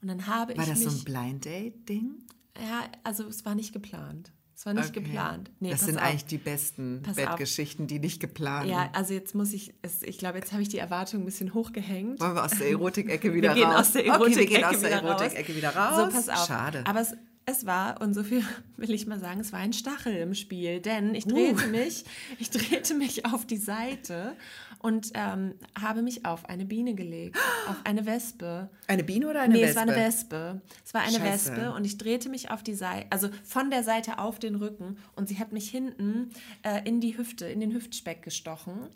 Und 0.00 0.08
dann 0.08 0.26
habe 0.26 0.56
War 0.56 0.64
ich 0.64 0.70
das 0.70 0.78
mich... 0.80 0.88
so 0.88 0.98
ein 0.98 1.04
Blind 1.04 1.44
Date-Ding? 1.44 2.14
Ja, 2.58 2.84
also 3.04 3.24
es 3.26 3.44
war 3.44 3.54
nicht 3.54 3.72
geplant. 3.72 4.32
Es 4.56 4.66
war 4.66 4.74
nicht 4.74 4.90
Okay. 4.90 5.02
geplant. 5.02 5.50
Nee, 5.60 5.70
das 5.70 5.80
sind 5.82 5.96
auf. 5.98 6.04
eigentlich 6.04 6.24
die 6.26 6.38
besten 6.38 7.02
Pass 7.02 7.18
auf. 7.18 7.24
Bettgeschichten, 7.24 7.86
die 7.86 7.98
nicht 7.98 8.20
geplant 8.20 8.68
Ja, 8.70 8.90
also 8.92 9.12
jetzt 9.12 9.34
muss 9.34 9.52
ich, 9.52 9.74
es, 9.82 10.02
ich 10.02 10.18
glaube, 10.18 10.38
jetzt 10.38 10.52
habe 10.52 10.62
ich 10.62 10.68
die 10.68 10.78
Erwartung 10.78 11.22
ein 11.22 11.24
bisschen 11.24 11.52
hochgehängt. 11.52 12.20
Wollen 12.20 12.34
wir 12.34 12.44
aus 12.44 12.52
der 12.52 12.68
Erotik-Ecke 12.70 13.34
wieder 13.34 13.50
wir 13.50 13.62
gehen 13.62 13.70
raus? 13.70 13.80
aus 13.88 13.92
der 13.92 14.02
okay, 14.02 14.08
wir 14.10 14.14
Erotik-Ecke 14.14 14.54
gehen 14.54 14.64
aus 14.64 14.80
der 14.80 14.90
wieder 14.90 15.02
raus. 15.02 15.20
Erotik-Ecke 15.20 15.56
wieder 15.56 15.76
raus. 15.76 15.96
So, 16.12 16.16
pass 16.16 16.28
auf. 16.28 16.46
Schade. 16.46 16.84
Aber 16.86 17.00
es, 17.00 17.14
es 17.44 17.66
war, 17.66 18.00
und 18.00 18.14
so 18.14 18.22
viel 18.22 18.44
will 18.76 18.90
ich 18.90 19.06
mal 19.06 19.18
sagen, 19.18 19.40
es 19.40 19.52
war 19.52 19.60
ein 19.60 19.72
Stachel 19.72 20.14
im 20.16 20.34
Spiel, 20.34 20.80
denn 20.80 21.14
ich 21.14 21.26
drehte 21.26 21.66
Uh. 21.66 21.70
mich, 21.70 22.04
ich 22.38 22.50
drehte 22.50 22.94
mich 22.94 23.26
auf 23.26 23.46
die 23.46 23.56
Seite 23.56 24.36
und 24.78 25.12
ähm, 25.14 25.54
habe 25.80 26.02
mich 26.02 26.24
auf 26.24 26.48
eine 26.48 26.64
Biene 26.64 26.94
gelegt, 26.94 27.36
auf 27.68 27.76
eine 27.84 28.06
Wespe. 28.06 28.68
eine 28.86 29.04
Biene 29.04 29.28
oder 29.28 29.42
eine 29.42 29.54
nee, 29.54 29.62
Wespe? 29.62 29.70
es 29.70 29.76
war 29.76 29.82
eine 29.82 29.96
Wespe. 29.96 30.60
Es 30.84 30.94
war 30.94 31.00
eine 31.02 31.18
Scheiße. 31.18 31.52
Wespe 31.52 31.72
und 31.72 31.84
ich 31.84 31.98
drehte 31.98 32.28
mich 32.28 32.50
auf 32.50 32.62
die 32.62 32.74
Seite, 32.74 33.06
also 33.10 33.28
von 33.44 33.70
der 33.70 33.82
Seite 33.82 34.18
auf 34.18 34.38
den 34.38 34.56
Rücken 34.56 34.98
und 35.16 35.28
sie 35.28 35.38
hat 35.38 35.52
mich 35.52 35.70
hinten 35.70 36.30
äh, 36.62 36.86
in 36.86 37.00
die 37.00 37.16
Hüfte, 37.16 37.46
in 37.46 37.60
den 37.60 37.72
Hüftspeck 37.72 38.22
gestochen. 38.22 38.88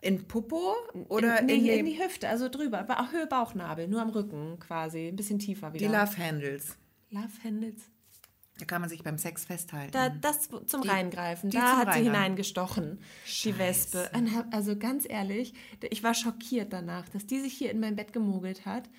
In 0.00 0.28
Popo 0.28 0.76
oder 1.08 1.40
in, 1.40 1.46
nee, 1.46 1.54
in, 1.54 1.64
die, 1.64 1.70
in 1.70 1.86
die 1.86 2.00
Hüfte, 2.00 2.28
also 2.28 2.48
drüber, 2.48 2.84
ba 2.84 3.10
Höhe 3.10 3.26
Bauchnabel, 3.26 3.88
nur 3.88 4.00
am 4.00 4.10
Rücken 4.10 4.56
quasi, 4.60 5.08
ein 5.08 5.16
bisschen 5.16 5.40
tiefer 5.40 5.72
die 5.72 5.80
wieder. 5.80 6.06
Love 6.06 6.16
Handles? 6.16 6.76
Love 7.10 7.28
Handles. 7.44 7.90
Da 8.58 8.64
kann 8.64 8.80
man 8.80 8.90
sich 8.90 9.04
beim 9.04 9.18
Sex 9.18 9.44
festhalten. 9.44 9.92
Da, 9.92 10.08
das 10.08 10.48
zum 10.66 10.82
Reingreifen, 10.82 11.50
die 11.50 11.56
da 11.56 11.62
zum 11.62 11.70
hat 11.78 11.82
sie 11.84 11.90
Reingreifen. 12.00 12.12
hineingestochen, 12.14 12.98
die 13.44 13.56
Wespe. 13.58 14.10
Also 14.50 14.76
ganz 14.76 15.06
ehrlich, 15.08 15.54
ich 15.90 16.02
war 16.02 16.12
schockiert 16.14 16.72
danach, 16.72 17.08
dass 17.08 17.24
die 17.26 17.38
sich 17.38 17.52
hier 17.54 17.70
in 17.70 17.78
mein 17.78 17.94
Bett 17.94 18.12
gemogelt 18.12 18.66
hat. 18.66 18.90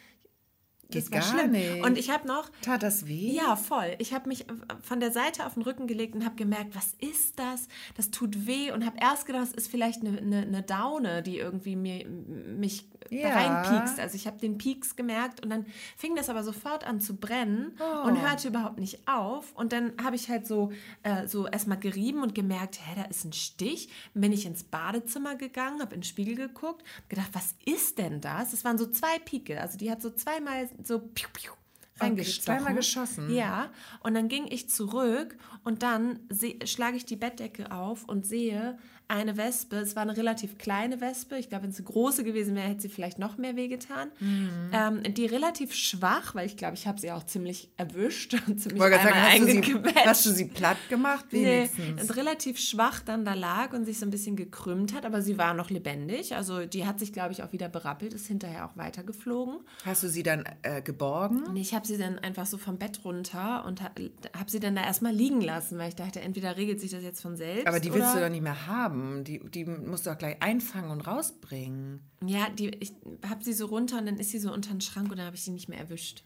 Das 0.91 1.11
Geht 1.11 1.21
war 1.21 1.21
schlimm. 1.21 1.51
nicht. 1.51 1.83
Und 1.83 1.99
ich 1.99 2.09
habe 2.09 2.27
noch, 2.27 2.49
Tat 2.63 2.81
das 2.81 3.05
weh? 3.05 3.31
ja, 3.33 3.55
voll. 3.55 3.95
Ich 3.99 4.11
habe 4.13 4.27
mich 4.27 4.45
von 4.81 4.99
der 4.99 5.11
Seite 5.11 5.45
auf 5.45 5.53
den 5.53 5.61
Rücken 5.61 5.85
gelegt 5.85 6.15
und 6.15 6.25
habe 6.25 6.35
gemerkt, 6.35 6.73
was 6.75 6.93
ist 6.93 7.37
das? 7.37 7.67
Das 7.95 8.09
tut 8.09 8.47
weh 8.47 8.71
und 8.71 8.83
habe 8.85 8.97
erst 8.99 9.27
gedacht, 9.27 9.43
es 9.49 9.53
ist 9.53 9.67
vielleicht 9.69 10.01
eine, 10.01 10.17
eine, 10.17 10.41
eine 10.41 10.63
Daune, 10.63 11.21
die 11.21 11.37
irgendwie 11.37 11.75
mir, 11.75 12.07
mich 12.07 12.87
Ja. 13.09 13.29
reinpiekst. 13.33 13.99
Also 13.99 14.15
ich 14.15 14.27
habe 14.27 14.37
den 14.39 14.57
Pieks 14.57 14.95
gemerkt 14.95 15.41
und 15.43 15.49
dann 15.49 15.65
fing 15.97 16.15
das 16.15 16.29
aber 16.29 16.43
sofort 16.43 16.85
an 16.85 16.99
zu 17.01 17.15
brennen 17.15 17.77
Oh. 17.79 18.07
und 18.07 18.21
hörte 18.21 18.47
überhaupt 18.47 18.77
nicht 18.79 19.07
auf. 19.07 19.53
Und 19.55 19.71
dann 19.73 19.93
habe 20.03 20.15
ich 20.15 20.29
halt 20.29 20.45
so, 20.47 20.71
äh, 21.03 21.27
so 21.27 21.47
erstmal 21.47 21.79
gerieben 21.79 22.21
und 22.21 22.35
gemerkt, 22.35 22.79
hä, 22.83 22.93
da 22.95 23.03
ist 23.05 23.25
ein 23.25 23.33
Stich. 23.33 23.89
Bin 24.13 24.31
ich 24.31 24.45
ins 24.45 24.63
Badezimmer 24.63 25.35
gegangen, 25.35 25.81
habe 25.81 25.95
in 25.95 26.01
den 26.01 26.05
Spiegel 26.05 26.35
geguckt, 26.35 26.83
gedacht, 27.07 27.29
was 27.33 27.55
ist 27.65 27.97
denn 27.97 28.21
das? 28.21 28.53
Es 28.53 28.63
waren 28.65 28.77
so 28.77 28.85
zwei 28.87 29.19
Pike. 29.19 29.59
Also 29.61 29.77
die 29.77 29.89
hat 29.89 30.01
so 30.01 30.09
zweimal 30.09 30.69
so 30.83 30.99
piu, 30.99 31.27
piu, 31.33 31.51
reingestochen. 31.99 32.59
zweimal 32.59 32.75
geschossen? 32.75 33.33
Ja, 33.33 33.69
und 34.01 34.13
dann 34.13 34.27
ging 34.27 34.45
ich 34.49 34.69
zurück 34.69 35.37
und 35.63 35.83
dann 35.83 36.19
schlage 36.65 36.97
ich 36.97 37.05
die 37.05 37.15
Bettdecke 37.15 37.71
auf 37.71 38.05
und 38.05 38.25
sehe 38.25 38.77
eine 39.09 39.37
Wespe. 39.37 39.77
Es 39.77 39.95
war 39.95 40.03
eine 40.03 40.15
relativ 40.15 40.57
kleine 40.59 41.01
Wespe. 41.01 41.37
Ich 41.37 41.49
glaube, 41.49 41.63
wenn 41.63 41.71
es 41.71 41.77
eine 41.77 41.87
große 41.87 42.23
gewesen 42.23 42.55
wäre, 42.55 42.67
hätte 42.67 42.83
sie 42.83 42.89
vielleicht 42.89 43.17
noch 43.17 43.37
mehr 43.37 43.55
wehgetan. 43.55 44.09
Mhm. 44.19 44.69
Ähm, 44.71 45.13
die 45.15 45.25
relativ 45.25 45.73
schwach, 45.73 46.35
weil 46.35 46.45
ich 46.45 46.57
glaube, 46.57 46.75
ich 46.75 46.85
habe 46.85 46.99
sie 46.99 47.11
auch 47.11 47.25
ziemlich 47.25 47.69
erwischt 47.75 48.35
und 48.47 48.61
ziemlich 48.61 48.81
einmal 48.81 49.01
sagen, 49.01 49.15
hast 49.15 49.39
du, 49.39 49.45
sie, 49.45 49.51
eingequetscht. 49.57 50.05
hast 50.05 50.25
du 50.27 50.29
sie 50.29 50.45
platt 50.45 50.77
gemacht? 50.89 51.25
Nee, 51.31 51.69
Wenigstens. 51.69 52.01
und 52.03 52.17
relativ 52.17 52.59
schwach 52.59 52.99
dann 52.99 53.25
da 53.25 53.33
lag 53.33 53.73
und 53.73 53.85
sich 53.85 53.97
so 53.97 54.05
ein 54.05 54.11
bisschen 54.11 54.35
gekrümmt 54.35 54.93
hat, 54.93 55.05
aber 55.05 55.23
sie 55.23 55.39
war 55.39 55.55
noch 55.55 55.71
lebendig. 55.71 56.35
Also 56.35 56.67
die 56.67 56.85
hat 56.85 56.99
sich, 56.99 57.11
glaube 57.11 57.31
ich, 57.31 57.41
auch 57.41 57.51
wieder 57.51 57.67
berappelt, 57.67 58.13
ist 58.13 58.27
hinterher 58.27 58.65
auch 58.65 58.77
weitergeflogen. 58.77 59.55
Hast 59.85 60.03
du 60.03 60.09
sie 60.09 60.21
dann 60.21 60.43
äh, 60.61 60.83
geborgen? 60.83 61.45
Nee, 61.53 61.61
ich 61.61 61.73
habe 61.73 61.87
sie 61.87 61.97
dann 61.97 62.19
einfach 62.19 62.45
so 62.45 62.59
vom 62.59 62.77
Bett 62.77 63.03
runter 63.03 63.65
und 63.65 63.81
ha 63.81 63.89
habe 64.37 64.51
sie 64.51 64.59
dann 64.59 64.75
da 64.75 64.83
erstmal 64.83 65.13
liegen 65.13 65.41
lassen, 65.41 65.79
weil 65.79 65.89
ich 65.89 65.95
dachte, 65.95 66.21
entweder 66.21 66.57
regelt 66.57 66.79
sich 66.79 66.91
das 66.91 67.01
jetzt 67.01 67.21
von 67.21 67.35
selbst. 67.35 67.67
Aber 67.67 67.79
die 67.79 67.91
willst 67.91 68.13
du 68.13 68.19
doch 68.19 68.29
nicht 68.29 68.43
mehr 68.43 68.67
haben. 68.67 68.98
Die, 69.23 69.39
die 69.49 69.65
musst 69.65 70.05
du 70.05 70.09
doch 70.11 70.17
gleich 70.17 70.41
einfangen 70.41 70.91
und 70.91 71.01
rausbringen. 71.01 72.01
Ja, 72.25 72.49
die, 72.49 72.69
ich 72.79 72.93
habe 73.27 73.43
sie 73.43 73.53
so 73.53 73.65
runter 73.67 73.97
und 73.99 74.05
dann 74.05 74.17
ist 74.17 74.31
sie 74.31 74.39
so 74.39 74.51
unter 74.53 74.71
den 74.71 74.81
Schrank 74.81 75.09
und 75.11 75.17
dann 75.17 75.25
habe 75.25 75.35
ich 75.35 75.43
sie 75.43 75.51
nicht 75.51 75.69
mehr 75.69 75.79
erwischt. 75.79 76.23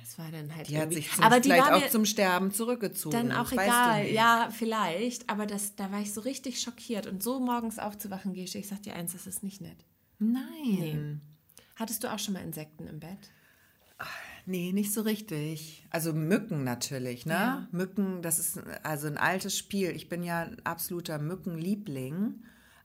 Das 0.00 0.18
war 0.18 0.30
dann 0.30 0.54
halt 0.54 0.68
Die 0.68 0.76
hat 0.76 0.84
irgendwie. 0.84 0.96
sich 1.02 1.12
zum, 1.12 1.24
aber 1.24 1.40
die 1.40 1.50
vielleicht 1.50 1.70
auch 1.70 1.88
zum 1.90 2.04
Sterben 2.06 2.50
zurückgezogen. 2.50 3.28
dann 3.28 3.32
auch 3.32 3.52
egal. 3.52 4.10
Ja, 4.10 4.48
vielleicht. 4.50 5.28
Aber 5.28 5.46
das, 5.46 5.76
da 5.76 5.92
war 5.92 6.00
ich 6.00 6.12
so 6.14 6.22
richtig 6.22 6.60
schockiert. 6.60 7.06
Und 7.06 7.22
so 7.22 7.40
morgens 7.40 7.78
aufzuwachen, 7.78 8.32
Gesche, 8.32 8.58
ich 8.58 8.68
sag 8.68 8.82
dir 8.82 8.94
eins, 8.96 9.12
das 9.12 9.26
ist 9.26 9.42
nicht 9.42 9.60
nett. 9.60 9.84
Nein. 10.18 11.20
Hattest 11.76 12.04
du 12.04 12.12
auch 12.12 12.18
schon 12.18 12.34
mal 12.34 12.42
Insekten 12.42 12.86
im 12.86 13.00
Bett? 13.00 13.18
Nee, 14.46 14.72
nicht 14.72 14.92
so 14.92 15.00
richtig. 15.02 15.86
Also 15.90 16.12
Mücken 16.12 16.64
natürlich, 16.64 17.24
ne? 17.26 17.32
Ja. 17.32 17.68
Mücken, 17.72 18.20
das 18.22 18.38
ist 18.38 18.60
also 18.82 19.06
ein 19.06 19.16
altes 19.16 19.56
Spiel. 19.56 19.90
Ich 19.90 20.08
bin 20.08 20.22
ja 20.22 20.42
ein 20.42 20.64
absoluter 20.64 21.18
Mückenliebling, 21.18 22.42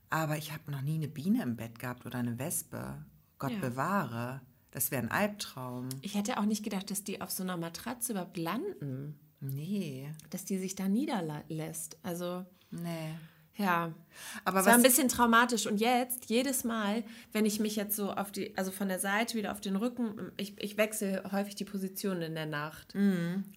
aber 0.08 0.38
ich 0.38 0.52
habe 0.52 0.70
noch 0.70 0.82
nie 0.82 0.94
eine 0.96 1.08
Biene 1.08 1.42
im 1.42 1.56
Bett 1.56 1.78
gehabt 1.78 2.06
oder 2.06 2.18
eine 2.18 2.38
Wespe. 2.38 3.04
Gott 3.38 3.52
Ja. 3.52 3.58
bewahre. 3.58 4.40
Das 4.70 4.90
wäre 4.90 5.02
ein 5.02 5.10
Albtraum. 5.10 5.88
Ich 6.00 6.14
hätte 6.14 6.38
auch 6.38 6.44
nicht 6.46 6.62
gedacht, 6.62 6.90
dass 6.90 7.02
die 7.04 7.20
auf 7.20 7.30
so 7.30 7.42
einer 7.42 7.56
Matratze 7.56 8.12
überhaupt 8.12 8.36
landen. 8.36 9.18
Nee, 9.40 10.10
Dass 10.28 10.44
die 10.44 10.58
sich 10.58 10.74
da 10.74 10.86
niederlässt. 10.86 11.98
Also, 12.02 12.44
nee. 12.70 13.14
Ja. 13.56 13.92
Aber 14.44 14.60
Es 14.60 14.66
war 14.66 14.74
ein 14.74 14.82
bisschen 14.82 15.08
traumatisch 15.08 15.66
und 15.66 15.78
jetzt, 15.78 16.28
jedes 16.28 16.64
Mal, 16.64 17.04
wenn 17.32 17.46
ich 17.46 17.58
mich 17.60 17.76
jetzt 17.76 17.96
so 17.96 18.12
auf 18.12 18.30
die, 18.30 18.56
also 18.56 18.70
von 18.70 18.88
der 18.88 18.98
Seite 18.98 19.36
wieder 19.36 19.52
auf 19.52 19.60
den 19.60 19.76
Rücken, 19.76 20.32
ich, 20.36 20.54
ich 20.58 20.76
wechsle 20.76 21.22
häufig 21.32 21.54
die 21.54 21.64
Position 21.64 22.20
in 22.20 22.34
der 22.34 22.46
Nacht. 22.46 22.94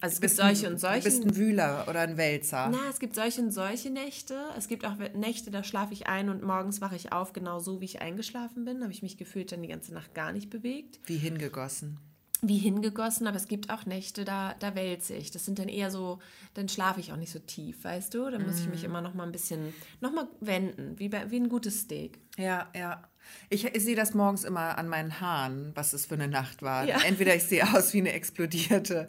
Also 0.00 0.14
es 0.14 0.20
gibt 0.20 0.34
solche 0.34 0.66
und 0.68 0.74
du 0.74 0.78
solche. 0.78 1.02
bist 1.02 1.24
ein 1.24 1.36
Wühler 1.36 1.86
oder 1.88 2.00
ein 2.00 2.16
Wälzer. 2.16 2.68
Na, 2.70 2.78
es 2.90 2.98
gibt 2.98 3.14
solche 3.14 3.42
und 3.42 3.50
solche 3.50 3.90
Nächte. 3.90 4.38
Es 4.56 4.68
gibt 4.68 4.84
auch 4.86 4.96
Nächte, 5.14 5.50
da 5.50 5.64
schlafe 5.64 5.92
ich 5.92 6.06
ein 6.06 6.28
und 6.28 6.42
morgens 6.42 6.80
wache 6.80 6.96
ich 6.96 7.12
auf, 7.12 7.32
genau 7.32 7.58
so 7.58 7.80
wie 7.80 7.86
ich 7.86 8.00
eingeschlafen 8.00 8.64
bin. 8.64 8.82
Habe 8.82 8.92
ich 8.92 9.02
mich 9.02 9.16
gefühlt 9.16 9.52
dann 9.52 9.62
die 9.62 9.68
ganze 9.68 9.92
Nacht 9.92 10.14
gar 10.14 10.32
nicht 10.32 10.50
bewegt. 10.50 11.00
Wie 11.06 11.16
hingegossen. 11.16 11.98
Wie 12.46 12.58
hingegossen, 12.58 13.26
aber 13.26 13.36
es 13.36 13.48
gibt 13.48 13.70
auch 13.70 13.86
Nächte, 13.86 14.24
da, 14.24 14.54
da 14.58 14.74
wälze 14.74 15.14
ich. 15.14 15.30
Das 15.30 15.44
sind 15.44 15.58
dann 15.58 15.68
eher 15.68 15.90
so, 15.90 16.18
dann 16.52 16.68
schlafe 16.68 17.00
ich 17.00 17.12
auch 17.12 17.16
nicht 17.16 17.32
so 17.32 17.38
tief, 17.38 17.84
weißt 17.84 18.12
du? 18.14 18.28
Dann 18.30 18.44
muss 18.46 18.60
ich 18.60 18.68
mich 18.68 18.84
immer 18.84 19.00
noch 19.00 19.14
mal 19.14 19.24
ein 19.24 19.32
bisschen, 19.32 19.72
noch 20.00 20.12
mal 20.12 20.28
wenden, 20.40 20.98
wie, 20.98 21.08
bei, 21.08 21.30
wie 21.30 21.36
ein 21.40 21.48
gutes 21.48 21.80
Steak. 21.80 22.18
Ja, 22.36 22.68
ja. 22.76 23.02
Ich, 23.48 23.64
ich 23.64 23.82
sehe 23.82 23.96
das 23.96 24.12
morgens 24.12 24.44
immer 24.44 24.76
an 24.76 24.86
meinen 24.88 25.18
Haaren, 25.20 25.72
was 25.74 25.94
es 25.94 26.04
für 26.04 26.14
eine 26.14 26.28
Nacht 26.28 26.60
war. 26.60 26.84
Ja. 26.84 26.98
Entweder 27.06 27.34
ich 27.34 27.44
sehe 27.44 27.64
aus 27.74 27.94
wie 27.94 28.00
eine 28.00 28.12
explodierte, 28.12 29.08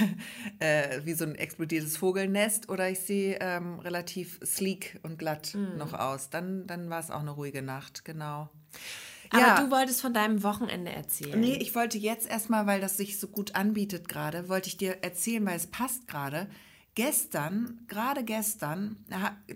äh, 0.58 1.00
wie 1.04 1.12
so 1.12 1.24
ein 1.24 1.34
explodiertes 1.34 1.96
Vogelnest, 1.98 2.68
oder 2.70 2.88
ich 2.88 3.00
sehe 3.00 3.36
ähm, 3.40 3.78
relativ 3.80 4.40
sleek 4.44 4.98
und 5.02 5.18
glatt 5.18 5.54
Mhm. 5.54 5.76
noch 5.76 5.92
aus. 5.92 6.30
Dann, 6.30 6.66
dann 6.66 6.88
war 6.90 7.00
es 7.00 7.10
auch 7.10 7.20
eine 7.20 7.32
ruhige 7.32 7.60
Nacht, 7.62 8.04
genau. 8.04 8.48
Aber 9.30 9.40
ja, 9.40 9.62
du 9.62 9.70
wolltest 9.70 10.00
von 10.00 10.12
deinem 10.12 10.42
Wochenende 10.42 10.92
erzählen. 10.92 11.38
nee, 11.38 11.54
ich 11.54 11.74
wollte 11.74 11.98
jetzt 11.98 12.28
erstmal, 12.28 12.66
weil 12.66 12.80
das 12.80 12.96
sich 12.96 13.18
so 13.18 13.28
gut 13.28 13.54
anbietet 13.54 14.08
gerade, 14.08 14.48
wollte 14.48 14.68
ich 14.68 14.76
dir 14.76 14.98
erzählen, 15.02 15.44
weil 15.46 15.56
es 15.56 15.68
passt 15.68 16.08
gerade. 16.08 16.48
Gestern, 16.96 17.78
gerade 17.86 18.24
gestern, 18.24 18.96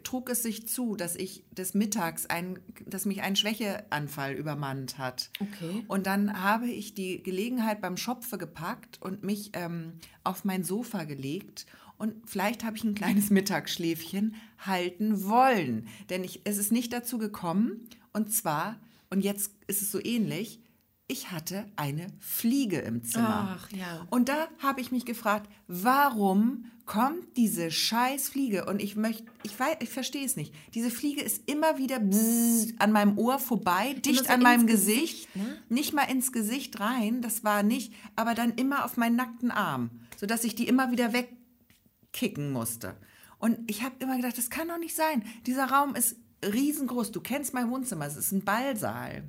trug 0.05 0.31
es 0.31 0.45
sich 0.45 0.69
zu, 0.69 0.95
dass 0.95 1.17
ich 1.17 1.45
des 1.51 1.75
Mittags 1.75 2.27
ein, 2.27 2.61
dass 2.87 3.07
mich 3.07 3.23
ein 3.23 3.35
Schwächeanfall 3.35 4.35
übermannt 4.35 4.99
hat. 4.99 5.31
Okay. 5.41 5.85
Und 5.89 6.07
dann 6.07 6.43
habe 6.43 6.69
ich 6.69 6.95
die 6.95 7.23
Gelegenheit 7.25 7.81
beim 7.81 7.97
Schopfe 7.97 8.39
gepackt 8.39 9.03
und 9.03 9.25
mich 9.25 9.51
ähm, 9.55 9.95
auf 10.23 10.45
mein 10.45 10.63
Sofa 10.63 11.05
gelegt. 11.05 11.67
Und 11.99 12.15
vielleicht 12.25 12.63
habe 12.63 12.77
ich 12.77 12.85
ein 12.85 12.95
kleines 12.95 13.31
Mittagsschläfchen 13.31 14.37
halten 14.59 15.25
wollen. 15.25 15.89
Denn 16.11 16.23
ich, 16.23 16.43
es 16.45 16.57
ist 16.57 16.71
nicht 16.71 16.93
dazu 16.93 17.19
gekommen. 17.19 17.89
Und 18.13 18.33
zwar, 18.33 18.79
und 19.11 19.21
jetzt 19.23 19.53
ist 19.67 19.83
es 19.83 19.91
so 19.91 20.03
ähnlich, 20.03 20.61
ich 21.07 21.31
hatte 21.31 21.67
eine 21.77 22.07
Fliege 22.19 22.79
im 22.79 23.05
Zimmer. 23.05 23.59
Ach, 23.59 23.71
ja. 23.73 24.07
Und 24.11 24.29
da 24.29 24.49
habe 24.59 24.81
ich 24.81 24.91
mich 24.91 25.05
gefragt, 25.05 25.51
warum 25.67 26.65
kommt 26.87 27.37
diese 27.37 27.71
scheiß 27.71 28.31
Fliege? 28.31 28.65
Und 28.65 28.81
ich 28.81 28.97
möchte, 28.97 29.25
ich 29.43 29.59
weiß, 29.59 29.77
ich 29.81 29.91
verstehe 29.91 30.25
es 30.25 30.37
nicht. 30.37 30.55
Diese 30.75 30.91
Fliege 30.91 31.21
ist 31.21 31.49
immer 31.49 31.77
wieder 31.77 31.97
an 31.97 32.93
meinem 32.93 33.19
Ohr 33.19 33.39
vorbei, 33.39 33.95
dicht 33.95 34.27
so 34.27 34.33
an 34.33 34.41
meinem 34.41 34.67
Gesicht, 34.67 35.33
Gesicht, 35.33 35.37
ne? 35.37 35.59
nicht 35.69 35.93
mal 35.93 36.05
ins 36.05 36.33
Gesicht 36.33 36.81
rein, 36.81 37.21
das 37.21 37.45
war 37.45 37.63
nicht, 37.63 37.93
aber 38.17 38.35
dann 38.35 38.55
immer 38.55 38.85
auf 38.85 38.97
meinen 38.97 39.17
nackten 39.17 39.51
Arm, 39.51 39.91
sodass 40.17 40.45
ich 40.45 40.55
die 40.55 40.67
immer 40.67 40.91
wieder 40.91 41.13
wegkicken 41.13 42.51
musste. 42.51 42.97
Und 43.39 43.59
ich 43.71 43.83
habe 43.83 43.97
immer 43.99 44.17
gedacht, 44.17 44.39
das 44.39 44.49
kann 44.49 44.69
doch 44.69 44.79
nicht 44.79 44.97
sein. 44.97 45.23
Dieser 45.47 45.67
Raum 45.67 45.95
ist 45.95 46.17
riesengroß. 46.53 47.13
Du 47.13 47.21
kennst 47.21 47.55
mein 47.55 47.71
Wohnzimmer, 47.71 48.07
es 48.07 48.17
ist 48.17 48.33
ein 48.33 48.45
Ballsaal. 48.45 49.25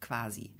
quasi. 0.00 0.52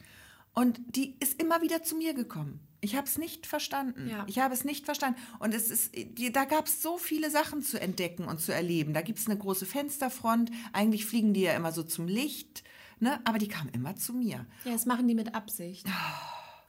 Und 0.55 0.81
die 0.89 1.17
ist 1.21 1.41
immer 1.41 1.61
wieder 1.61 1.83
zu 1.83 1.97
mir 1.97 2.15
gekommen. 2.15 2.61
Ich 2.81 2.97
habe 2.97 3.07
es 3.07 3.19
nicht 3.19 3.47
verstanden. 3.47 4.09
Ja. 4.09 4.25
Ich 4.27 4.39
habe 4.39 4.55
es 4.55 4.65
nicht 4.65 4.85
verstanden. 4.85 5.21
Und 5.39 5.55
es 5.55 5.71
ist, 5.71 5.93
da 6.33 6.45
gab 6.45 6.67
es 6.67 6.83
so 6.83 6.99
viele 6.99 7.31
Sachen 7.31 7.63
zu 7.63 7.81
entdecken 7.81 8.25
und 8.25 8.41
zu 8.41 8.53
erleben. 8.53 8.95
Da 8.95 9.03
gibt 9.03 9.19
es 9.19 9.27
eine 9.27 9.39
große 9.39 9.67
Fensterfront. 9.67 10.51
Eigentlich 10.73 11.05
fliegen 11.05 11.35
die 11.35 11.43
ja 11.43 11.55
immer 11.55 11.73
so 11.73 11.83
zum 11.83 12.07
Licht. 12.07 12.65
Ne? 12.99 13.21
Aber 13.25 13.39
die 13.39 13.49
kamen 13.49 13.71
immer 13.71 13.97
zu 13.97 14.15
mir. 14.15 14.47
Ja, 14.65 14.73
das 14.73 14.87
machen 14.87 15.07
die 15.09 15.15
mit 15.15 15.35
Absicht. 15.35 15.87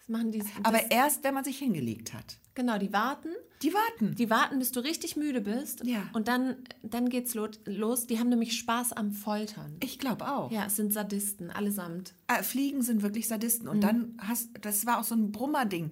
Das 0.08 0.18
machen 0.18 0.32
die. 0.32 0.40
Das, 0.40 0.48
Aber 0.64 0.90
erst, 0.92 1.24
wenn 1.24 1.34
man 1.34 1.44
sich 1.44 1.58
hingelegt 1.60 2.14
hat. 2.14 2.38
genau, 2.56 2.78
die 2.78 2.92
warten. 2.94 3.30
Die 3.64 3.74
warten. 3.74 4.14
Die 4.16 4.30
warten, 4.30 4.60
bis 4.60 4.72
du 4.72 4.80
richtig 4.82 5.16
müde 5.18 5.42
bist. 5.42 5.84
Ja. 5.84 6.04
Und 6.14 6.28
dann, 6.28 6.58
dann 6.84 7.10
geht's 7.10 7.34
lo- 7.34 7.50
los. 7.66 8.06
Die 8.08 8.20
haben 8.20 8.30
nämlich 8.30 8.58
Spaß 8.58 8.94
am 8.94 9.12
Foltern. 9.12 9.76
ich 9.82 9.98
glaube 10.00 10.28
auch. 10.32 10.52
Ja, 10.52 10.66
es 10.68 10.76
sind 10.76 10.94
Sadisten, 10.94 11.50
allesamt. 11.50 12.14
Äh, 12.28 12.44
Fliegen 12.44 12.84
sind 12.84 13.02
wirklich 13.02 13.28
Sadisten. 13.28 13.68
Und 13.68 13.82
dann 13.82 14.16
hast, 14.22 14.50
das 14.62 14.86
war 14.86 15.00
auch 15.00 15.04
so 15.04 15.16
ein 15.16 15.32
Brummerding. 15.32 15.90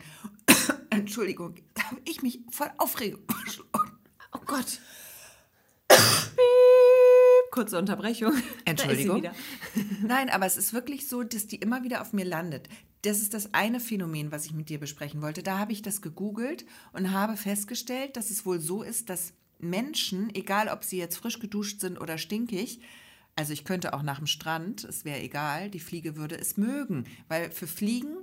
Entschuldigung, 0.92 1.56
da 1.74 1.84
habe 1.90 2.02
ich 2.06 2.22
mich 2.22 2.40
voll 2.52 2.70
verschluckt. 2.78 3.32
Oh 4.38 4.42
Gott. 4.46 4.80
Kurze 7.56 7.78
Unterbrechung. 7.78 8.34
Entschuldigung. 8.66 9.24
Nein, 10.02 10.30
aber 10.30 10.46
es 10.46 10.58
ist 10.58 10.74
wirklich 10.74 11.08
so, 11.08 11.24
dass 11.24 11.48
die 11.48 11.56
immer 11.56 11.86
wieder 11.86 12.02
auf 12.02 12.12
mir 12.12 12.26
landet. 12.26 12.68
Das 13.04 13.20
ist 13.20 13.34
das 13.34 13.54
eine 13.54 13.80
Phänomen, 13.80 14.34
was 14.34 14.46
ich 14.46 14.54
mit 14.54 14.68
dir 14.68 14.78
besprechen 14.78 15.22
wollte. 15.22 15.42
Da 15.42 15.58
habe 15.58 15.72
ich 15.72 15.82
das 15.82 16.02
gegoogelt 16.02 16.66
und 16.92 17.12
habe 17.12 17.38
festgestellt, 17.38 18.18
dass 18.18 18.30
es 18.30 18.46
wohl 18.46 18.60
so 18.60 18.84
ist, 18.84 19.10
dass 19.10 19.32
Menschen, 19.58 20.36
egal 20.36 20.68
ob 20.68 20.84
sie 20.84 20.98
jetzt 20.98 21.16
frisch 21.16 21.40
geduscht 21.40 21.80
sind 21.80 21.98
oder 21.98 22.18
stinkig, 22.18 22.82
also 23.38 23.54
ich 23.54 23.64
könnte 23.64 23.94
auch 23.94 24.04
nach 24.04 24.18
dem 24.18 24.28
Strand, 24.28 24.84
es 24.84 25.06
wäre 25.06 25.22
egal, 25.22 25.70
die 25.70 25.80
Fliege 25.80 26.18
würde 26.18 26.38
es 26.38 26.58
mögen, 26.58 27.06
weil 27.30 27.52
für 27.52 27.68
Fliegen 27.68 28.18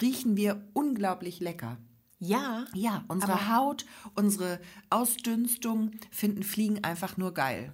riechen 0.00 0.36
wir 0.36 0.66
unglaublich 0.72 1.38
lecker. 1.38 1.78
Ja. 2.18 2.64
Ja, 2.74 3.04
unsere 3.06 3.54
Haut, 3.54 3.86
unsere 4.16 4.60
Ausdünstung 4.90 5.92
finden 6.10 6.42
Fliegen 6.42 6.82
einfach 6.82 7.16
nur 7.16 7.32
geil. 7.32 7.72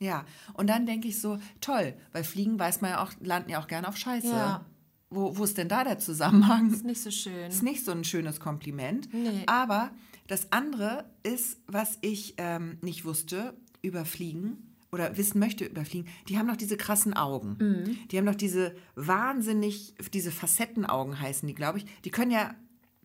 Ja, 0.00 0.24
und 0.54 0.68
dann 0.68 0.86
denke 0.86 1.08
ich 1.08 1.20
so, 1.20 1.38
toll, 1.60 1.94
weil 2.12 2.24
Fliegen 2.24 2.58
weiß 2.58 2.80
man 2.80 2.92
ja 2.92 3.02
auch, 3.02 3.12
landen 3.20 3.50
ja 3.50 3.60
auch 3.60 3.66
gerne 3.66 3.88
auf 3.88 3.96
Scheiße. 3.96 4.28
Ja. 4.28 4.64
Wo, 5.10 5.36
wo 5.38 5.44
ist 5.44 5.56
denn 5.56 5.68
da 5.68 5.84
der 5.84 5.98
Zusammenhang? 5.98 6.70
Ist 6.70 6.84
nicht 6.84 7.00
so 7.00 7.10
schön. 7.10 7.48
Ist 7.48 7.62
nicht 7.62 7.84
so 7.84 7.92
ein 7.92 8.04
schönes 8.04 8.40
Kompliment. 8.40 9.12
Nee. 9.12 9.42
Aber 9.46 9.90
das 10.26 10.52
andere 10.52 11.06
ist, 11.22 11.58
was 11.66 11.98
ich 12.02 12.34
ähm, 12.36 12.78
nicht 12.82 13.04
wusste 13.04 13.54
über 13.80 14.04
Fliegen 14.04 14.74
oder 14.92 15.16
wissen 15.16 15.38
möchte 15.38 15.64
über 15.64 15.84
Fliegen, 15.84 16.08
die 16.28 16.38
haben 16.38 16.46
noch 16.46 16.56
diese 16.56 16.76
krassen 16.76 17.14
Augen. 17.14 17.56
Mhm. 17.58 18.08
Die 18.08 18.18
haben 18.18 18.26
noch 18.26 18.34
diese 18.34 18.74
wahnsinnig, 18.94 19.94
diese 20.12 20.30
Facettenaugen 20.30 21.18
heißen 21.18 21.46
die, 21.46 21.54
glaube 21.54 21.78
ich. 21.78 21.86
Die 22.04 22.10
können 22.10 22.30
ja 22.30 22.54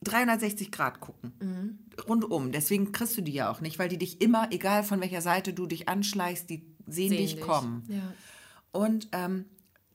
360 0.04 0.72
Grad 0.72 1.00
gucken. 1.00 1.34
Mhm. 1.42 1.80
Rundum. 2.08 2.52
Deswegen 2.52 2.92
kriegst 2.92 3.18
du 3.18 3.22
die 3.22 3.34
ja 3.34 3.50
auch 3.50 3.62
nicht, 3.62 3.80
weil 3.80 3.90
die 3.90 3.98
dich 3.98 4.22
immer, 4.22 4.52
egal 4.52 4.84
von 4.84 5.02
welcher 5.02 5.22
Seite 5.22 5.54
du 5.54 5.66
dich 5.66 5.88
anschleichst, 5.88 6.50
die 6.50 6.66
sehen, 6.88 7.10
Sehen 7.10 7.18
dich 7.18 7.36
dich. 7.36 7.42
kommen. 7.44 7.84
Ja. 7.88 8.14
Und 8.72 9.08
ähm, 9.12 9.46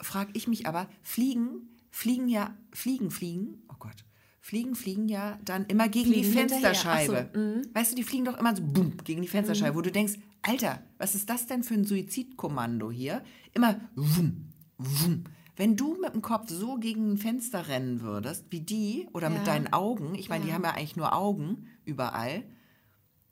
frage 0.00 0.30
ich 0.34 0.46
mich 0.48 0.66
aber, 0.66 0.88
fliegen, 1.02 1.68
fliegen 1.90 2.28
ja, 2.28 2.56
fliegen, 2.72 3.10
fliegen, 3.10 3.62
oh 3.68 3.74
Gott, 3.78 4.04
fliegen, 4.40 4.74
fliegen 4.74 5.08
ja 5.08 5.38
dann 5.44 5.66
immer 5.66 5.88
gegen 5.88 6.10
Fliegen 6.10 6.22
die. 6.30 6.32
Fensterscheibe. 6.32 7.30
So, 7.34 7.38
mhm. 7.40 7.62
Weißt 7.74 7.92
du, 7.92 7.96
die 7.96 8.02
fliegen 8.04 8.24
doch 8.24 8.38
immer 8.38 8.54
so 8.54 8.62
bumm 8.62 8.96
gegen 9.04 9.22
die 9.22 9.28
Fensterscheibe, 9.28 9.76
wo 9.76 9.80
du 9.82 9.90
denkst, 9.92 10.14
Alter, 10.42 10.82
was 10.98 11.14
ist 11.14 11.28
das 11.28 11.46
denn 11.46 11.62
für 11.64 11.74
ein 11.74 11.84
Suizidkommando 11.84 12.90
hier? 12.90 13.22
Immer 13.52 13.80
wum, 13.96 14.48
wum. 14.78 15.24
Wenn 15.56 15.74
du 15.76 15.96
mit 16.00 16.14
dem 16.14 16.22
Kopf 16.22 16.48
so 16.48 16.76
gegen 16.76 17.14
ein 17.14 17.18
Fenster 17.18 17.66
rennen 17.66 18.00
würdest, 18.00 18.46
wie 18.50 18.60
die, 18.60 19.08
oder 19.12 19.28
Ja. 19.28 19.36
mit 19.36 19.46
deinen 19.48 19.72
Augen, 19.72 20.14
ich 20.14 20.28
meine, 20.28 20.44
die 20.44 20.50
Ja. 20.50 20.54
haben 20.54 20.62
ja 20.62 20.70
eigentlich 20.70 20.94
nur 20.96 21.12
Augen 21.12 21.66
überall, 21.84 22.44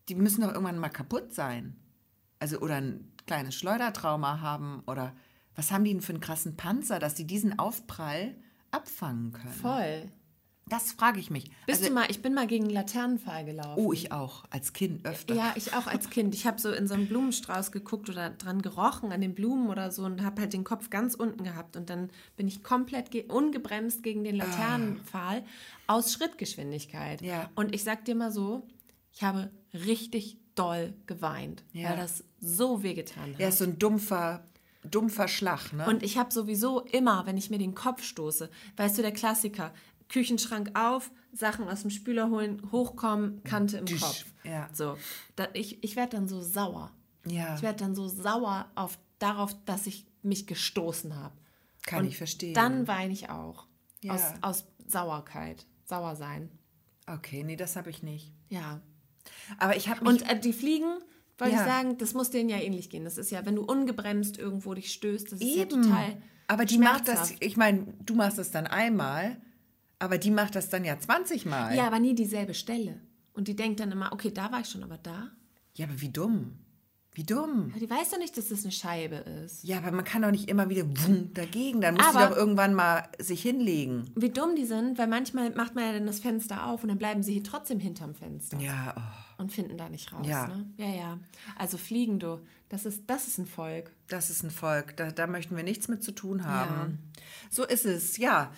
die 0.09 0.17
müssen 0.17 0.41
doch 0.41 0.49
irgendwann 0.53 0.79
mal 0.81 0.89
kaputt 0.89 1.33
sein. 1.33 1.77
Also, 2.41 2.59
oder 2.59 2.75
ein 2.77 3.13
kleines 3.27 3.55
Schleudertrauma 3.55 4.41
haben, 4.41 4.83
oder 4.87 5.15
was 5.55 5.71
haben 5.73 5.85
die 5.85 5.93
denn 5.93 6.03
für 6.03 6.13
einen 6.13 6.21
krassen 6.21 6.57
Panzer, 6.57 6.99
dass 6.99 7.15
die 7.15 7.27
diesen 7.27 7.59
Aufprall 7.59 8.35
abfangen 8.71 9.33
können? 9.33 9.53
Voll. 9.53 10.11
Das 10.69 10.91
frage 10.91 11.21
ich 11.21 11.31
mich. 11.31 11.45
Bist 11.67 11.83
also, 11.83 11.89
du 11.89 11.95
mal, 11.95 12.11
ich 12.11 12.23
bin 12.23 12.35
mal 12.35 12.49
gegen 12.49 12.65
einen 12.65 12.75
Laternenpfahl 12.75 13.45
gelaufen. 13.45 13.81
oh, 13.81 13.93
ich 13.93 14.11
auch, 14.11 14.45
als 14.51 14.73
Kind 14.73 15.07
öfter. 15.07 15.37
Ja, 15.37 15.53
ich 15.55 15.75
auch 15.75 15.87
als 15.87 16.11
Kind. 16.11 16.35
Ich 16.35 16.45
habe 16.45 16.61
so 16.61 16.73
in 16.73 16.89
so 16.89 16.95
einen 16.95 17.07
Blumenstrauß 17.07 17.71
geguckt 17.71 18.11
oder 18.11 18.31
dran 18.31 18.63
gerochen 18.63 19.13
an 19.13 19.21
den 19.21 19.37
Blumen 19.37 19.69
oder 19.69 19.93
so 19.93 20.05
und 20.05 20.25
habe 20.25 20.41
halt 20.41 20.53
den 20.53 20.65
Kopf 20.65 20.91
ganz 20.91 21.15
unten 21.15 21.45
gehabt. 21.45 21.77
Und 21.77 21.89
dann 21.89 22.11
bin 22.37 22.49
ich 22.49 22.65
komplett 22.65 23.13
ge 23.13 23.27
ungebremst 23.29 24.03
gegen 24.03 24.25
den 24.25 24.35
Laternenpfahl 24.35 25.45
aus 25.87 26.13
Schrittgeschwindigkeit. 26.13 27.23
Ja. 27.23 27.49
Und 27.55 27.73
ich 27.73 27.85
sag 27.85 28.05
dir 28.05 28.17
mal 28.17 28.33
so, 28.33 28.67
ich 29.13 29.23
habe 29.23 29.53
richtig 29.73 30.37
doll 30.57 30.93
geweint, 31.07 31.63
Ja. 31.73 31.91
weil 31.91 31.97
das 31.99 32.25
so 32.41 32.83
wehgetan 32.83 33.33
hat. 33.35 33.39
Ja, 33.41 33.49
ist 33.49 33.59
so 33.59 33.65
ein 33.65 33.79
dumpfer, 33.79 34.45
dumpfer 34.85 35.29
Schlag, 35.29 35.73
ne? 35.73 35.87
Und 35.87 36.03
ich 36.03 36.19
habe 36.19 36.33
sowieso 36.33 36.81
immer, 36.81 37.25
wenn 37.27 37.37
ich 37.37 37.51
mir 37.51 37.59
den 37.59 37.75
Kopf 37.75 38.03
stoße, 38.03 38.51
weißt 38.77 38.99
du, 38.99 39.03
der 39.03 39.13
Klassiker, 39.13 39.73
Küchenschrank 40.09 40.71
auf, 40.79 41.11
Sachen 41.33 41.69
aus 41.69 41.83
dem 41.83 41.91
Spüler 41.91 42.31
holen, 42.31 42.63
hochkommen, 42.73 43.43
Kante 43.45 43.79
im 43.79 43.87
Tsch, 43.87 44.01
Kopf. 44.01 44.25
ja. 44.45 44.69
So, 44.73 44.97
da, 45.37 45.49
ich, 45.53 45.83
ich 45.85 45.97
werde 45.97 46.17
dann 46.17 46.29
so 46.29 46.41
sauer. 46.41 46.93
ja, 47.27 47.55
Ich 47.57 47.63
werde 47.63 47.79
dann 47.81 47.95
so 47.95 48.07
sauer 48.09 48.71
auf, 48.75 48.99
darauf, 49.19 49.55
dass 49.65 49.87
ich 49.87 50.07
mich 50.23 50.47
gestoßen 50.47 51.17
habe. 51.17 51.35
kann 51.87 52.05
ich 52.07 52.17
verstehen. 52.17 52.55
Dann 52.55 52.87
weine 52.89 53.13
ich 53.13 53.31
auch. 53.31 53.67
Ja. 54.03 54.15
Aus, 54.15 54.23
aus 54.43 54.65
Sauerkeit. 54.87 55.67
Sauer 55.85 56.17
sein. 56.17 56.51
okay, 57.09 57.43
nee, 57.45 57.57
das 57.57 57.77
habe 57.77 57.91
ich 57.91 58.03
nicht. 58.03 58.33
Ja. 58.49 58.81
Aber 59.59 59.77
ich 59.77 59.89
habe. 59.89 60.05
Und 60.05 60.29
äh, 60.29 60.39
die 60.39 60.53
Fliegen, 60.53 60.87
wollte 61.39 61.55
Ja. 61.55 61.61
ich 61.63 61.67
sagen, 61.67 61.99
das 61.99 62.15
muss 62.15 62.31
denen 62.31 62.49
ja 62.49 62.59
ähnlich 62.59 62.89
gehen. 62.91 63.05
Das 63.05 63.19
ist 63.19 63.31
ja, 63.31 63.45
wenn 63.45 63.57
du 63.57 63.63
ungebremst 63.63 64.39
irgendwo 64.39 64.75
dich 64.75 64.93
stößt, 64.93 65.33
das 65.33 65.41
ist 65.41 65.55
ja 65.57 65.63
Eben. 65.63 65.83
total. 65.83 66.17
aber 66.49 66.65
die 66.65 66.79
macht 66.79 67.09
das, 67.09 67.35
ich 67.41 67.57
meine, 67.57 67.87
du 68.05 68.15
machst 68.15 68.39
das 68.39 68.51
dann 68.51 68.67
einmal, 68.67 69.37
aber 69.99 70.17
die 70.19 70.31
macht 70.31 70.55
das 70.55 70.69
dann 70.69 70.85
ja 70.85 70.99
20 70.99 71.45
Mal. 71.47 71.75
Ja, 71.77 71.87
aber 71.87 71.99
nie 71.99 72.15
dieselbe 72.15 72.55
Stelle. 72.55 73.01
Und 73.35 73.49
die 73.49 73.57
denkt 73.57 73.81
dann 73.81 73.93
immer, 73.93 74.13
okay, 74.13 74.31
da 74.31 74.51
war 74.51 74.61
ich 74.61 74.69
schon, 74.69 74.83
aber 74.83 74.97
da? 74.99 75.31
Ja, 75.75 75.87
aber 75.87 76.01
wie 76.01 76.09
dumm. 76.09 76.59
Wie 77.17 77.25
dumm. 77.25 77.71
Ja, 77.73 77.81
Die 77.81 77.89
weiß 77.89 78.11
doch 78.11 78.19
nicht, 78.19 78.37
dass 78.37 78.51
das 78.51 78.65
eine 78.65 78.73
Scheibe 78.73 79.17
ist. 79.17 79.65
Ja, 79.65 79.79
aber 79.79 79.91
man 79.91 80.05
kann 80.05 80.21
doch 80.21 80.31
nicht 80.31 80.51
immer 80.51 80.69
wieder 80.69 80.85
dagegen. 81.33 81.81
Dann 81.81 81.95
muss 81.95 82.13
sie 82.13 82.19
doch 82.19 82.37
irgendwann 82.37 82.75
mal 82.75 83.09
sich 83.19 83.41
hinlegen. 83.41 84.11
Wie 84.15 84.29
dumm 84.29 84.55
die 84.55 84.67
sind, 84.67 84.99
weil 84.99 85.07
manchmal 85.07 85.51
macht 85.53 85.75
man 85.75 85.85
ja 85.85 85.93
dann 85.95 86.07
das 86.07 86.21
Fenster 86.21 86.67
auf 86.67 86.83
und 86.83 86.91
dann 86.91 86.99
bleiben 86.99 87.23
sie 87.23 87.33
hier 87.33 87.43
trotzdem 87.43 87.81
hinterm 87.81 88.15
Fenster 88.15 88.59
Ja, 88.59 88.95
oh, 88.99 89.43
und 89.43 89.51
finden 89.51 89.79
da 89.79 89.89
nicht 89.89 90.13
raus. 90.13 90.27
Ja. 90.29 90.47
Ne? 90.47 90.67
ja, 90.77 90.89
ja. 90.91 91.19
Also 91.57 91.79
fliegen 91.79 92.19
du, 92.19 92.39
das 92.69 92.85
ist, 92.85 93.05
das 93.07 93.27
ist 93.29 93.39
ein 93.39 93.47
Volk. 93.47 93.91
das 94.09 94.29
ist 94.29 94.43
ein 94.43 94.51
Volk. 94.51 94.95
Da, 94.99 95.11
da 95.11 95.27
möchten 95.27 95.57
wir 95.57 95.65
nichts 95.65 95.89
mit 95.89 96.05
zu 96.05 96.13
tun 96.13 96.45
haben. 96.45 96.99
So 97.49 97.65
ist 97.65 97.87
es, 97.87 98.19
ja. 98.19 98.53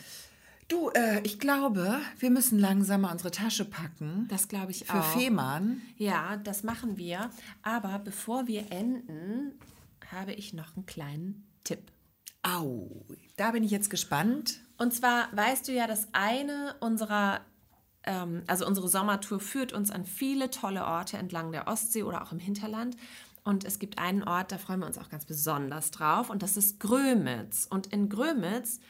Du, 0.68 0.90
äh, 0.90 1.20
ich 1.22 1.38
glaube, 1.38 1.98
wir 2.18 2.30
müssen 2.30 2.58
langsam 2.58 3.00
mal 3.00 3.12
unsere 3.12 3.30
Tasche 3.30 3.64
packen. 3.64 4.26
Das 4.28 4.48
glaube 4.48 4.70
ich 4.70 4.84
Für 4.84 5.00
auch. 5.00 5.16
Fehmarn. 5.16 5.80
Ja, 5.96 6.36
das 6.36 6.62
machen 6.62 6.98
wir. 6.98 7.30
Aber 7.62 7.98
bevor 7.98 8.46
wir 8.46 8.70
enden, 8.70 9.58
habe 10.12 10.34
ich 10.34 10.52
noch 10.52 10.76
einen 10.76 10.84
kleinen 10.84 11.48
Tipp. 11.64 11.90
Au, 12.42 13.06
da 13.38 13.52
bin 13.52 13.64
ich 13.64 13.70
jetzt 13.70 13.88
gespannt. 13.88 14.60
Und 14.76 14.92
zwar 14.92 15.28
weißt 15.34 15.66
du 15.68 15.72
ja, 15.72 15.86
dass 15.86 16.08
eine 16.12 16.76
unserer, 16.80 17.40
ähm, 18.04 18.42
also 18.46 18.66
unsere 18.66 18.88
Sommertour 18.88 19.40
führt 19.40 19.72
uns 19.72 19.90
an 19.90 20.04
viele 20.04 20.50
tolle 20.50 20.84
Orte 20.84 21.16
entlang 21.16 21.50
der 21.50 21.66
Ostsee 21.66 22.02
oder 22.02 22.22
auch 22.22 22.32
im 22.32 22.38
Hinterland. 22.38 22.94
Und 23.42 23.64
es 23.64 23.78
gibt 23.78 23.98
einen 23.98 24.22
Ort, 24.22 24.52
da 24.52 24.58
freuen 24.58 24.80
wir 24.80 24.86
uns 24.86 24.98
auch 24.98 25.08
ganz 25.08 25.24
besonders 25.24 25.90
drauf. 25.90 26.28
Und 26.28 26.42
das 26.42 26.58
ist 26.58 26.78
Grömitz. 26.78 27.66
Und 27.70 27.86
in 27.86 28.10
Grömitz 28.10 28.80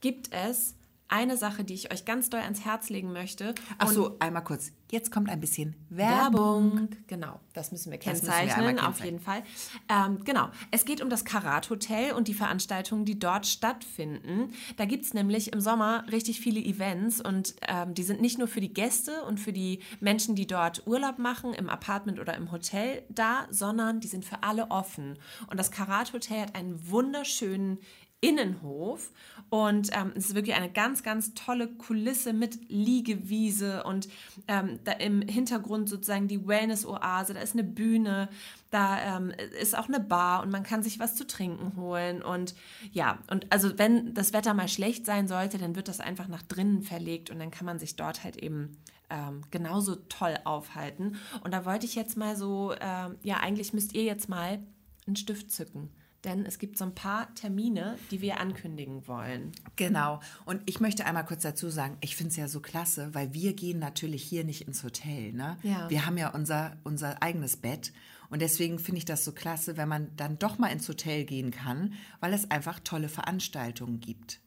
gibt 0.00 0.32
es 0.32 0.74
eine 1.12 1.36
Sache, 1.36 1.62
die 1.62 1.74
ich 1.74 1.92
euch 1.92 2.06
ganz 2.06 2.30
doll 2.30 2.40
ans 2.40 2.64
Herz 2.64 2.88
legen 2.88 3.12
möchte. 3.12 3.54
Ach 3.78 3.88
so, 3.88 4.16
einmal 4.18 4.42
kurz. 4.42 4.72
Jetzt 4.90 5.10
kommt 5.10 5.30
ein 5.30 5.40
bisschen 5.40 5.74
Werbung. 5.90 6.72
Werbung. 6.72 6.88
Genau, 7.06 7.40
das 7.54 7.72
müssen 7.72 7.90
wir 7.90 7.98
Das 7.98 8.22
müssen 8.22 8.26
wir 8.26 8.32
kennzeichnen, 8.34 8.78
auf 8.78 9.02
jeden 9.02 9.20
Fall. 9.20 9.42
Ähm, 9.88 10.22
genau, 10.24 10.48
es 10.70 10.84
geht 10.84 11.00
um 11.00 11.08
das 11.08 11.24
Karat 11.24 11.70
Hotel 11.70 12.12
und 12.12 12.28
die 12.28 12.34
Veranstaltungen, 12.34 13.04
die 13.04 13.18
dort 13.18 13.46
stattfinden. 13.46 14.52
Da 14.76 14.84
gibt 14.84 15.04
es 15.04 15.14
nämlich 15.14 15.52
im 15.52 15.60
Sommer 15.60 16.04
richtig 16.10 16.40
viele 16.40 16.60
Events 16.60 17.22
und 17.22 17.54
ähm, 17.68 17.94
die 17.94 18.02
sind 18.02 18.20
nicht 18.20 18.38
nur 18.38 18.48
für 18.48 18.60
die 18.60 18.72
Gäste 18.72 19.22
und 19.24 19.40
für 19.40 19.52
die 19.52 19.80
Menschen, 20.00 20.34
die 20.34 20.46
dort 20.46 20.86
Urlaub 20.86 21.18
machen, 21.18 21.54
im 21.54 21.70
Apartment 21.70 22.20
oder 22.20 22.34
im 22.34 22.52
Hotel 22.52 23.02
da, 23.08 23.46
sondern 23.50 24.00
die 24.00 24.08
sind 24.08 24.24
für 24.24 24.42
alle 24.42 24.70
offen. 24.70 25.18
Und 25.46 25.58
das 25.58 25.70
Karat 25.70 26.12
Hotel 26.12 26.42
hat 26.42 26.54
einen 26.54 26.90
wunderschönen 26.90 27.78
Innenhof. 28.22 29.10
Und 29.50 29.90
ähm, 29.92 30.12
es 30.14 30.28
ist 30.28 30.34
wirklich 30.34 30.56
eine 30.56 30.70
ganz, 30.70 31.02
ganz 31.02 31.34
tolle 31.34 31.68
Kulisse 31.68 32.32
mit 32.32 32.70
Liegewiese 32.70 33.82
und 33.84 34.08
ähm, 34.48 34.78
da 34.84 34.92
im 34.92 35.20
Hintergrund 35.20 35.90
sozusagen 35.90 36.28
die 36.28 36.46
Wellness-Oase. 36.46 37.34
Da 37.34 37.40
ist 37.40 37.52
eine 37.52 37.64
Bühne, 37.64 38.30
da 38.70 39.18
ähm, 39.18 39.30
ist 39.60 39.76
auch 39.76 39.88
eine 39.88 40.00
Bar 40.00 40.42
und 40.42 40.50
man 40.50 40.62
kann 40.62 40.82
sich 40.82 41.00
was 41.00 41.16
zu 41.16 41.26
trinken 41.26 41.76
holen. 41.76 42.22
Und 42.22 42.54
ja, 42.92 43.18
und 43.28 43.52
also 43.52 43.76
wenn 43.78 44.14
das 44.14 44.32
Wetter 44.32 44.54
mal 44.54 44.68
schlecht 44.68 45.04
sein 45.04 45.28
sollte, 45.28 45.58
dann 45.58 45.76
wird 45.76 45.88
das 45.88 46.00
einfach 46.00 46.28
nach 46.28 46.42
drinnen 46.42 46.82
verlegt 46.82 47.28
und 47.28 47.40
dann 47.40 47.50
kann 47.50 47.66
man 47.66 47.78
sich 47.78 47.96
dort 47.96 48.24
halt 48.24 48.36
eben 48.36 48.78
ähm, 49.10 49.42
genauso 49.50 49.96
toll 49.96 50.38
aufhalten. 50.44 51.16
Und 51.42 51.52
da 51.52 51.66
wollte 51.66 51.84
ich 51.84 51.96
jetzt 51.96 52.16
mal 52.16 52.36
so, 52.36 52.72
ähm, 52.80 53.16
ja, 53.22 53.38
eigentlich 53.38 53.74
müsst 53.74 53.94
ihr 53.94 54.04
jetzt 54.04 54.28
mal 54.28 54.60
einen 55.06 55.16
Stift 55.16 55.50
zücken 55.50 55.90
denn 56.24 56.46
es 56.46 56.58
gibt 56.58 56.78
so 56.78 56.84
ein 56.84 56.94
paar 56.94 57.34
Termine, 57.34 57.98
die 58.10 58.20
wir 58.20 58.40
ankündigen 58.40 59.06
wollen. 59.08 59.52
Genau. 59.76 60.20
Und 60.44 60.62
ich 60.66 60.80
möchte 60.80 61.04
einmal 61.04 61.24
kurz 61.24 61.42
dazu 61.42 61.68
sagen, 61.68 61.96
ich 62.00 62.16
finde 62.16 62.30
es 62.30 62.36
ja 62.36 62.48
so 62.48 62.60
klasse, 62.60 63.14
weil 63.14 63.34
wir 63.34 63.54
gehen 63.54 63.78
natürlich 63.78 64.22
hier 64.22 64.44
nicht 64.44 64.66
ins 64.68 64.84
Hotel. 64.84 65.32
Ne? 65.32 65.56
Ja. 65.62 65.90
Wir 65.90 66.06
haben 66.06 66.16
ja 66.16 66.30
unser, 66.30 66.76
unser 66.84 67.22
eigenes 67.22 67.56
Bett. 67.56 67.92
Und 68.30 68.40
deswegen 68.40 68.78
finde 68.78 68.98
ich 68.98 69.04
das 69.04 69.24
so 69.24 69.32
klasse, 69.32 69.76
wenn 69.76 69.88
man 69.88 70.14
dann 70.16 70.38
doch 70.38 70.58
mal 70.58 70.68
ins 70.68 70.88
Hotel 70.88 71.24
gehen 71.24 71.50
kann, 71.50 71.94
weil 72.20 72.32
es 72.32 72.50
einfach 72.50 72.80
tolle 72.80 73.08
Veranstaltungen 73.08 74.00
gibt. 74.00 74.40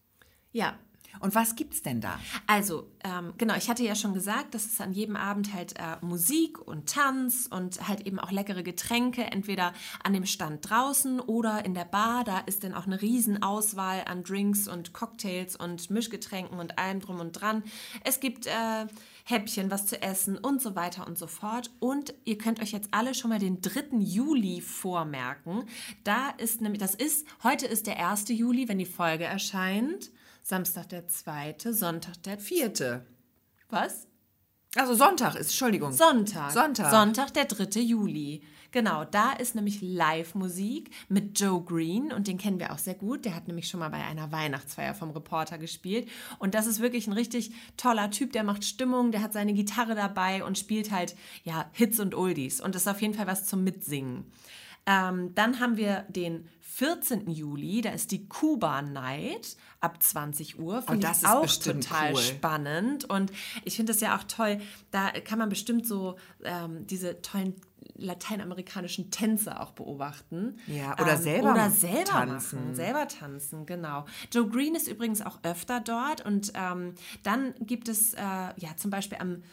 Ja, 0.51 0.79
und 1.19 1.35
was 1.35 1.55
gibt's 1.55 1.81
denn 1.81 2.01
da? 2.01 2.19
Also, 2.47 2.87
ähm, 3.03 3.33
genau, 3.37 3.55
ich 3.55 3.69
hatte 3.69 3.83
ja 3.83 3.95
schon 3.95 4.13
gesagt, 4.13 4.53
dass 4.53 4.65
es 4.65 4.81
an 4.81 4.93
jedem 4.93 5.15
Abend 5.15 5.53
halt 5.53 5.73
äh, 5.77 5.97
Musik 6.01 6.59
und 6.59 6.89
Tanz 6.89 7.47
und 7.49 7.87
halt 7.87 8.01
eben 8.01 8.19
auch 8.19 8.31
leckere 8.31 8.63
Getränke, 8.63 9.23
entweder 9.23 9.73
an 10.03 10.13
dem 10.13 10.25
Stand 10.25 10.69
draußen 10.69 11.19
oder 11.19 11.65
in 11.65 11.73
der 11.73 11.85
Bar. 11.85 12.23
Da 12.23 12.39
ist 12.39 12.63
dann 12.63 12.73
auch 12.73 12.85
eine 12.85 13.01
Riesenauswahl 13.01 14.03
an 14.05 14.23
Drinks 14.23 14.67
und 14.67 14.93
Cocktails 14.93 15.55
und 15.55 15.89
Mischgetränken 15.89 16.59
und 16.59 16.77
allem 16.79 16.99
drum 16.99 17.19
und 17.19 17.33
dran. 17.33 17.63
Es 18.03 18.19
gibt 18.19 18.47
äh, 18.47 18.87
Häppchen, 19.27 19.71
was 19.71 19.87
zu 19.87 20.01
essen 20.01 20.37
und 20.37 20.61
so 20.61 20.75
weiter 20.75 21.07
und 21.07 21.17
so 21.17 21.25
fort. 21.25 21.71
Und 21.79 22.13
ihr 22.25 22.37
könnt 22.37 22.61
euch 22.61 22.71
jetzt 22.71 22.89
alle 22.91 23.15
schon 23.15 23.29
mal 23.29 23.39
den 23.39 23.59
3. 23.59 23.97
Juli 23.97 24.61
vormerken. 24.61 25.63
Da 26.03 26.29
ist 26.29 26.61
nämlich, 26.61 26.79
das 26.79 26.93
ist, 26.93 27.25
heute 27.43 27.65
ist 27.65 27.87
der 27.87 28.07
1. 28.07 28.29
Juli, 28.29 28.67
wenn 28.67 28.77
die 28.77 28.85
Folge 28.85 29.23
erscheint. 29.23 30.11
Samstag 30.47 30.89
der 30.89 31.07
zweite, 31.07 31.73
Sonntag 31.73 32.21
der 32.21 32.37
vierte. 32.37 33.03
Was? 33.67 34.05
Also 34.75 34.93
Sonntag 34.93 35.33
ist, 35.33 35.47
Entschuldigung. 35.47 35.91
Sonntag. 35.91 36.51
Sonntag. 36.51 36.91
Sonntag, 36.91 37.33
der 37.33 37.45
3. 37.45 37.79
Juli. 37.79 38.43
Genau, 38.69 39.05
da 39.05 39.31
ist 39.31 39.55
nämlich 39.55 39.81
Live-Musik 39.81 40.91
mit 41.09 41.39
Joe 41.39 41.63
Green 41.63 42.11
und 42.11 42.27
den 42.27 42.37
kennen 42.37 42.59
wir 42.59 42.73
auch 42.73 42.77
sehr 42.77 42.93
gut. 42.93 43.25
Der 43.25 43.33
hat 43.33 43.47
nämlich 43.47 43.67
schon 43.67 43.79
mal 43.79 43.89
bei 43.89 44.03
einer 44.03 44.31
Weihnachtsfeier 44.31 44.93
vom 44.93 45.09
Reporter 45.09 45.57
gespielt. 45.57 46.07
Und 46.37 46.53
das 46.53 46.67
ist 46.67 46.79
wirklich 46.79 47.07
ein 47.07 47.13
richtig 47.13 47.51
toller 47.75 48.11
Typ, 48.11 48.31
der 48.31 48.43
macht 48.43 48.65
Stimmung, 48.65 49.11
der 49.11 49.23
hat 49.23 49.33
seine 49.33 49.53
Gitarre 49.55 49.95
dabei 49.95 50.43
und 50.43 50.59
spielt 50.59 50.91
halt 50.91 51.15
ja 51.43 51.67
Hits 51.71 51.99
und 51.99 52.13
Oldies. 52.13 52.61
Und 52.61 52.75
das 52.75 52.83
ist 52.83 52.87
auf 52.87 53.01
jeden 53.01 53.15
Fall 53.15 53.25
was 53.25 53.47
zum 53.47 53.63
Mitsingen. 53.63 54.31
Ähm, 54.85 55.33
dann 55.35 55.59
haben 55.59 55.77
wir 55.77 56.05
den 56.09 56.47
14. 56.61 57.29
Juli, 57.29 57.81
da 57.81 57.91
ist 57.91 58.11
die 58.11 58.27
Kuba 58.27 58.81
Night 58.81 59.55
ab 59.79 60.01
20 60.01 60.59
Uhr. 60.59 60.81
Finde 60.81 61.07
oh, 61.07 61.09
das 61.09 61.21
ich 61.21 61.27
auch 61.27 61.45
total 61.45 62.13
cool. 62.13 62.21
spannend. 62.21 63.05
Und 63.05 63.31
ich 63.63 63.77
finde 63.77 63.93
das 63.93 64.01
ja 64.01 64.17
auch 64.17 64.23
toll. 64.23 64.59
Da 64.91 65.11
kann 65.11 65.39
man 65.39 65.49
bestimmt 65.49 65.87
so 65.87 66.17
ähm, 66.43 66.85
diese 66.87 67.21
tollen 67.21 67.55
lateinamerikanischen 67.97 69.09
Tänze 69.09 69.59
auch 69.59 69.71
beobachten. 69.71 70.57
Ja, 70.67 70.93
oder 70.93 71.13
ähm, 71.13 71.21
selber, 71.21 71.51
oder 71.51 71.69
selber 71.69 72.03
tanzen. 72.03 72.59
Machen, 72.59 72.75
selber 72.75 73.07
tanzen, 73.07 73.65
genau. 73.65 74.05
Joe 74.31 74.47
Green 74.49 74.75
ist 74.75 74.87
übrigens 74.87 75.21
auch 75.21 75.39
öfter 75.43 75.79
dort 75.79 76.25
und 76.25 76.51
ähm, 76.55 76.95
dann 77.23 77.53
gibt 77.61 77.87
es 77.87 78.13
äh, 78.15 78.19
ja 78.19 78.75
zum 78.75 78.91
Beispiel 78.91 79.17
am 79.19 79.43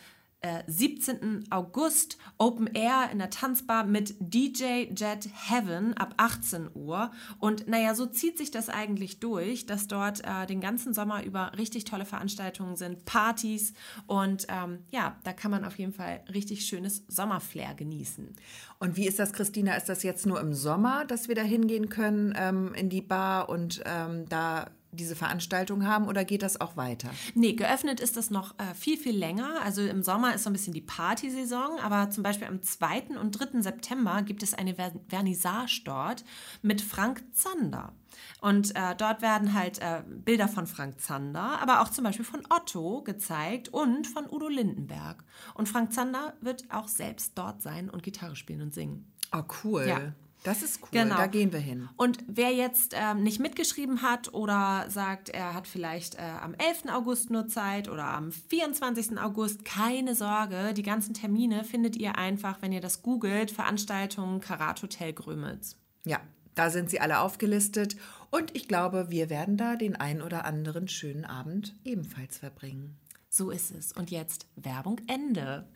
17. 0.66 1.16
Äh, 1.16 1.44
August 1.50 2.18
Open 2.38 2.66
Air 2.66 3.10
in 3.12 3.18
der 3.18 3.30
Tanzbar 3.30 3.84
mit 3.84 4.14
DJ 4.18 4.88
Jet 4.94 5.28
Heaven 5.48 5.94
ab 5.94 6.14
18 6.16 6.70
Uhr. 6.74 7.10
Und 7.38 7.68
naja, 7.68 7.94
so 7.94 8.06
zieht 8.06 8.38
sich 8.38 8.50
das 8.50 8.68
eigentlich 8.68 9.20
durch, 9.20 9.66
dass 9.66 9.86
dort 9.86 10.24
äh, 10.24 10.46
den 10.46 10.60
ganzen 10.60 10.94
Sommer 10.94 11.24
über 11.24 11.52
richtig 11.56 11.84
tolle 11.84 12.04
Veranstaltungen 12.04 12.76
sind, 12.76 13.04
Partys 13.04 13.72
und 14.06 14.46
ähm, 14.48 14.80
ja, 14.90 15.16
da 15.24 15.32
kann 15.32 15.50
man 15.50 15.64
auf 15.64 15.78
jeden 15.78 15.92
Fall 15.92 16.24
richtig 16.32 16.66
schönes 16.66 17.04
Sommerflair 17.08 17.74
genießen. 17.74 18.34
Und 18.78 18.96
wie 18.96 19.06
ist 19.06 19.18
das, 19.18 19.32
Christina? 19.32 19.76
Ist 19.76 19.88
das 19.88 20.02
jetzt 20.02 20.26
nur 20.26 20.40
im 20.40 20.54
Sommer, 20.54 21.04
dass 21.04 21.28
wir 21.28 21.34
da 21.34 21.42
hingehen 21.42 21.88
können 21.88 22.34
ähm, 22.36 22.74
in 22.74 22.88
die 22.88 23.02
Bar 23.02 23.48
und 23.48 23.82
ähm, 23.86 24.28
da 24.28 24.70
diese 24.92 25.16
Veranstaltung 25.16 25.86
haben 25.86 26.06
oder 26.06 26.24
geht 26.24 26.42
das 26.42 26.60
auch 26.60 26.76
weiter? 26.76 27.10
Nee, 27.34 27.54
geöffnet 27.54 27.98
ist 28.00 28.16
das 28.16 28.30
noch 28.30 28.58
äh, 28.58 28.74
viel, 28.74 28.98
viel 28.98 29.16
länger. 29.16 29.62
Also 29.64 29.82
im 29.82 30.02
Sommer 30.02 30.34
ist 30.34 30.44
so 30.44 30.50
ein 30.50 30.52
bisschen 30.52 30.74
die 30.74 30.82
Partysaison, 30.82 31.78
aber 31.80 32.10
zum 32.10 32.22
Beispiel 32.22 32.46
am 32.46 32.62
2. 32.62 33.18
und 33.20 33.32
3. 33.32 33.62
September 33.62 34.22
gibt 34.22 34.42
es 34.42 34.54
eine 34.54 34.74
Ver 34.74 34.92
Vernissage 35.08 35.82
dort 35.84 36.24
mit 36.60 36.82
Frank 36.82 37.24
Zander. 37.32 37.92
Und 38.40 38.76
äh, 38.76 38.94
dort 38.96 39.22
werden 39.22 39.54
halt 39.54 39.78
äh, 39.78 40.02
Bilder 40.06 40.48
von 40.48 40.66
Frank 40.66 41.00
Zander, 41.00 41.60
aber 41.60 41.80
auch 41.80 41.88
zum 41.88 42.04
Beispiel 42.04 42.24
von 42.24 42.42
Otto 42.50 43.02
gezeigt 43.02 43.70
und 43.70 44.06
von 44.06 44.28
Udo 44.28 44.48
Lindenberg. 44.48 45.24
Und 45.54 45.68
Frank 45.68 45.92
Zander 45.92 46.34
wird 46.40 46.64
auch 46.70 46.88
selbst 46.88 47.32
dort 47.36 47.62
sein 47.62 47.88
und 47.88 48.02
Gitarre 48.02 48.36
spielen 48.36 48.60
und 48.60 48.74
singen. 48.74 49.10
Oh, 49.32 49.42
cool. 49.64 49.86
Ja. 49.88 50.12
Das 50.42 50.62
ist 50.62 50.82
cool, 50.82 50.88
genau. 50.90 51.16
da 51.16 51.26
gehen 51.26 51.52
wir 51.52 51.60
hin. 51.60 51.88
Und 51.96 52.18
wer 52.26 52.52
jetzt 52.52 52.94
ähm, 52.96 53.22
nicht 53.22 53.38
mitgeschrieben 53.38 54.02
hat 54.02 54.34
oder 54.34 54.86
sagt, 54.88 55.28
er 55.28 55.54
hat 55.54 55.68
vielleicht 55.68 56.16
äh, 56.16 56.22
am 56.40 56.54
11. 56.54 56.92
August 56.92 57.30
nur 57.30 57.46
Zeit 57.46 57.88
oder 57.88 58.04
am 58.04 58.32
24. 58.32 59.20
August, 59.20 59.64
keine 59.64 60.16
Sorge, 60.16 60.74
die 60.74 60.82
ganzen 60.82 61.14
Termine 61.14 61.62
findet 61.62 61.96
ihr 61.96 62.18
einfach, 62.18 62.60
wenn 62.60 62.72
ihr 62.72 62.80
das 62.80 63.02
googelt, 63.02 63.52
Veranstaltungen 63.52 64.40
Karat 64.40 64.82
Hotel 64.82 65.12
Grömitz. 65.12 65.76
Ja, 66.04 66.18
da 66.56 66.70
sind 66.70 66.90
sie 66.90 67.00
alle 67.00 67.20
aufgelistet 67.20 67.96
und 68.30 68.54
ich 68.56 68.66
glaube, 68.66 69.10
wir 69.10 69.30
werden 69.30 69.56
da 69.56 69.76
den 69.76 69.94
ein 69.94 70.20
oder 70.20 70.44
anderen 70.44 70.88
schönen 70.88 71.24
Abend 71.24 71.76
ebenfalls 71.84 72.38
verbringen. 72.38 72.98
So 73.28 73.50
ist 73.50 73.70
es. 73.74 73.92
Und 73.92 74.10
jetzt 74.10 74.46
Werbung 74.56 75.00
Ende. 75.06 75.66